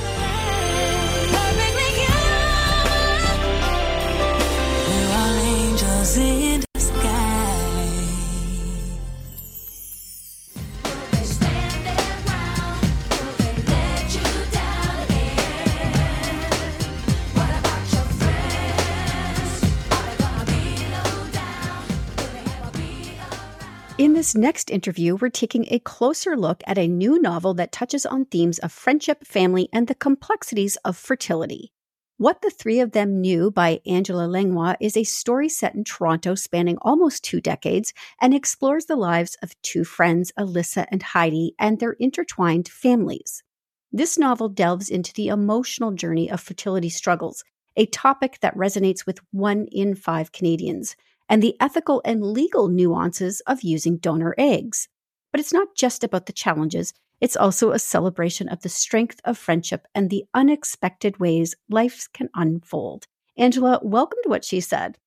In 24.03 24.11
this 24.11 24.35
next 24.35 24.69
interview, 24.69 25.15
we're 25.15 25.29
taking 25.29 25.65
a 25.69 25.79
closer 25.79 26.35
look 26.35 26.61
at 26.67 26.77
a 26.77 26.89
new 26.89 27.21
novel 27.21 27.53
that 27.53 27.71
touches 27.71 28.05
on 28.05 28.25
themes 28.25 28.59
of 28.59 28.73
friendship, 28.73 29.25
family, 29.25 29.69
and 29.71 29.87
the 29.87 29.95
complexities 29.95 30.75
of 30.83 30.97
fertility. 30.97 31.71
What 32.17 32.41
the 32.41 32.49
Three 32.49 32.81
of 32.81 32.91
Them 32.91 33.21
Knew 33.21 33.49
by 33.49 33.79
Angela 33.85 34.27
Langlois 34.27 34.75
is 34.81 34.97
a 34.97 35.05
story 35.05 35.47
set 35.47 35.73
in 35.73 35.85
Toronto 35.85 36.35
spanning 36.35 36.77
almost 36.81 37.23
two 37.23 37.39
decades 37.39 37.93
and 38.19 38.33
explores 38.33 38.87
the 38.87 38.97
lives 38.97 39.37
of 39.41 39.55
two 39.61 39.85
friends, 39.85 40.33
Alyssa 40.37 40.85
and 40.91 41.01
Heidi, 41.01 41.55
and 41.57 41.79
their 41.79 41.93
intertwined 41.93 42.67
families. 42.67 43.41
This 43.89 44.17
novel 44.17 44.49
delves 44.49 44.89
into 44.89 45.13
the 45.13 45.29
emotional 45.29 45.91
journey 45.91 46.29
of 46.29 46.41
fertility 46.41 46.89
struggles, 46.89 47.45
a 47.77 47.85
topic 47.85 48.39
that 48.41 48.57
resonates 48.57 49.05
with 49.05 49.19
one 49.31 49.65
in 49.71 49.95
five 49.95 50.33
Canadians 50.33 50.97
and 51.29 51.41
the 51.41 51.55
ethical 51.59 52.01
and 52.05 52.23
legal 52.23 52.67
nuances 52.67 53.41
of 53.47 53.63
using 53.63 53.97
donor 53.97 54.35
eggs. 54.37 54.87
But 55.31 55.39
it's 55.39 55.53
not 55.53 55.75
just 55.75 56.03
about 56.03 56.25
the 56.25 56.33
challenges, 56.33 56.93
it's 57.21 57.37
also 57.37 57.71
a 57.71 57.79
celebration 57.79 58.49
of 58.49 58.61
the 58.61 58.69
strength 58.69 59.21
of 59.23 59.37
friendship 59.37 59.87
and 59.95 60.09
the 60.09 60.25
unexpected 60.33 61.19
ways 61.19 61.55
life 61.69 62.07
can 62.13 62.29
unfold. 62.35 63.05
Angela, 63.37 63.79
welcome 63.81 64.19
to 64.23 64.29
what 64.29 64.43
she 64.43 64.59
said. 64.59 64.97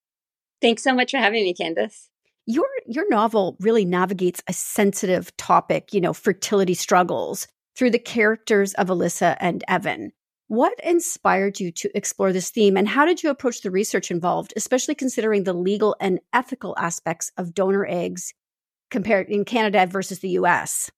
Thanks 0.62 0.82
so 0.82 0.94
much 0.94 1.10
for 1.10 1.18
having 1.18 1.44
me, 1.44 1.54
Candace. 1.54 2.08
Your 2.46 2.66
your 2.86 3.08
novel 3.08 3.56
really 3.60 3.84
navigates 3.84 4.42
a 4.48 4.52
sensitive 4.52 5.36
topic, 5.36 5.92
you 5.92 6.00
know, 6.00 6.12
fertility 6.12 6.74
struggles 6.74 7.46
through 7.76 7.90
the 7.90 7.98
characters 7.98 8.72
of 8.74 8.88
Alyssa 8.88 9.36
and 9.38 9.62
Evan. 9.68 10.12
What 10.49 10.78
inspired 10.82 11.59
you 11.59 11.72
to 11.72 11.90
explore 11.97 12.32
this 12.32 12.51
theme 12.51 12.76
and 12.76 12.88
how 12.88 13.05
did 13.05 13.22
you 13.22 13.30
approach 13.30 13.62
the 13.62 13.70
research 13.70 14.11
involved, 14.11 14.55
especially 14.57 14.94
considering 14.94 15.42
the 15.42 15.53
legal 15.53 15.97
and 16.01 16.20
ethical 16.32 16.76
aspects 16.78 17.32
of 17.36 17.53
donor 17.53 17.84
eggs 17.86 18.32
compared 18.90 19.28
in 19.28 19.44
Canada 19.44 19.86
versus 19.86 20.20
the 20.20 20.30
US? 20.30 20.90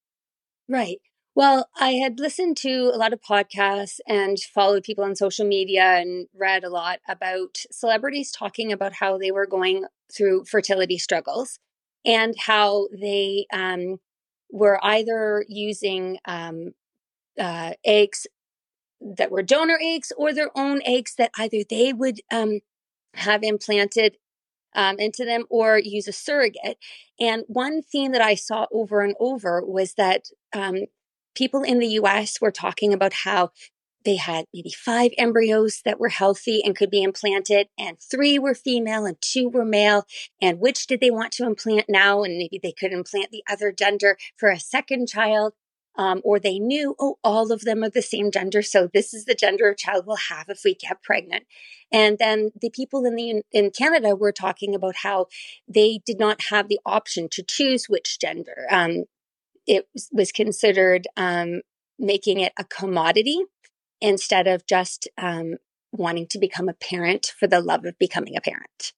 Right. 0.68 0.99
Well, 1.34 1.68
I 1.78 1.92
had 1.92 2.18
listened 2.18 2.57
to 2.59 2.90
a 2.92 2.99
lot 2.99 3.12
of 3.12 3.20
podcasts 3.20 4.01
and 4.07 4.38
followed 4.38 4.82
people 4.82 5.05
on 5.05 5.14
social 5.14 5.46
media 5.46 5.84
and 5.84 6.26
read 6.34 6.64
a 6.64 6.68
lot 6.68 6.99
about 7.09 7.59
celebrities 7.70 8.32
talking 8.32 8.72
about 8.72 8.92
how 8.92 9.16
they 9.16 9.30
were 9.30 9.46
going 9.46 9.84
through 10.12 10.44
fertility 10.46 10.99
struggles 10.99 11.59
and 12.05 12.34
how 12.38 12.88
they 12.92 13.46
um, 13.53 13.99
were 14.51 14.78
either 14.84 15.44
using 15.49 16.18
um, 16.24 16.72
uh, 17.38 17.72
eggs 17.84 18.26
that 19.01 19.30
were 19.30 19.42
donor 19.42 19.78
eggs 19.82 20.12
or 20.16 20.32
their 20.32 20.51
own 20.57 20.80
eggs 20.84 21.14
that 21.16 21.30
either 21.38 21.59
they 21.68 21.92
would 21.92 22.20
um, 22.30 22.61
have 23.14 23.42
implanted 23.42 24.16
um, 24.74 24.99
into 24.99 25.24
them 25.24 25.44
or 25.51 25.78
use 25.78 26.09
a 26.09 26.12
surrogate. 26.12 26.78
And 27.18 27.44
one 27.46 27.82
theme 27.82 28.12
that 28.12 28.22
I 28.22 28.34
saw 28.34 28.66
over 28.70 29.01
and 29.01 29.14
over 29.18 29.64
was 29.64 29.94
that 29.94 30.26
um, 30.55 30.86
people 31.34 31.62
in 31.62 31.78
the 31.78 31.99
US 32.01 32.40
were 32.40 32.51
talking 32.51 32.92
about 32.92 33.12
how 33.12 33.51
they 34.05 34.16
had 34.16 34.46
maybe 34.55 34.70
five 34.70 35.11
embryos 35.18 35.82
that 35.84 35.99
were 35.99 36.09
healthy 36.09 36.62
and 36.64 36.76
could 36.76 36.90
be 36.90 37.03
implanted, 37.03 37.68
and 37.78 37.99
three 38.01 38.38
were 38.38 38.55
female 38.55 39.05
and 39.05 39.16
two 39.20 39.49
were 39.49 39.64
male. 39.64 40.07
And 40.40 40.61
which 40.61 40.86
did 40.86 41.01
they 41.01 41.11
want 41.11 41.32
to 41.32 41.44
implant 41.44 41.86
now? 41.88 42.22
And 42.22 42.38
maybe 42.38 42.61
they 42.62 42.72
could 42.72 42.92
implant 42.92 43.30
the 43.30 43.42
other 43.51 43.72
gender 43.72 44.16
for 44.36 44.51
a 44.51 44.61
second 44.61 45.09
child 45.09 45.55
um, 45.99 46.22
or 46.24 46.38
they 46.38 46.61
knew, 46.61 46.94
oh, 47.01 47.18
all 47.24 47.51
of 47.51 47.62
them 47.62 47.82
are 47.82 47.90
the 47.90 48.01
same 48.01 48.30
gender, 48.30 48.62
so 48.62 48.88
this 48.94 49.12
is 49.12 49.24
the 49.24 49.34
gender 49.34 49.68
of 49.68 49.76
child 49.76 50.07
we'll 50.07 50.16
have 50.16 50.49
if 50.49 50.61
we 50.64 50.74
get 50.74 51.03
pregnant. 51.03 51.44
And 51.92 52.18
then 52.18 52.53
the 52.59 52.70
people 52.70 53.05
in 53.05 53.16
the 53.16 53.42
in 53.53 53.70
Canada 53.70 54.14
were 54.14 54.32
talking 54.32 54.74
about 54.74 54.96
how 55.03 55.26
they 55.66 56.01
did 56.07 56.18
not 56.18 56.44
have 56.51 56.68
the 56.68 56.80
option 56.86 57.28
to 57.32 57.42
choose 57.42 57.86
which 57.88 58.20
gender. 58.20 58.66
Um, 58.70 59.05
it 59.66 59.88
was 60.12 60.32
considered 60.32 61.09
um, 61.16 61.62
making 61.99 62.40
it 62.40 62.53
a 62.59 62.64
commodity 62.64 63.42
instead 64.01 64.46
of 64.46 64.66
just 64.66 65.09
um, 65.18 65.57
wanting 65.92 66.28
to 66.28 66.38
become 66.38 66.68
a 66.68 66.74
parent 66.74 67.34
for 67.38 67.49
the 67.49 67.61
love 67.61 67.84
of 67.84 67.99
becoming 67.99 68.36
a 68.36 68.40
parent 68.40 68.92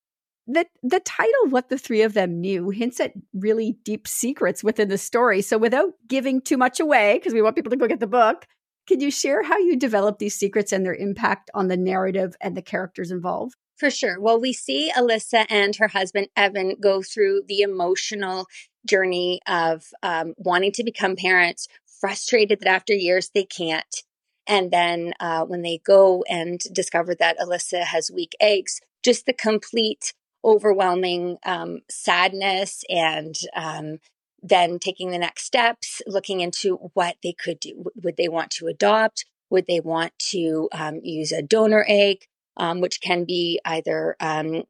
the 0.52 0.66
the 0.82 1.00
title 1.00 1.48
what 1.48 1.68
the 1.68 1.78
three 1.78 2.02
of 2.02 2.14
them 2.14 2.40
knew 2.40 2.70
hints 2.70 3.00
at 3.00 3.12
really 3.32 3.78
deep 3.84 4.08
secrets 4.08 4.64
within 4.64 4.88
the 4.88 4.98
story. 4.98 5.42
So 5.42 5.58
without 5.58 5.92
giving 6.08 6.40
too 6.40 6.56
much 6.56 6.80
away 6.80 7.18
because 7.18 7.34
we 7.34 7.42
want 7.42 7.56
people 7.56 7.70
to 7.70 7.76
go 7.76 7.86
get 7.86 8.00
the 8.00 8.06
book 8.06 8.46
can 8.90 9.00
you 9.00 9.12
share 9.12 9.44
how 9.44 9.56
you 9.56 9.76
develop 9.76 10.18
these 10.18 10.34
secrets 10.34 10.72
and 10.72 10.84
their 10.84 10.96
impact 10.96 11.48
on 11.54 11.68
the 11.68 11.76
narrative 11.76 12.34
and 12.40 12.56
the 12.56 12.62
characters 12.62 13.12
involved? 13.12 13.54
For 13.76 13.88
sure. 13.88 14.20
Well 14.20 14.40
we 14.40 14.52
see 14.52 14.90
alyssa 14.96 15.46
and 15.48 15.76
her 15.76 15.86
husband 15.86 16.26
evan 16.36 16.74
go 16.80 17.00
through 17.00 17.42
the 17.46 17.60
emotional 17.60 18.46
journey 18.84 19.40
of 19.46 19.84
um, 20.02 20.34
wanting 20.36 20.72
to 20.72 20.82
become 20.82 21.14
parents 21.14 21.68
frustrated 22.00 22.58
that 22.60 22.68
after 22.68 22.92
years 22.92 23.30
they 23.32 23.44
can't. 23.44 24.02
And 24.48 24.72
then 24.72 25.12
uh, 25.20 25.44
when 25.44 25.62
they 25.62 25.78
go 25.86 26.24
and 26.28 26.60
discover 26.72 27.14
that 27.14 27.38
alyssa 27.38 27.84
has 27.84 28.10
weak 28.10 28.34
eggs 28.40 28.80
just 29.04 29.24
the 29.24 29.32
complete 29.32 30.14
overwhelming 30.44 31.38
um, 31.44 31.80
sadness 31.90 32.82
and 32.88 33.34
um, 33.54 33.98
then 34.42 34.78
taking 34.78 35.10
the 35.10 35.18
next 35.18 35.44
steps, 35.44 36.00
looking 36.06 36.40
into 36.40 36.76
what 36.94 37.16
they 37.22 37.32
could 37.32 37.60
do. 37.60 37.84
Would 38.02 38.16
they 38.16 38.28
want 38.28 38.50
to 38.52 38.66
adopt? 38.66 39.26
Would 39.50 39.66
they 39.66 39.80
want 39.80 40.12
to 40.30 40.68
um, 40.72 41.00
use 41.02 41.32
a 41.32 41.42
donor 41.42 41.84
egg, 41.88 42.26
um, 42.56 42.80
which 42.80 43.00
can 43.00 43.24
be 43.24 43.60
either 43.64 44.16
um, 44.20 44.62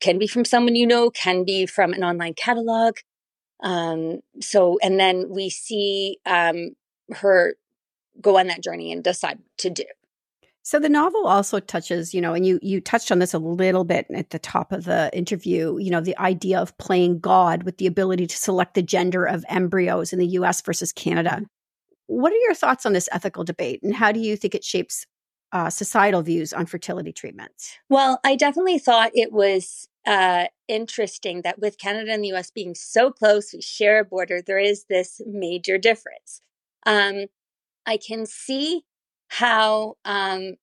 can 0.00 0.18
be 0.18 0.26
from 0.26 0.44
someone 0.44 0.76
you 0.76 0.86
know, 0.86 1.10
can 1.10 1.44
be 1.44 1.66
from 1.66 1.92
an 1.92 2.04
online 2.04 2.34
catalog. 2.34 2.96
Um, 3.62 4.20
so, 4.40 4.78
and 4.82 4.98
then 4.98 5.26
we 5.28 5.50
see 5.50 6.18
her 6.24 7.54
go 8.20 8.38
on 8.38 8.46
that 8.48 8.62
journey 8.62 8.92
and 8.92 9.02
decide 9.02 9.38
to 9.58 9.70
do. 9.70 9.84
So 10.62 10.78
the 10.78 10.88
novel 10.88 11.26
also 11.26 11.60
touches, 11.60 12.12
you 12.12 12.20
know, 12.20 12.34
and 12.34 12.44
you 12.44 12.58
you 12.62 12.80
touched 12.80 13.10
on 13.10 13.20
this 13.20 13.32
a 13.32 13.38
little 13.38 13.84
bit 13.84 14.06
at 14.14 14.30
the 14.30 14.38
top 14.38 14.72
of 14.72 14.84
the 14.84 15.10
interview, 15.16 15.78
you 15.78 15.90
know, 15.90 16.00
the 16.00 16.18
idea 16.18 16.60
of 16.60 16.76
playing 16.78 17.20
God 17.20 17.62
with 17.62 17.78
the 17.78 17.86
ability 17.86 18.26
to 18.26 18.36
select 18.36 18.74
the 18.74 18.82
gender 18.82 19.24
of 19.24 19.44
embryos 19.48 20.12
in 20.12 20.18
the 20.18 20.26
US 20.26 20.60
versus 20.60 20.92
Canada. 20.92 21.30
Mm-hmm. 21.30 21.44
What 22.06 22.32
are 22.32 22.36
your 22.36 22.54
thoughts 22.54 22.84
on 22.84 22.92
this 22.92 23.08
ethical 23.12 23.44
debate 23.44 23.80
and 23.82 23.94
how 23.94 24.12
do 24.12 24.20
you 24.20 24.36
think 24.36 24.54
it 24.54 24.64
shapes 24.64 25.06
uh, 25.52 25.70
societal 25.70 26.22
views 26.22 26.52
on 26.52 26.66
fertility 26.66 27.12
treatments? 27.12 27.78
Well, 27.88 28.20
I 28.24 28.36
definitely 28.36 28.78
thought 28.78 29.10
it 29.14 29.32
was 29.32 29.88
uh, 30.06 30.46
interesting 30.68 31.42
that 31.42 31.58
with 31.58 31.78
Canada 31.78 32.12
and 32.12 32.22
the 32.22 32.32
US 32.34 32.50
being 32.50 32.74
so 32.74 33.10
close, 33.10 33.52
we 33.52 33.60
share 33.60 34.00
a 34.00 34.04
border, 34.04 34.40
there 34.42 34.58
is 34.58 34.84
this 34.88 35.20
major 35.26 35.78
difference. 35.78 36.42
Um, 36.86 37.26
I 37.86 37.96
can 37.96 38.26
see 38.26 38.82
how 39.28 39.96
um, 40.04 40.54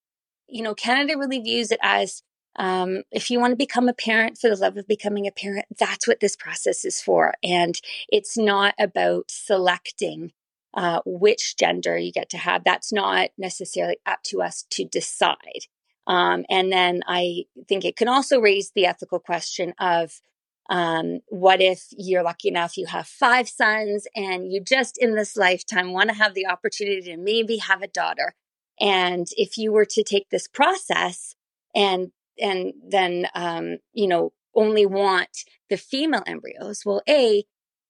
you 0.48 0.64
know 0.64 0.76
Canada 0.76 1.18
really 1.18 1.40
views 1.40 1.72
it 1.72 1.80
as 1.82 2.22
um, 2.58 3.04
if 3.12 3.30
you 3.30 3.40
want 3.40 3.52
to 3.52 3.58
become 3.58 3.90
a 3.90 3.94
parent 3.94 4.38
for 4.38 4.50
the 4.50 4.56
love 4.56 4.78
of 4.78 4.88
becoming 4.88 5.28
a 5.28 5.32
parent, 5.32 5.66
that's 5.78 6.08
what 6.08 6.20
this 6.20 6.36
process 6.36 6.86
is 6.86 7.02
for, 7.02 7.34
and 7.44 7.80
it's 8.10 8.38
not 8.38 8.74
about 8.80 9.26
selecting 9.30 10.32
uh, 10.74 11.02
which 11.06 11.58
gender 11.58 11.98
you 11.98 12.12
get 12.12 12.30
to 12.30 12.38
have. 12.38 12.64
That's 12.64 12.92
not 12.92 13.30
necessarily 13.38 13.98
up 14.06 14.20
to 14.26 14.42
us 14.42 14.66
to 14.72 14.86
decide. 14.86 15.68
Um, 16.08 16.46
and 16.50 16.72
then 16.72 17.02
I 17.08 17.46
think 17.68 17.84
it 17.84 17.96
can 17.96 18.08
also 18.08 18.40
raise 18.40 18.72
the 18.72 18.86
ethical 18.86 19.20
question 19.20 19.74
of 19.80 20.22
um, 20.70 21.20
what 21.28 21.62
if 21.62 21.86
you're 21.92 22.24
lucky 22.24 22.48
enough 22.48 22.78
you 22.78 22.88
have 22.88 23.08
five 23.08 23.48
sons 23.48 24.08
and 24.16 24.52
you 24.52 24.60
just 24.60 24.98
in 24.98 25.16
this 25.16 25.38
lifetime 25.38 25.94
want 25.94 26.10
to 26.10 26.16
have 26.16 26.34
the 26.34 26.48
opportunity 26.48 27.02
to 27.02 27.18
maybe 27.18 27.58
have 27.58 27.84
a 27.84 27.88
daughter 27.88 28.34
and 28.80 29.28
if 29.38 29.58
you 29.58 29.72
were 29.72 29.86
to 29.86 30.04
take 30.04 30.30
this 30.30 30.48
process 30.48 31.36
and 31.74 32.12
and 32.40 32.74
then 32.88 33.28
um, 33.34 33.78
you 33.94 34.08
know 34.08 34.34
only 34.56 34.86
want 34.86 35.30
the 35.70 35.78
female 35.78 36.24
embryos, 36.26 36.84
well, 36.86 37.02
a 37.10 37.44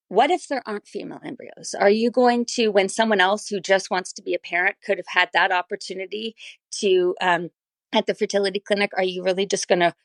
what 0.08 0.30
if 0.30 0.48
there 0.48 0.62
aren't 0.66 0.88
female 0.88 1.20
embryos? 1.26 1.74
Are 1.80 1.90
you 1.90 2.12
going 2.12 2.46
to, 2.52 2.70
when 2.70 2.90
someone 2.90 3.20
else 3.20 3.48
who 3.48 3.60
just 3.60 3.90
wants 3.90 4.14
to 4.14 4.22
be 4.22 4.36
a 4.36 4.40
parent 4.40 4.78
could 4.86 4.98
have 4.98 5.08
had 5.08 5.30
that 5.34 5.52
opportunity 5.52 6.36
to, 6.80 7.16
um, 7.22 7.50
at 7.92 8.06
the 8.06 8.14
fertility 8.14 8.60
clinic, 8.60 8.92
are 8.96 9.04
you 9.04 9.24
really 9.24 9.46
just 9.46 9.68
going 9.68 9.80
to 9.80 9.96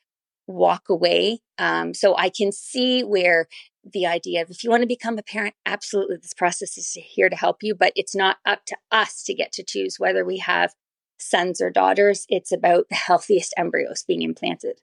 walk 0.47 0.89
away? 0.89 1.39
Um, 1.57 1.93
so 1.93 2.15
I 2.17 2.29
can 2.29 2.51
see 2.51 3.03
where 3.03 3.47
the 3.83 4.05
idea 4.05 4.41
of 4.41 4.49
if 4.49 4.63
you 4.63 4.69
want 4.69 4.81
to 4.81 4.87
become 4.87 5.17
a 5.17 5.23
parent, 5.23 5.55
absolutely, 5.65 6.17
this 6.17 6.33
process 6.33 6.77
is 6.77 6.91
here 6.93 7.29
to 7.29 7.35
help 7.35 7.57
you, 7.61 7.75
but 7.75 7.93
it's 7.95 8.15
not 8.15 8.37
up 8.45 8.65
to 8.67 8.77
us 8.91 9.23
to 9.23 9.33
get 9.33 9.51
to 9.53 9.63
choose 9.63 9.95
whether 9.97 10.23
we 10.23 10.37
have 10.37 10.73
sons 11.19 11.61
or 11.61 11.69
daughters. 11.69 12.25
It's 12.29 12.51
about 12.51 12.87
the 12.89 12.95
healthiest 12.95 13.53
embryos 13.57 14.03
being 14.07 14.21
implanted. 14.21 14.79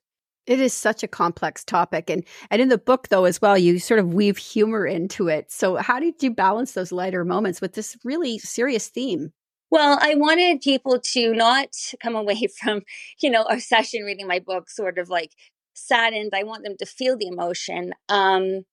It 0.46 0.60
is 0.60 0.72
such 0.72 1.02
a 1.02 1.08
complex 1.08 1.62
topic. 1.62 2.08
And 2.08 2.24
and 2.50 2.62
in 2.62 2.70
the 2.70 2.78
book 2.78 3.08
though 3.08 3.24
as 3.24 3.40
well, 3.40 3.58
you 3.58 3.78
sort 3.78 4.00
of 4.00 4.14
weave 4.14 4.38
humor 4.38 4.86
into 4.86 5.28
it. 5.28 5.52
So 5.52 5.76
how 5.76 6.00
did 6.00 6.22
you 6.22 6.30
balance 6.30 6.72
those 6.72 6.90
lighter 6.90 7.24
moments 7.24 7.60
with 7.60 7.74
this 7.74 7.98
really 8.02 8.38
serious 8.38 8.88
theme? 8.88 9.32
Well, 9.70 9.98
I 10.00 10.14
wanted 10.14 10.60
people 10.62 10.98
to 11.12 11.34
not 11.34 11.68
come 12.02 12.16
away 12.16 12.46
from, 12.60 12.82
you 13.20 13.30
know, 13.30 13.44
a 13.48 13.60
session 13.60 14.02
reading 14.04 14.26
my 14.26 14.38
book 14.38 14.70
sort 14.70 14.98
of 14.98 15.08
like 15.08 15.32
saddened. 15.74 16.32
I 16.34 16.42
want 16.44 16.64
them 16.64 16.76
to 16.78 16.86
feel 16.86 17.16
the 17.16 17.26
emotion. 17.28 17.92
Um, 18.08 18.64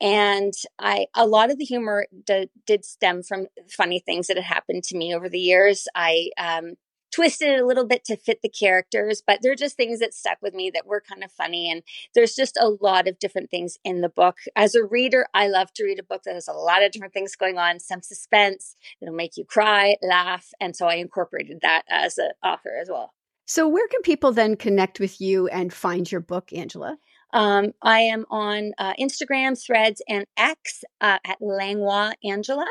and 0.00 0.52
I, 0.80 1.06
a 1.14 1.26
lot 1.26 1.50
of 1.50 1.58
the 1.58 1.64
humor 1.64 2.06
d- 2.26 2.50
did 2.66 2.84
stem 2.84 3.22
from 3.22 3.46
funny 3.70 4.00
things 4.00 4.26
that 4.26 4.36
had 4.36 4.44
happened 4.44 4.82
to 4.84 4.96
me 4.96 5.14
over 5.14 5.28
the 5.28 5.38
years. 5.38 5.86
I 5.94 6.30
um, 6.38 6.74
twisted 7.12 7.48
it 7.48 7.60
a 7.60 7.66
little 7.66 7.86
bit 7.86 8.04
to 8.06 8.16
fit 8.16 8.40
the 8.42 8.48
characters, 8.48 9.22
but 9.24 9.40
they're 9.42 9.54
just 9.54 9.76
things 9.76 10.00
that 10.00 10.14
stuck 10.14 10.38
with 10.42 10.54
me 10.54 10.70
that 10.70 10.86
were 10.86 11.00
kind 11.00 11.22
of 11.22 11.30
funny. 11.30 11.70
And 11.70 11.82
there's 12.14 12.34
just 12.34 12.56
a 12.56 12.70
lot 12.80 13.06
of 13.06 13.18
different 13.18 13.50
things 13.50 13.78
in 13.84 14.00
the 14.00 14.08
book. 14.08 14.38
As 14.56 14.74
a 14.74 14.84
reader, 14.84 15.26
I 15.34 15.48
love 15.48 15.72
to 15.74 15.84
read 15.84 15.98
a 15.98 16.04
book 16.04 16.22
that 16.24 16.34
has 16.34 16.48
a 16.48 16.52
lot 16.52 16.82
of 16.82 16.90
different 16.90 17.14
things 17.14 17.36
going 17.36 17.58
on, 17.58 17.78
some 17.78 18.02
suspense, 18.02 18.76
it'll 19.00 19.14
make 19.14 19.36
you 19.36 19.44
cry, 19.44 19.96
laugh. 20.02 20.48
And 20.60 20.74
so 20.74 20.86
I 20.86 20.94
incorporated 20.94 21.58
that 21.62 21.82
as 21.88 22.18
an 22.18 22.30
author 22.42 22.76
as 22.80 22.88
well. 22.90 23.12
So, 23.44 23.68
where 23.68 23.88
can 23.88 24.02
people 24.02 24.32
then 24.32 24.56
connect 24.56 25.00
with 25.00 25.20
you 25.20 25.48
and 25.48 25.72
find 25.72 26.10
your 26.10 26.20
book, 26.20 26.52
Angela? 26.52 26.96
Um, 27.34 27.72
I 27.82 28.00
am 28.00 28.24
on 28.30 28.72
uh, 28.78 28.94
Instagram, 29.00 29.60
Threads, 29.60 30.00
and 30.08 30.26
X 30.36 30.84
uh, 31.00 31.18
at 31.24 31.38
Langlois 31.40 32.12
Angela 32.24 32.66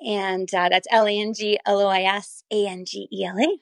and 0.00 0.52
uh, 0.54 0.68
that's 0.68 0.88
L 0.90 1.06
A 1.06 1.18
N 1.18 1.32
G 1.34 1.58
L 1.66 1.80
O 1.80 1.88
I 1.88 2.02
S 2.02 2.42
A 2.50 2.66
N 2.66 2.84
G 2.84 3.08
E 3.12 3.24
L 3.24 3.38
A. 3.38 3.58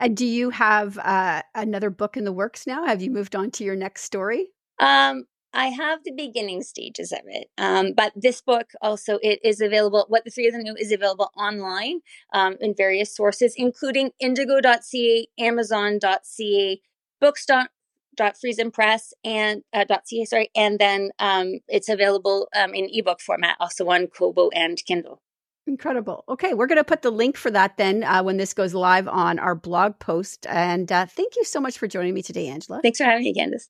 And 0.00 0.16
do 0.16 0.26
you 0.26 0.50
have 0.50 0.98
uh, 0.98 1.42
another 1.54 1.88
book 1.88 2.16
in 2.16 2.24
the 2.24 2.32
works 2.32 2.66
now? 2.66 2.86
Have 2.86 3.02
you 3.02 3.10
moved 3.10 3.36
on 3.36 3.52
to 3.52 3.64
your 3.64 3.76
next 3.76 4.02
story? 4.02 4.48
Um, 4.80 5.26
I 5.54 5.66
have 5.66 6.00
the 6.02 6.12
beginning 6.12 6.62
stages 6.62 7.12
of 7.12 7.20
it, 7.26 7.50
um, 7.58 7.92
but 7.94 8.12
this 8.16 8.40
book 8.40 8.70
also 8.80 9.18
it 9.22 9.38
is 9.44 9.60
available. 9.60 10.06
What 10.08 10.24
the 10.24 10.30
three 10.30 10.48
of 10.48 10.54
them 10.54 10.64
know 10.64 10.74
is 10.76 10.90
available 10.90 11.30
online 11.36 12.00
um, 12.32 12.56
in 12.60 12.74
various 12.74 13.14
sources, 13.14 13.54
including 13.56 14.10
Indigo.ca, 14.18 15.26
Amazon.ca, 15.38 16.80
Books. 17.20 17.46
Dot 18.14 18.36
Friesen 18.36 18.70
Press 18.70 19.14
and 19.24 19.62
uh, 19.72 19.84
dot 19.84 20.02
.ca 20.06 20.26
sorry 20.26 20.50
and 20.54 20.78
then 20.78 21.12
um, 21.18 21.60
it's 21.66 21.88
available 21.88 22.46
um, 22.54 22.74
in 22.74 22.86
ebook 22.92 23.22
format 23.22 23.56
also 23.58 23.86
on 23.86 24.06
Kobo 24.06 24.50
and 24.50 24.76
Kindle. 24.84 25.22
Incredible. 25.66 26.24
Okay, 26.28 26.54
we're 26.54 26.66
going 26.66 26.78
to 26.78 26.84
put 26.84 27.02
the 27.02 27.10
link 27.10 27.36
for 27.36 27.50
that 27.50 27.76
then 27.76 28.02
uh, 28.02 28.22
when 28.22 28.36
this 28.36 28.52
goes 28.52 28.74
live 28.74 29.06
on 29.06 29.38
our 29.38 29.54
blog 29.54 29.98
post. 30.00 30.46
And 30.48 30.90
uh, 30.90 31.06
thank 31.06 31.36
you 31.36 31.44
so 31.44 31.60
much 31.60 31.78
for 31.78 31.86
joining 31.86 32.14
me 32.14 32.22
today, 32.22 32.48
Angela. 32.48 32.80
Thanks 32.82 32.98
for 32.98 33.04
having 33.04 33.22
me, 33.22 33.32
Candace. 33.32 33.68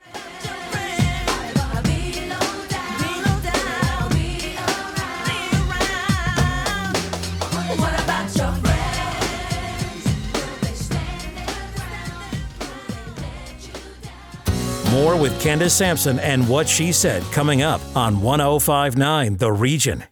More 14.90 15.16
with 15.16 15.38
Candace 15.40 15.74
Sampson 15.74 16.18
and 16.18 16.48
what 16.48 16.68
she 16.68 16.92
said 16.92 17.22
coming 17.32 17.62
up 17.62 17.80
on 17.96 18.20
1059 18.20 19.36
The 19.38 19.50
Region. 19.50 20.04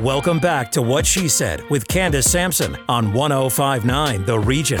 Welcome 0.00 0.38
back 0.38 0.72
to 0.72 0.80
What 0.80 1.04
She 1.04 1.28
Said 1.28 1.68
with 1.68 1.86
Candace 1.86 2.30
Sampson 2.30 2.74
on 2.88 3.12
1059 3.12 4.24
The 4.24 4.38
Region. 4.38 4.80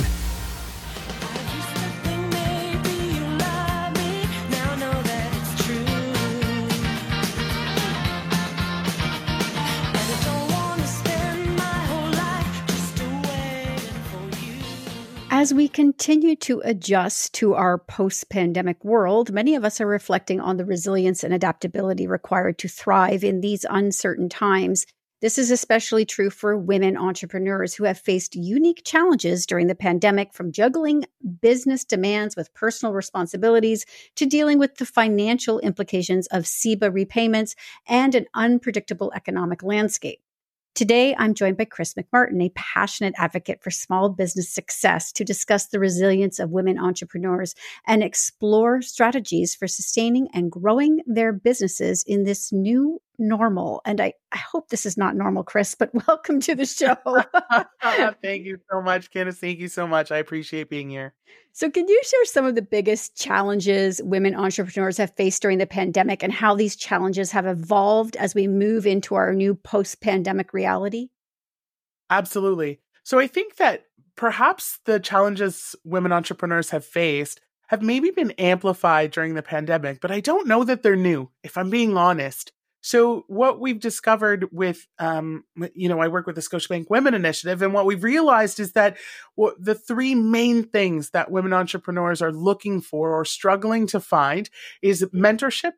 As 15.30 15.52
we 15.52 15.68
continue 15.68 16.34
to 16.36 16.62
adjust 16.64 17.34
to 17.34 17.54
our 17.54 17.76
post 17.76 18.30
pandemic 18.30 18.82
world, 18.82 19.30
many 19.30 19.54
of 19.54 19.66
us 19.66 19.82
are 19.82 19.86
reflecting 19.86 20.40
on 20.40 20.56
the 20.56 20.64
resilience 20.64 21.22
and 21.22 21.34
adaptability 21.34 22.06
required 22.06 22.56
to 22.60 22.68
thrive 22.68 23.22
in 23.22 23.42
these 23.42 23.66
uncertain 23.68 24.30
times. 24.30 24.86
This 25.20 25.36
is 25.36 25.50
especially 25.50 26.06
true 26.06 26.30
for 26.30 26.56
women 26.56 26.96
entrepreneurs 26.96 27.74
who 27.74 27.84
have 27.84 27.98
faced 27.98 28.34
unique 28.34 28.82
challenges 28.86 29.44
during 29.44 29.66
the 29.66 29.74
pandemic, 29.74 30.32
from 30.32 30.50
juggling 30.50 31.04
business 31.42 31.84
demands 31.84 32.36
with 32.36 32.54
personal 32.54 32.94
responsibilities 32.94 33.84
to 34.16 34.24
dealing 34.24 34.58
with 34.58 34.76
the 34.76 34.86
financial 34.86 35.58
implications 35.58 36.26
of 36.28 36.44
CEBA 36.44 36.94
repayments 36.94 37.54
and 37.86 38.14
an 38.14 38.26
unpredictable 38.32 39.12
economic 39.14 39.62
landscape. 39.62 40.20
Today, 40.74 41.14
I'm 41.18 41.34
joined 41.34 41.58
by 41.58 41.66
Chris 41.66 41.92
McMartin, 41.94 42.42
a 42.42 42.52
passionate 42.54 43.12
advocate 43.18 43.62
for 43.62 43.70
small 43.70 44.08
business 44.08 44.48
success, 44.48 45.12
to 45.12 45.24
discuss 45.24 45.66
the 45.66 45.80
resilience 45.80 46.38
of 46.38 46.50
women 46.50 46.78
entrepreneurs 46.78 47.54
and 47.86 48.02
explore 48.02 48.80
strategies 48.80 49.54
for 49.54 49.66
sustaining 49.66 50.28
and 50.32 50.50
growing 50.50 51.00
their 51.06 51.32
businesses 51.32 52.04
in 52.06 52.22
this 52.22 52.52
new 52.52 53.02
normal. 53.20 53.82
And 53.84 54.00
I, 54.00 54.14
I 54.32 54.38
hope 54.38 54.68
this 54.68 54.86
is 54.86 54.96
not 54.96 55.14
normal, 55.14 55.44
Chris, 55.44 55.74
but 55.74 55.90
welcome 56.08 56.40
to 56.40 56.54
the 56.54 56.66
show. 56.66 56.96
Thank 58.22 58.44
you 58.46 58.58
so 58.70 58.80
much, 58.82 59.10
Candace. 59.10 59.38
Thank 59.38 59.58
you 59.58 59.68
so 59.68 59.86
much. 59.86 60.10
I 60.10 60.18
appreciate 60.18 60.70
being 60.70 60.90
here. 60.90 61.14
So, 61.52 61.70
can 61.70 61.86
you 61.88 62.00
share 62.04 62.24
some 62.24 62.46
of 62.46 62.54
the 62.54 62.62
biggest 62.62 63.16
challenges 63.16 64.00
women 64.02 64.34
entrepreneurs 64.34 64.96
have 64.98 65.14
faced 65.16 65.42
during 65.42 65.58
the 65.58 65.66
pandemic 65.66 66.22
and 66.22 66.32
how 66.32 66.54
these 66.54 66.76
challenges 66.76 67.30
have 67.32 67.46
evolved 67.46 68.16
as 68.16 68.34
we 68.34 68.48
move 68.48 68.86
into 68.86 69.14
our 69.14 69.34
new 69.34 69.54
post 69.54 70.00
pandemic 70.00 70.52
reality? 70.52 71.08
Absolutely. 72.08 72.80
So, 73.02 73.18
I 73.18 73.26
think 73.26 73.56
that 73.56 73.84
perhaps 74.16 74.78
the 74.84 75.00
challenges 75.00 75.76
women 75.84 76.12
entrepreneurs 76.12 76.70
have 76.70 76.84
faced 76.84 77.40
have 77.68 77.82
maybe 77.82 78.10
been 78.10 78.32
amplified 78.32 79.12
during 79.12 79.34
the 79.34 79.42
pandemic, 79.42 80.00
but 80.00 80.10
I 80.10 80.18
don't 80.18 80.48
know 80.48 80.64
that 80.64 80.82
they're 80.82 80.96
new, 80.96 81.30
if 81.44 81.56
I'm 81.56 81.70
being 81.70 81.96
honest. 81.96 82.50
So 82.82 83.24
what 83.26 83.60
we've 83.60 83.78
discovered 83.78 84.48
with, 84.52 84.86
um, 84.98 85.44
you 85.74 85.88
know, 85.88 86.00
I 86.00 86.08
work 86.08 86.26
with 86.26 86.36
the 86.36 86.40
Scotiabank 86.40 86.86
Women 86.88 87.14
Initiative, 87.14 87.60
and 87.60 87.74
what 87.74 87.84
we've 87.84 88.02
realized 88.02 88.58
is 88.58 88.72
that 88.72 88.96
the 89.36 89.74
three 89.74 90.14
main 90.14 90.64
things 90.64 91.10
that 91.10 91.30
women 91.30 91.52
entrepreneurs 91.52 92.22
are 92.22 92.32
looking 92.32 92.80
for 92.80 93.14
or 93.14 93.24
struggling 93.24 93.86
to 93.88 94.00
find 94.00 94.48
is 94.80 95.04
mentorship, 95.14 95.72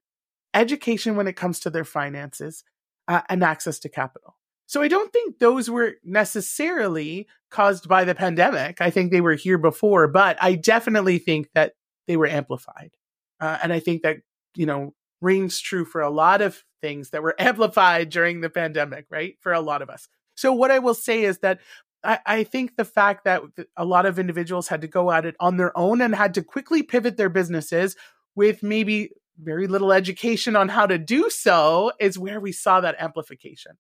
education 0.55 1.17
when 1.17 1.27
it 1.27 1.37
comes 1.37 1.59
to 1.61 1.71
their 1.71 1.85
finances, 1.85 2.63
uh, 3.09 3.23
and 3.29 3.43
access 3.43 3.81
to 3.81 3.89
capital. 3.89 4.37
So 4.67 4.81
I 4.81 4.89
don't 4.89 5.13
think 5.13 5.39
those 5.39 5.69
were 5.69 5.95
necessarily 6.05 7.27
caused 7.51 7.89
by 7.89 8.05
the 8.05 8.15
pandemic. 8.15 8.81
I 8.81 8.91
think 8.91 9.11
they 9.11 9.21
were 9.21 9.35
here 9.35 9.59
before, 9.59 10.09
but 10.09 10.39
I 10.41 10.55
definitely 10.55 11.19
think 11.19 11.49
that 11.55 11.73
they 12.07 12.17
were 12.17 12.29
amplified. 12.29 12.93
Uh, 13.41 13.59
and 13.63 13.73
I 13.73 13.81
think 13.81 14.03
that, 14.03 14.19
you 14.55 14.67
know, 14.67 14.95
rings 15.21 15.61
true 15.61 15.85
for 15.85 16.01
a 16.01 16.11
lot 16.11 16.41
of 16.41 16.65
things 16.83 17.11
that 17.11 17.23
were 17.23 17.35
amplified 17.41 18.11
during 18.11 18.43
the 18.43 18.51
pandemic, 18.51 19.07
right? 19.09 19.37
For 19.41 19.53
a 19.53 19.61
lot 19.61 19.81
of 19.81 19.89
us. 19.89 20.09
So, 20.35 20.53
what 20.53 20.71
I 20.71 20.79
will 20.79 20.95
say 20.95 21.25
is 21.25 21.39
that 21.39 21.61
I, 22.05 22.19
I, 22.27 22.45
think 22.45 22.77
the 22.77 22.85
fact 22.85 23.25
that 23.25 23.43
a 23.77 23.85
lot 23.85 24.07
of 24.07 24.19
individuals 24.19 24.69
had 24.69 24.81
to 24.81 24.89
go 24.89 25.11
at 25.11 25.25
it 25.25 25.37
on 25.39 25.57
their 25.57 25.77
own 25.79 26.01
and 26.01 26.15
had 26.15 26.35
to 26.35 26.43
quickly 26.43 26.83
pivot 26.83 27.17
their 27.17 27.29
businesses 27.29 27.97
with 28.35 28.63
maybe 28.63 29.11
very 29.39 29.67
little 29.67 29.93
education 29.93 30.57
on 30.57 30.69
how 30.69 30.87
to 30.87 30.99
do 30.99 31.31
so 31.31 31.93
is 32.01 32.19
where 32.19 32.41
we 32.41 32.53
saw 32.53 32.81
that 32.81 32.97
amplification. 32.99 33.73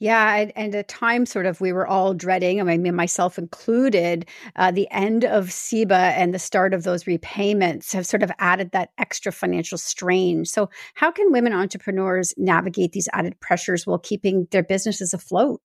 Yeah, 0.00 0.34
and, 0.36 0.52
and 0.56 0.74
a 0.74 0.82
time 0.82 1.26
sort 1.26 1.44
of 1.44 1.60
we 1.60 1.72
were 1.74 1.86
all 1.86 2.14
dreading, 2.14 2.58
I 2.58 2.64
mean, 2.64 2.94
myself 2.94 3.38
included, 3.38 4.26
uh, 4.56 4.70
the 4.70 4.90
end 4.90 5.26
of 5.26 5.48
CEBA 5.48 5.92
and 5.92 6.32
the 6.32 6.38
start 6.38 6.72
of 6.72 6.84
those 6.84 7.06
repayments 7.06 7.92
have 7.92 8.06
sort 8.06 8.22
of 8.22 8.32
added 8.38 8.70
that 8.72 8.92
extra 8.96 9.30
financial 9.30 9.76
strain. 9.76 10.46
So, 10.46 10.70
how 10.94 11.10
can 11.10 11.30
women 11.32 11.52
entrepreneurs 11.52 12.32
navigate 12.38 12.92
these 12.92 13.10
added 13.12 13.38
pressures 13.40 13.86
while 13.86 13.98
keeping 13.98 14.48
their 14.52 14.62
businesses 14.62 15.12
afloat? 15.12 15.60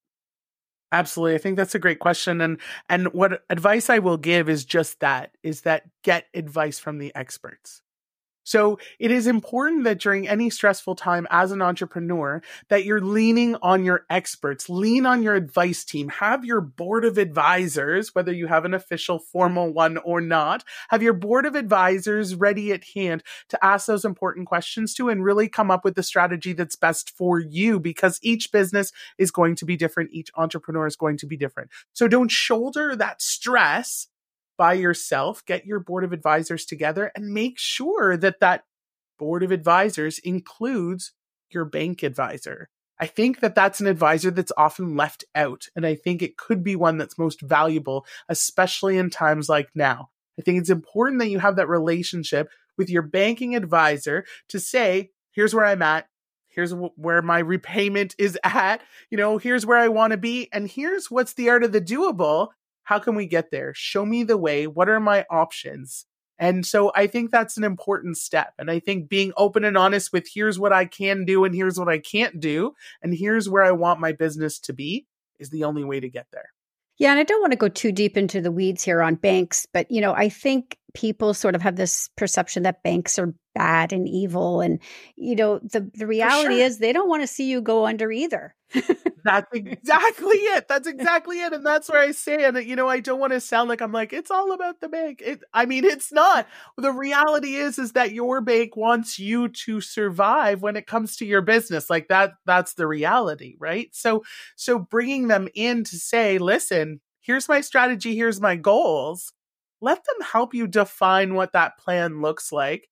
Absolutely. 0.91 1.35
I 1.35 1.37
think 1.39 1.57
that's 1.57 1.75
a 1.75 1.79
great 1.79 1.99
question 1.99 2.41
and 2.41 2.59
and 2.89 3.11
what 3.13 3.43
advice 3.49 3.89
I 3.89 3.99
will 3.99 4.17
give 4.17 4.47
is 4.49 4.65
just 4.65 4.99
that 4.99 5.31
is 5.43 5.61
that 5.61 5.83
get 6.03 6.27
advice 6.33 6.79
from 6.79 6.99
the 6.99 7.13
experts. 7.15 7.81
So 8.45 8.77
it 8.99 9.11
is 9.11 9.27
important 9.27 9.83
that 9.83 9.99
during 9.99 10.27
any 10.27 10.49
stressful 10.49 10.95
time 10.95 11.27
as 11.31 11.51
an 11.51 11.61
entrepreneur 11.61 12.41
that 12.69 12.85
you're 12.85 13.01
leaning 13.01 13.55
on 13.61 13.83
your 13.83 14.05
experts, 14.09 14.69
lean 14.69 15.05
on 15.05 15.23
your 15.23 15.33
advice 15.33 15.83
team, 15.83 16.09
have 16.09 16.45
your 16.45 16.61
board 16.61 17.05
of 17.05 17.17
advisors, 17.17 18.13
whether 18.13 18.31
you 18.31 18.45
have 18.47 18.63
an 18.63 18.75
official 18.75 19.17
formal 19.17 19.73
one 19.73 19.97
or 19.97 20.21
not, 20.21 20.63
have 20.89 21.01
your 21.01 21.13
board 21.13 21.47
of 21.47 21.55
advisors 21.55 22.35
ready 22.35 22.71
at 22.71 22.83
hand 22.93 23.23
to 23.49 23.65
ask 23.65 23.87
those 23.87 24.05
important 24.05 24.47
questions 24.47 24.93
to 24.93 25.09
and 25.09 25.23
really 25.23 25.49
come 25.49 25.71
up 25.71 25.83
with 25.83 25.95
the 25.95 26.03
strategy 26.03 26.53
that's 26.53 26.75
best 26.75 27.09
for 27.09 27.39
you 27.39 27.79
because 27.79 28.19
each 28.21 28.51
business 28.51 28.91
is 29.17 29.31
going 29.31 29.55
to 29.55 29.65
be 29.65 29.75
different. 29.75 30.11
Each 30.13 30.29
entrepreneur 30.35 30.85
is 30.85 30.95
going 30.95 31.17
to 31.17 31.25
be 31.25 31.35
different. 31.35 31.71
So 31.93 32.07
don't 32.07 32.29
shoulder 32.29 32.95
that 32.95 33.23
stress 33.23 34.07
by 34.57 34.73
yourself, 34.73 35.45
get 35.45 35.65
your 35.65 35.79
board 35.79 36.03
of 36.03 36.13
advisors 36.13 36.65
together 36.65 37.11
and 37.15 37.33
make 37.33 37.57
sure 37.57 38.17
that 38.17 38.39
that 38.39 38.63
board 39.17 39.43
of 39.43 39.51
advisors 39.51 40.19
includes 40.19 41.13
your 41.49 41.65
bank 41.65 42.03
advisor. 42.03 42.69
I 42.99 43.07
think 43.07 43.41
that 43.41 43.55
that's 43.55 43.81
an 43.81 43.87
advisor 43.87 44.31
that's 44.31 44.53
often 44.57 44.95
left 44.95 45.25
out. 45.35 45.67
And 45.75 45.85
I 45.85 45.95
think 45.95 46.21
it 46.21 46.37
could 46.37 46.63
be 46.63 46.75
one 46.75 46.97
that's 46.97 47.17
most 47.17 47.41
valuable, 47.41 48.05
especially 48.29 48.97
in 48.97 49.09
times 49.09 49.49
like 49.49 49.69
now. 49.75 50.09
I 50.39 50.41
think 50.41 50.59
it's 50.59 50.69
important 50.69 51.19
that 51.19 51.29
you 51.29 51.39
have 51.39 51.57
that 51.57 51.69
relationship 51.69 52.49
with 52.77 52.89
your 52.89 53.01
banking 53.01 53.55
advisor 53.55 54.25
to 54.49 54.59
say, 54.59 55.11
here's 55.31 55.53
where 55.53 55.65
I'm 55.65 55.81
at. 55.81 56.07
Here's 56.47 56.73
where 56.73 57.21
my 57.21 57.39
repayment 57.39 58.15
is 58.17 58.39
at. 58.43 58.81
You 59.09 59.17
know, 59.17 59.37
here's 59.37 59.65
where 59.65 59.77
I 59.77 59.89
want 59.89 60.11
to 60.11 60.17
be. 60.17 60.47
And 60.53 60.69
here's 60.69 61.11
what's 61.11 61.33
the 61.33 61.49
art 61.49 61.65
of 61.65 61.73
the 61.73 61.81
doable. 61.81 62.49
How 62.85 62.99
can 62.99 63.15
we 63.15 63.25
get 63.25 63.51
there? 63.51 63.73
Show 63.75 64.05
me 64.05 64.23
the 64.23 64.37
way. 64.37 64.65
What 64.65 64.89
are 64.89 64.99
my 64.99 65.25
options? 65.29 66.05
And 66.37 66.65
so 66.65 66.91
I 66.95 67.07
think 67.07 67.31
that's 67.31 67.57
an 67.57 67.63
important 67.63 68.17
step. 68.17 68.53
And 68.57 68.69
I 68.69 68.79
think 68.79 69.09
being 69.09 69.31
open 69.37 69.63
and 69.63 69.77
honest 69.77 70.11
with 70.11 70.27
here's 70.33 70.59
what 70.59 70.73
I 70.73 70.85
can 70.85 71.25
do 71.25 71.45
and 71.45 71.55
here's 71.55 71.79
what 71.79 71.89
I 71.89 71.99
can't 71.99 72.39
do 72.39 72.73
and 73.01 73.13
here's 73.13 73.49
where 73.49 73.63
I 73.63 73.71
want 73.71 73.99
my 73.99 74.11
business 74.11 74.59
to 74.59 74.73
be 74.73 75.05
is 75.39 75.49
the 75.49 75.63
only 75.63 75.83
way 75.83 75.99
to 75.99 76.09
get 76.09 76.27
there. 76.31 76.49
Yeah, 76.97 77.11
and 77.11 77.19
I 77.19 77.23
don't 77.23 77.41
want 77.41 77.51
to 77.51 77.57
go 77.57 77.67
too 77.67 77.91
deep 77.91 78.15
into 78.15 78.39
the 78.39 78.51
weeds 78.51 78.83
here 78.83 79.01
on 79.01 79.15
banks, 79.15 79.65
but 79.73 79.89
you 79.91 79.99
know, 79.99 80.13
I 80.13 80.29
think 80.29 80.77
people 80.95 81.33
sort 81.33 81.53
of 81.53 81.61
have 81.61 81.75
this 81.75 82.09
perception 82.15 82.63
that 82.63 82.81
banks 82.81 83.19
are 83.19 83.35
bad 83.53 83.93
and 83.93 84.07
evil 84.07 84.61
and 84.61 84.79
you 85.15 85.35
know, 85.35 85.59
the 85.59 85.89
the 85.93 86.07
reality 86.07 86.55
sure. 86.55 86.65
is 86.65 86.77
they 86.77 86.91
don't 86.91 87.07
want 87.09 87.21
to 87.21 87.27
see 87.27 87.49
you 87.49 87.61
go 87.61 87.85
under 87.85 88.11
either. 88.11 88.55
that's 89.23 89.47
exactly 89.53 90.37
it. 90.37 90.67
That's 90.67 90.87
exactly 90.87 91.41
it. 91.41 91.53
And 91.53 91.65
that's 91.65 91.89
where 91.89 92.01
I 92.01 92.11
say 92.11 92.43
and 92.45 92.57
you 92.57 92.75
know, 92.75 92.89
I 92.89 93.01
don't 93.01 93.19
want 93.19 93.33
to 93.33 93.39
sound 93.39 93.69
like 93.69 93.81
I'm 93.81 93.91
like 93.91 94.13
it's 94.13 94.31
all 94.31 94.53
about 94.53 94.79
the 94.79 94.89
bank. 94.89 95.21
It 95.23 95.43
I 95.53 95.65
mean, 95.65 95.85
it's 95.85 96.11
not. 96.11 96.47
The 96.77 96.91
reality 96.91 97.55
is 97.55 97.77
is 97.77 97.91
that 97.91 98.13
your 98.13 98.41
bank 98.41 98.75
wants 98.75 99.19
you 99.19 99.49
to 99.49 99.81
survive 99.81 100.61
when 100.61 100.75
it 100.75 100.87
comes 100.87 101.17
to 101.17 101.25
your 101.25 101.41
business. 101.41 101.89
Like 101.89 102.07
that 102.07 102.33
that's 102.45 102.73
the 102.73 102.87
reality, 102.87 103.55
right? 103.59 103.89
So 103.93 104.23
so 104.55 104.79
bringing 104.79 105.27
them 105.27 105.49
in 105.53 105.83
to 105.85 105.97
say, 105.97 106.37
"Listen, 106.37 107.01
here's 107.19 107.49
my 107.49 107.61
strategy, 107.61 108.15
here's 108.15 108.41
my 108.41 108.55
goals." 108.55 109.33
Let 109.85 109.99
them 110.03 110.27
help 110.31 110.55
you 110.55 110.65
define 110.65 111.35
what 111.35 111.53
that 111.53 111.77
plan 111.77 112.19
looks 112.19 112.51
like 112.51 112.89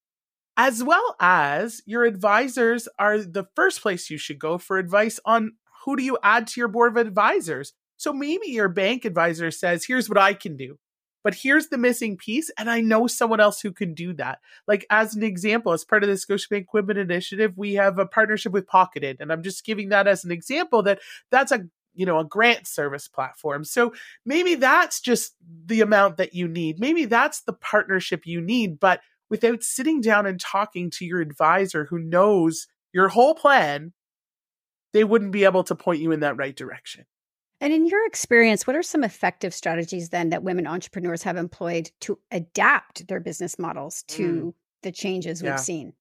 as 0.57 0.83
well 0.83 1.15
as 1.19 1.81
your 1.87 2.03
advisors 2.03 2.87
are 2.99 3.17
the 3.17 3.45
first 3.55 3.81
place 3.81 4.11
you 4.11 4.17
should 4.19 4.37
go 4.37 4.59
for 4.59 4.77
advice 4.77 5.19
on 5.25 5.53
who 5.83 5.95
do 5.95 6.03
you 6.03 6.19
add 6.21 6.45
to 6.45 6.59
your 6.61 6.67
board 6.67 6.91
of 6.91 6.97
advisors? 6.97 7.73
So 7.97 8.13
maybe 8.13 8.49
your 8.49 8.69
bank 8.69 9.05
advisor 9.05 9.49
says, 9.49 9.85
here's 9.85 10.07
what 10.07 10.19
I 10.19 10.35
can 10.35 10.55
do. 10.55 10.77
But 11.23 11.33
here's 11.33 11.69
the 11.69 11.79
missing 11.79 12.15
piece, 12.15 12.51
and 12.59 12.69
I 12.69 12.81
know 12.81 13.07
someone 13.07 13.39
else 13.39 13.61
who 13.61 13.71
can 13.71 13.95
do 13.95 14.13
that. 14.15 14.37
Like 14.67 14.85
as 14.91 15.15
an 15.15 15.23
example, 15.23 15.71
as 15.71 15.83
part 15.83 16.03
of 16.03 16.09
the 16.09 16.15
Scotiabank 16.15 16.65
Women 16.73 16.97
Initiative, 16.97 17.53
we 17.55 17.73
have 17.73 17.97
a 17.97 18.05
partnership 18.05 18.51
with 18.51 18.67
Pocketed, 18.67 19.17
and 19.19 19.31
I'm 19.31 19.41
just 19.41 19.65
giving 19.65 19.89
that 19.89 20.07
as 20.07 20.23
an 20.23 20.31
example 20.31 20.83
that 20.83 20.99
that's 21.31 21.51
a 21.51 21.65
you 21.93 22.05
know 22.05 22.19
a 22.19 22.25
grant 22.25 22.67
service 22.67 23.07
platform. 23.07 23.63
So 23.63 23.93
maybe 24.25 24.55
that's 24.55 25.01
just 25.01 25.35
the 25.65 25.81
amount 25.81 26.17
that 26.17 26.33
you 26.33 26.47
need. 26.47 26.79
Maybe 26.79 27.05
that's 27.05 27.41
the 27.41 27.53
partnership 27.53 28.25
you 28.25 28.41
need, 28.41 28.79
but 28.79 29.01
without 29.29 29.63
sitting 29.63 30.01
down 30.01 30.25
and 30.25 30.39
talking 30.39 30.91
to 30.91 31.05
your 31.05 31.21
advisor 31.21 31.85
who 31.85 31.97
knows 31.97 32.67
your 32.91 33.09
whole 33.09 33.33
plan 33.33 33.93
they 34.93 35.03
wouldn't 35.03 35.31
be 35.31 35.43
able 35.43 35.63
to 35.63 35.75
point 35.75 35.99
you 35.99 36.11
in 36.11 36.21
that 36.21 36.37
right 36.37 36.55
direction. 36.55 37.05
And 37.59 37.73
in 37.73 37.85
your 37.85 38.05
experience, 38.05 38.67
what 38.67 38.75
are 38.75 38.83
some 38.83 39.03
effective 39.03 39.53
strategies 39.53 40.09
then 40.09 40.29
that 40.29 40.43
women 40.43 40.67
entrepreneurs 40.67 41.23
have 41.23 41.37
employed 41.37 41.91
to 42.01 42.19
adapt 42.31 43.07
their 43.07 43.19
business 43.19 43.57
models 43.57 44.03
to 44.09 44.23
mm. 44.23 44.53
the 44.81 44.91
changes 44.91 45.41
we've 45.41 45.59
seen? 45.59 45.93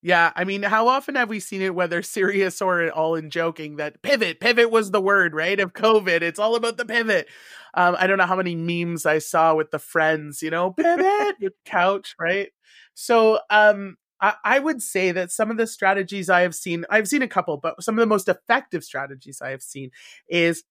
Yeah, 0.00 0.32
I 0.36 0.44
mean, 0.44 0.62
how 0.62 0.86
often 0.86 1.16
have 1.16 1.28
we 1.28 1.40
seen 1.40 1.60
it, 1.60 1.74
whether 1.74 2.02
serious 2.02 2.62
or 2.62 2.82
at 2.82 2.92
all 2.92 3.16
in 3.16 3.30
joking, 3.30 3.76
that 3.76 4.00
pivot, 4.02 4.38
pivot 4.38 4.70
was 4.70 4.92
the 4.92 5.00
word, 5.00 5.34
right? 5.34 5.58
Of 5.58 5.72
COVID. 5.72 6.22
It's 6.22 6.38
all 6.38 6.54
about 6.54 6.76
the 6.76 6.84
pivot. 6.84 7.26
Um, 7.74 7.96
I 7.98 8.06
don't 8.06 8.18
know 8.18 8.26
how 8.26 8.36
many 8.36 8.54
memes 8.54 9.06
I 9.06 9.18
saw 9.18 9.54
with 9.54 9.72
the 9.72 9.78
friends, 9.80 10.40
you 10.40 10.50
know, 10.50 10.70
pivot, 10.70 11.36
couch, 11.64 12.14
right? 12.18 12.50
So 12.94 13.40
um, 13.50 13.96
I, 14.20 14.34
I 14.44 14.58
would 14.60 14.82
say 14.82 15.10
that 15.12 15.32
some 15.32 15.50
of 15.50 15.56
the 15.56 15.66
strategies 15.66 16.30
I 16.30 16.42
have 16.42 16.54
seen, 16.54 16.84
I've 16.90 17.08
seen 17.08 17.22
a 17.22 17.28
couple, 17.28 17.56
but 17.56 17.82
some 17.82 17.96
of 17.98 18.00
the 18.00 18.06
most 18.06 18.28
effective 18.28 18.84
strategies 18.84 19.40
I 19.42 19.50
have 19.50 19.62
seen 19.62 19.90
is 20.28 20.62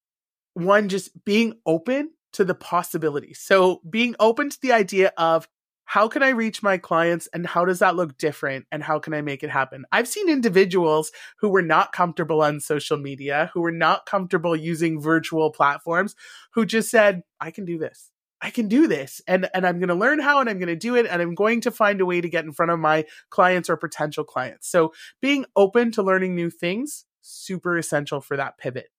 one, 0.53 0.89
just 0.89 1.23
being 1.25 1.53
open 1.65 2.11
to 2.33 2.43
the 2.45 2.55
possibility. 2.55 3.33
So 3.33 3.81
being 3.89 4.15
open 4.19 4.49
to 4.49 4.57
the 4.61 4.73
idea 4.73 5.11
of 5.17 5.47
how 5.87 6.09
can 6.09 6.21
I 6.21 6.29
reach 6.29 6.61
my 6.61 6.77
clients 6.77 7.27
and 7.33 7.47
how 7.47 7.63
does 7.63 7.79
that 7.79 7.95
look 7.95 8.17
different 8.17 8.65
and 8.73 8.83
how 8.83 8.99
can 8.99 9.13
I 9.13 9.21
make 9.21 9.41
it 9.41 9.49
happen? 9.49 9.85
I've 9.89 10.07
seen 10.07 10.29
individuals 10.29 11.13
who 11.39 11.47
were 11.47 11.61
not 11.61 11.93
comfortable 11.93 12.41
on 12.41 12.59
social 12.59 12.97
media, 12.97 13.49
who 13.53 13.61
were 13.61 13.71
not 13.71 14.05
comfortable 14.05 14.53
using 14.53 14.99
virtual 14.99 15.49
platforms, 15.49 16.13
who 16.51 16.65
just 16.65 16.91
said, 16.91 17.23
I 17.39 17.51
can 17.51 17.63
do 17.63 17.77
this. 17.77 18.11
I 18.41 18.49
can 18.49 18.67
do 18.67 18.85
this 18.85 19.19
and 19.27 19.49
and 19.53 19.65
I'm 19.65 19.79
going 19.79 19.87
to 19.87 19.95
learn 19.95 20.19
how 20.19 20.39
and 20.39 20.47
I'm 20.47 20.59
going 20.59 20.67
to 20.67 20.75
do 20.75 20.95
it 20.95 21.07
and 21.07 21.21
I'm 21.21 21.33
going 21.33 21.61
to 21.61 21.71
find 21.71 22.01
a 22.01 22.05
way 22.05 22.21
to 22.21 22.29
get 22.29 22.45
in 22.45 22.51
front 22.51 22.71
of 22.71 22.77
my 22.77 23.05
clients 23.31 23.67
or 23.67 23.77
potential 23.77 24.23
clients. 24.23 24.67
So 24.69 24.93
being 25.21 25.45
open 25.55 25.91
to 25.93 26.03
learning 26.03 26.35
new 26.35 26.51
things 26.51 27.05
super 27.21 27.77
essential 27.77 28.21
for 28.21 28.37
that 28.37 28.57
pivot. 28.57 28.89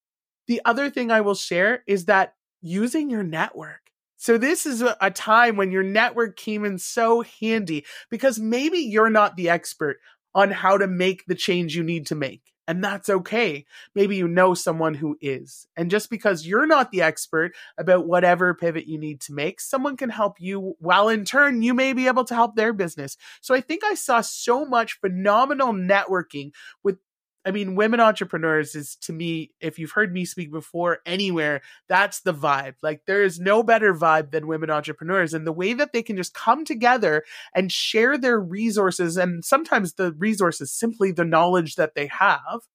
The 0.47 0.61
other 0.65 0.91
thing 0.91 1.11
I 1.11 1.21
will 1.21 1.35
share 1.35 1.85
is 1.87 2.07
that 2.07 2.35
using 2.61 3.11
your 3.11 3.23
network. 3.23 3.88
So 4.19 4.37
this 4.37 4.67
is 4.67 4.83
a, 4.83 5.11
time 5.11 5.57
when 5.57 5.71
your 5.71 5.85
network 5.85 6.37
came 6.37 6.65
in 6.65 6.79
so 6.79 7.23
handy 7.41 7.87
because 8.11 8.39
maybe 8.39 8.79
you're 8.79 9.11
not 9.11 9.37
the 9.37 9.49
expert 9.49 9.99
on 10.35 10.51
how 10.51 10.77
to 10.77 10.87
make 10.87 11.25
the 11.27 11.35
change 11.35 11.75
you 11.75 11.83
need 11.83 12.07
to 12.09 12.15
make. 12.15 12.43
And 12.67 12.85
that's 12.85 13.09
okay. 13.09 13.65
Maybe 13.95 14.17
you 14.17 14.29
know 14.29 14.53
someone 14.53 14.93
who 14.93 15.17
is. 15.23 15.67
And 15.75 15.91
just 15.91 16.11
because 16.11 16.47
you're 16.47 16.67
not 16.67 16.91
the 16.91 17.01
expert 17.01 17.53
about 17.79 18.07
whatever 18.07 18.53
pivot 18.53 18.87
you 18.87 18.99
need 18.99 19.23
to 19.23 19.33
make, 19.33 19.59
someone 19.59 19.97
can 19.97 20.11
help 20.11 20.39
you 20.39 20.75
while 20.79 21.09
in 21.09 21.25
turn 21.25 21.63
you 21.63 21.73
may 21.73 21.95
be 21.95 22.09
able 22.09 22.25
to 22.25 22.35
help 22.35 22.57
their 22.57 22.75
business. 22.75 23.17
So 23.41 23.55
I 23.55 23.63
think 23.63 23.85
I 23.85 23.95
saw 23.95 24.21
so 24.21 24.67
much 24.67 25.01
phenomenal 25.01 25.73
networking 25.73 26.51
with 26.85 26.99
I 27.49 27.51
mean, 27.51 27.77
women 27.77 27.99
entrepreneurs 27.99 28.75
is 28.75 28.97
to 28.97 29.13
me, 29.15 29.53
if 29.59 29.79
you've 29.79 29.93
heard 29.93 30.13
me 30.13 30.27
speak 30.27 30.53
before 30.53 30.99
anywhere, 31.07 31.63
that's 31.89 32.21
the 32.21 32.35
vibe. 32.35 32.75
Like, 32.83 33.07
there 33.07 33.23
is 33.23 33.41
no 33.41 33.63
better 33.63 33.95
vibe 33.95 34.33
than 34.33 34.47
women 34.47 34.69
entrepreneurs. 34.69 35.33
And 35.33 35.47
the 35.47 35.53
way 35.53 35.73
that 35.73 35.95
they 35.95 36.03
can 36.03 36.19
just 36.19 36.35
come 36.35 36.67
together 36.67 37.25
and 37.55 37.73
share 37.73 38.19
their 38.19 38.39
resources, 38.39 39.17
and 39.17 39.43
sometimes 39.43 39.95
the 39.95 40.13
resources, 40.19 40.71
simply 40.71 41.11
the 41.11 41.25
knowledge 41.25 41.77
that 41.77 41.95
they 41.95 42.09
have, 42.09 42.69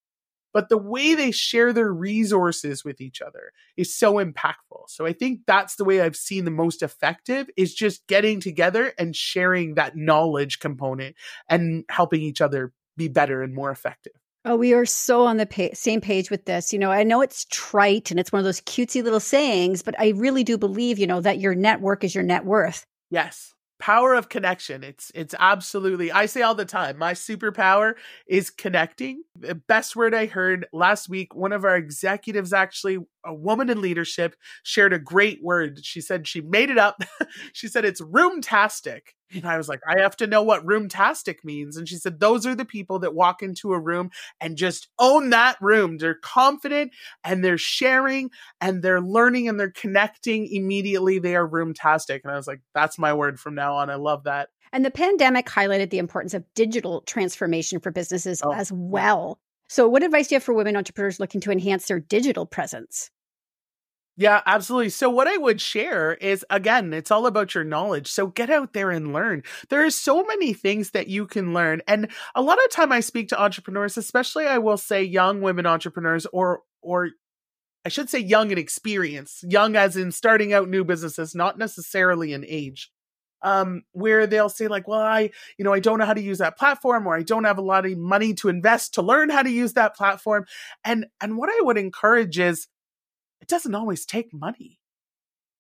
but 0.56 0.70
the 0.70 0.80
way 0.80 1.14
they 1.14 1.30
share 1.30 1.72
their 1.72 1.94
resources 1.94 2.84
with 2.84 3.00
each 3.00 3.22
other 3.22 3.52
is 3.78 3.96
so 3.96 4.16
impactful. 4.16 4.86
So 4.88 5.06
I 5.06 5.14
think 5.14 5.42
that's 5.46 5.76
the 5.76 5.86
way 5.86 6.02
I've 6.02 6.16
seen 6.16 6.46
the 6.46 6.52
most 6.52 6.82
effective 6.82 7.48
is 7.56 7.76
just 7.76 8.08
getting 8.08 8.40
together 8.40 8.92
and 8.98 9.16
sharing 9.16 9.76
that 9.76 9.96
knowledge 9.96 10.58
component 10.58 11.16
and 11.48 11.84
helping 11.90 12.24
each 12.24 12.42
other 12.42 12.74
be 12.98 13.08
better 13.08 13.44
and 13.44 13.54
more 13.54 13.70
effective. 13.70 14.14
Oh, 14.46 14.58
we 14.58 14.74
are 14.74 14.86
so 14.86 15.26
on 15.26 15.38
the 15.38 15.46
pa- 15.46 15.74
same 15.74 16.02
page 16.02 16.30
with 16.30 16.46
this. 16.46 16.74
You 16.74 16.80
know, 16.80 16.92
I 16.92 17.04
know 17.04 17.22
it's 17.22 17.46
trite 17.46 18.12
and 18.12 18.20
it's 18.20 18.32
one 18.32 18.40
of 18.40 18.44
those 18.44 18.60
cutesy 18.62 19.02
little 19.02 19.22
sayings, 19.22 19.82
but 19.82 19.98
I 20.00 20.10
really 20.10 20.44
do 20.44 20.58
believe, 20.58 21.00
you 21.00 21.08
know, 21.08 21.22
that 21.22 21.40
your 21.40 21.56
network 21.56 22.04
is 22.04 22.14
your 22.14 22.26
net 22.26 22.44
worth. 22.44 22.86
Yes. 23.10 23.54
Power 23.80 24.14
of 24.14 24.30
connection. 24.30 24.84
It's 24.84 25.12
it's 25.16 25.36
absolutely 25.40 26.12
I 26.12 26.26
say 26.26 26.42
all 26.42 26.56
the 26.56 26.66
time, 26.66 26.98
my 26.98 27.14
superpower 27.14 27.94
is 28.28 28.50
connecting. 28.50 29.24
The 29.38 29.56
best 29.56 29.96
word 29.96 30.14
I 30.14 30.26
heard 30.26 30.68
last 30.72 31.10
week, 31.10 31.36
one 31.36 31.52
of 31.52 31.66
our 31.66 31.76
executives 31.76 32.54
actually 32.54 33.00
a 33.26 33.34
woman 33.34 33.70
in 33.70 33.82
leadership 33.82 34.36
shared 34.64 34.94
a 34.94 35.00
great 35.00 35.44
word. 35.44 35.84
She 35.84 36.02
said 36.02 36.28
she 36.28 36.42
made 36.42 36.70
it 36.70 36.78
up. 36.78 37.02
she 37.54 37.68
said 37.68 37.86
it's 37.86 38.02
roomtastic. 38.02 39.02
And 39.34 39.46
I 39.46 39.58
was 39.58 39.68
like, 39.68 39.82
I 39.88 40.00
have 40.02 40.16
to 40.18 40.28
know 40.28 40.44
what 40.44 40.66
roomtastic 40.66 41.44
means. 41.44 41.76
And 41.76 41.90
she 41.90 41.96
said, 41.96 42.20
those 42.20 42.46
are 42.46 42.56
the 42.56 42.66
people 42.66 43.00
that 43.00 43.16
walk 43.16 43.42
into 43.42 43.74
a 43.74 43.80
room 43.80 44.12
and 44.40 44.58
just 44.58 44.90
own 45.00 45.32
that 45.32 45.58
room. 45.60 45.98
They're 45.98 46.14
confident 46.14 46.92
and 47.24 47.44
they're 47.44 47.58
sharing 47.58 48.30
and 48.62 48.84
they're 48.84 49.02
learning 49.02 49.48
and 49.48 49.60
they're 49.60 49.72
connecting 49.72 50.48
immediately. 50.48 51.20
They 51.20 51.36
are 51.36 51.48
roomtastic. 51.48 52.22
And 52.24 52.32
I 52.32 52.36
was 52.36 52.48
like, 52.48 52.62
that's 52.76 53.00
my 53.00 53.14
word 53.14 53.40
from 53.40 53.56
now 53.56 53.76
on. 53.78 53.90
I 53.90 53.96
love 53.96 54.26
that. 54.26 54.50
And 54.72 54.84
the 54.84 54.92
pandemic 54.92 55.46
highlighted 55.46 55.92
the 55.92 56.00
importance 56.00 56.34
of 56.34 56.44
digital 56.56 57.02
transformation 57.02 57.80
for 57.80 57.92
businesses 57.92 58.42
Oh, 58.44 58.52
as 58.52 58.72
well. 58.72 59.40
So, 59.74 59.88
what 59.88 60.04
advice 60.04 60.28
do 60.28 60.36
you 60.36 60.38
have 60.38 60.44
for 60.44 60.54
women 60.54 60.76
entrepreneurs 60.76 61.20
looking 61.20 61.42
to 61.42 61.52
enhance 61.52 61.88
their 61.88 62.00
digital 62.00 62.46
presence? 62.46 63.10
Yeah, 64.16 64.42
absolutely. 64.46 64.90
So, 64.90 65.10
what 65.10 65.28
I 65.28 65.36
would 65.38 65.60
share 65.60 66.14
is 66.14 66.46
again, 66.52 66.94
it's 66.94 67.10
all 67.10 67.26
about 67.26 67.56
your 67.56 67.64
knowledge. 67.64 68.06
So, 68.12 68.28
get 68.28 68.52
out 68.52 68.74
there 68.74 68.92
and 68.92 69.14
learn. 69.14 69.42
There 69.70 69.84
are 69.84 69.90
so 69.90 70.24
many 70.26 70.54
things 70.54 70.92
that 70.92 71.08
you 71.08 71.26
can 71.26 71.56
learn. 71.56 71.82
And 71.88 72.12
a 72.36 72.42
lot 72.44 72.64
of 72.64 72.70
time 72.70 72.92
I 72.92 73.00
speak 73.00 73.30
to 73.30 73.42
entrepreneurs, 73.42 73.98
especially 73.98 74.46
I 74.46 74.60
will 74.60 74.78
say 74.78 75.02
young 75.04 75.42
women 75.42 75.66
entrepreneurs 75.66 76.28
or, 76.28 76.62
or, 76.84 77.10
I 77.84 77.90
should 77.90 78.12
say 78.12 78.20
young 78.20 78.52
in 78.52 78.60
experience, 78.60 79.44
young 79.44 79.76
as 79.76 79.98
in 79.98 80.12
starting 80.12 80.54
out 80.54 80.70
new 80.70 80.84
businesses, 80.84 81.34
not 81.34 81.58
necessarily 81.58 82.32
in 82.32 82.46
age. 82.48 82.92
Um, 83.44 83.84
where 83.92 84.26
they'll 84.26 84.50
say 84.50 84.68
like, 84.68 84.88
well, 84.88 85.02
I, 85.02 85.32
you 85.58 85.66
know, 85.66 85.74
I 85.74 85.80
don't 85.80 86.00
know 86.00 86.06
how 86.06 86.14
to 86.14 86.22
use 86.22 86.38
that 86.38 86.58
platform, 86.58 87.06
or 87.06 87.16
I 87.16 87.24
don't 87.24 87.44
have 87.44 87.58
a 87.58 87.62
lot 87.62 87.86
of 87.86 87.98
money 87.98 88.34
to 88.36 88.50
invest 88.50 88.94
to 88.94 89.02
learn 89.02 89.30
how 89.30 89.44
to 89.44 89.52
use 89.52 89.74
that 89.74 89.96
platform. 89.96 90.46
And 90.86 91.08
and 91.20 91.38
what 91.38 91.50
I 91.50 91.60
would 91.62 91.78
encourage 91.78 92.40
is 92.40 92.68
it 93.42 93.50
doesn't 93.50 93.76
always 93.76 94.06
take 94.06 94.34
money. 94.34 94.80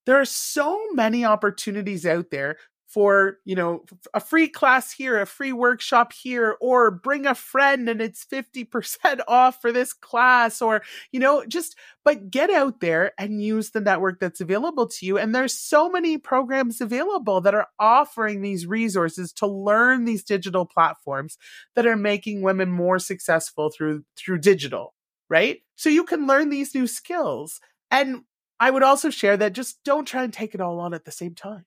There 0.05 0.19
are 0.19 0.25
so 0.25 0.79
many 0.93 1.25
opportunities 1.25 2.05
out 2.05 2.29
there 2.29 2.57
for, 2.93 3.39
you 3.43 3.55
know, 3.55 3.83
a 4.13 4.19
free 4.19 4.47
class 4.47 4.91
here, 4.91 5.19
a 5.19 5.25
free 5.25 5.51
workshop 5.51 6.13
here, 6.13 6.55
or 6.61 6.91
bring 6.91 7.25
a 7.25 7.33
friend 7.33 7.89
and 7.89 7.99
it's 7.99 8.23
50% 8.23 9.21
off 9.27 9.59
for 9.59 9.71
this 9.71 9.93
class, 9.93 10.61
or, 10.61 10.83
you 11.11 11.19
know, 11.19 11.43
just, 11.47 11.75
but 12.05 12.29
get 12.29 12.51
out 12.51 12.81
there 12.81 13.11
and 13.17 13.41
use 13.41 13.71
the 13.71 13.81
network 13.81 14.19
that's 14.19 14.41
available 14.41 14.87
to 14.87 15.05
you. 15.07 15.17
And 15.17 15.33
there's 15.33 15.57
so 15.57 15.89
many 15.89 16.19
programs 16.19 16.81
available 16.81 17.41
that 17.41 17.55
are 17.55 17.67
offering 17.79 18.41
these 18.41 18.67
resources 18.67 19.33
to 19.33 19.47
learn 19.47 20.05
these 20.05 20.23
digital 20.23 20.65
platforms 20.65 21.37
that 21.75 21.87
are 21.87 21.97
making 21.97 22.43
women 22.43 22.69
more 22.69 22.99
successful 22.99 23.71
through, 23.75 24.03
through 24.15 24.37
digital, 24.37 24.93
right? 25.29 25.61
So 25.75 25.89
you 25.89 26.03
can 26.03 26.27
learn 26.27 26.51
these 26.51 26.75
new 26.75 26.85
skills. 26.85 27.59
And 27.89 28.21
I 28.59 28.69
would 28.69 28.83
also 28.83 29.09
share 29.09 29.35
that 29.37 29.53
just 29.53 29.83
don't 29.83 30.05
try 30.05 30.23
and 30.23 30.31
take 30.31 30.53
it 30.53 30.61
all 30.61 30.79
on 30.79 30.93
at 30.93 31.05
the 31.05 31.11
same 31.11 31.33
time. 31.33 31.65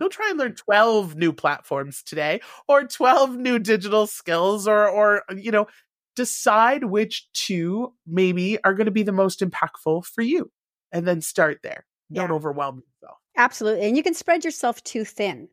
Don't 0.00 0.10
try 0.10 0.28
and 0.30 0.38
learn 0.38 0.54
12 0.54 1.14
new 1.16 1.32
platforms 1.32 2.02
today 2.02 2.40
or 2.66 2.84
12 2.84 3.36
new 3.36 3.58
digital 3.58 4.06
skills 4.06 4.66
or 4.66 4.88
or 4.88 5.22
you 5.36 5.50
know 5.50 5.66
decide 6.16 6.84
which 6.84 7.28
two 7.32 7.94
maybe 8.06 8.62
are 8.64 8.74
going 8.74 8.86
to 8.86 8.90
be 8.90 9.02
the 9.02 9.12
most 9.12 9.40
impactful 9.40 10.04
for 10.06 10.22
you 10.22 10.50
and 10.90 11.06
then 11.06 11.20
start 11.20 11.60
there. 11.62 11.86
Don't 12.12 12.32
overwhelm 12.32 12.82
yourself. 12.84 13.18
Absolutely. 13.36 13.86
And 13.86 13.96
you 13.96 14.02
can 14.02 14.14
spread 14.14 14.44
yourself 14.44 14.82
too 14.82 15.04
thin. 15.04 15.48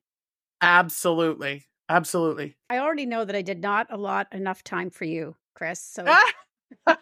Absolutely. 0.62 1.66
Absolutely. 1.90 2.58
I 2.70 2.80
already 2.80 3.06
know 3.06 3.24
that 3.24 3.36
I 3.36 3.42
did 3.42 3.62
not 3.62 3.88
allot 3.92 4.28
enough 4.32 4.64
time 4.64 4.90
for 4.90 5.06
you, 5.06 5.36
Chris. 5.56 5.80
So 5.80 6.04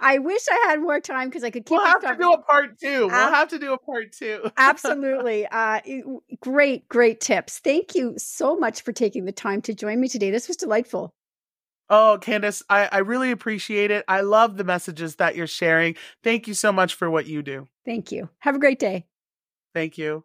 I 0.00 0.18
wish 0.18 0.42
I 0.50 0.66
had 0.68 0.80
more 0.80 1.00
time 1.00 1.28
because 1.28 1.44
I 1.44 1.50
could 1.50 1.66
keep 1.66 1.76
we'll 1.76 1.86
have 1.86 2.00
to 2.00 2.16
do 2.16 2.32
a 2.32 2.42
part 2.42 2.78
2. 2.80 3.08
We'll 3.08 3.10
have 3.10 3.48
to 3.48 3.58
do 3.58 3.72
a 3.74 3.78
part 3.78 4.12
2. 4.12 4.50
Absolutely. 4.56 5.46
Uh, 5.46 5.80
great, 6.40 6.88
great 6.88 7.20
tips. 7.20 7.58
Thank 7.58 7.94
you 7.94 8.14
so 8.16 8.56
much 8.56 8.82
for 8.82 8.92
taking 8.92 9.26
the 9.26 9.32
time 9.32 9.60
to 9.62 9.74
join 9.74 10.00
me 10.00 10.08
today. 10.08 10.30
This 10.30 10.48
was 10.48 10.56
delightful. 10.56 11.14
Oh, 11.90 12.18
Candace, 12.20 12.62
I, 12.70 12.88
I 12.90 12.98
really 12.98 13.32
appreciate 13.32 13.90
it. 13.90 14.04
I 14.06 14.20
love 14.20 14.56
the 14.56 14.64
messages 14.64 15.16
that 15.16 15.34
you're 15.34 15.48
sharing. 15.48 15.96
Thank 16.22 16.46
you 16.46 16.54
so 16.54 16.72
much 16.72 16.94
for 16.94 17.10
what 17.10 17.26
you 17.26 17.42
do. 17.42 17.66
Thank 17.84 18.12
you. 18.12 18.28
Have 18.38 18.54
a 18.54 18.60
great 18.60 18.78
day. 18.78 19.06
Thank 19.74 19.98
you. 19.98 20.24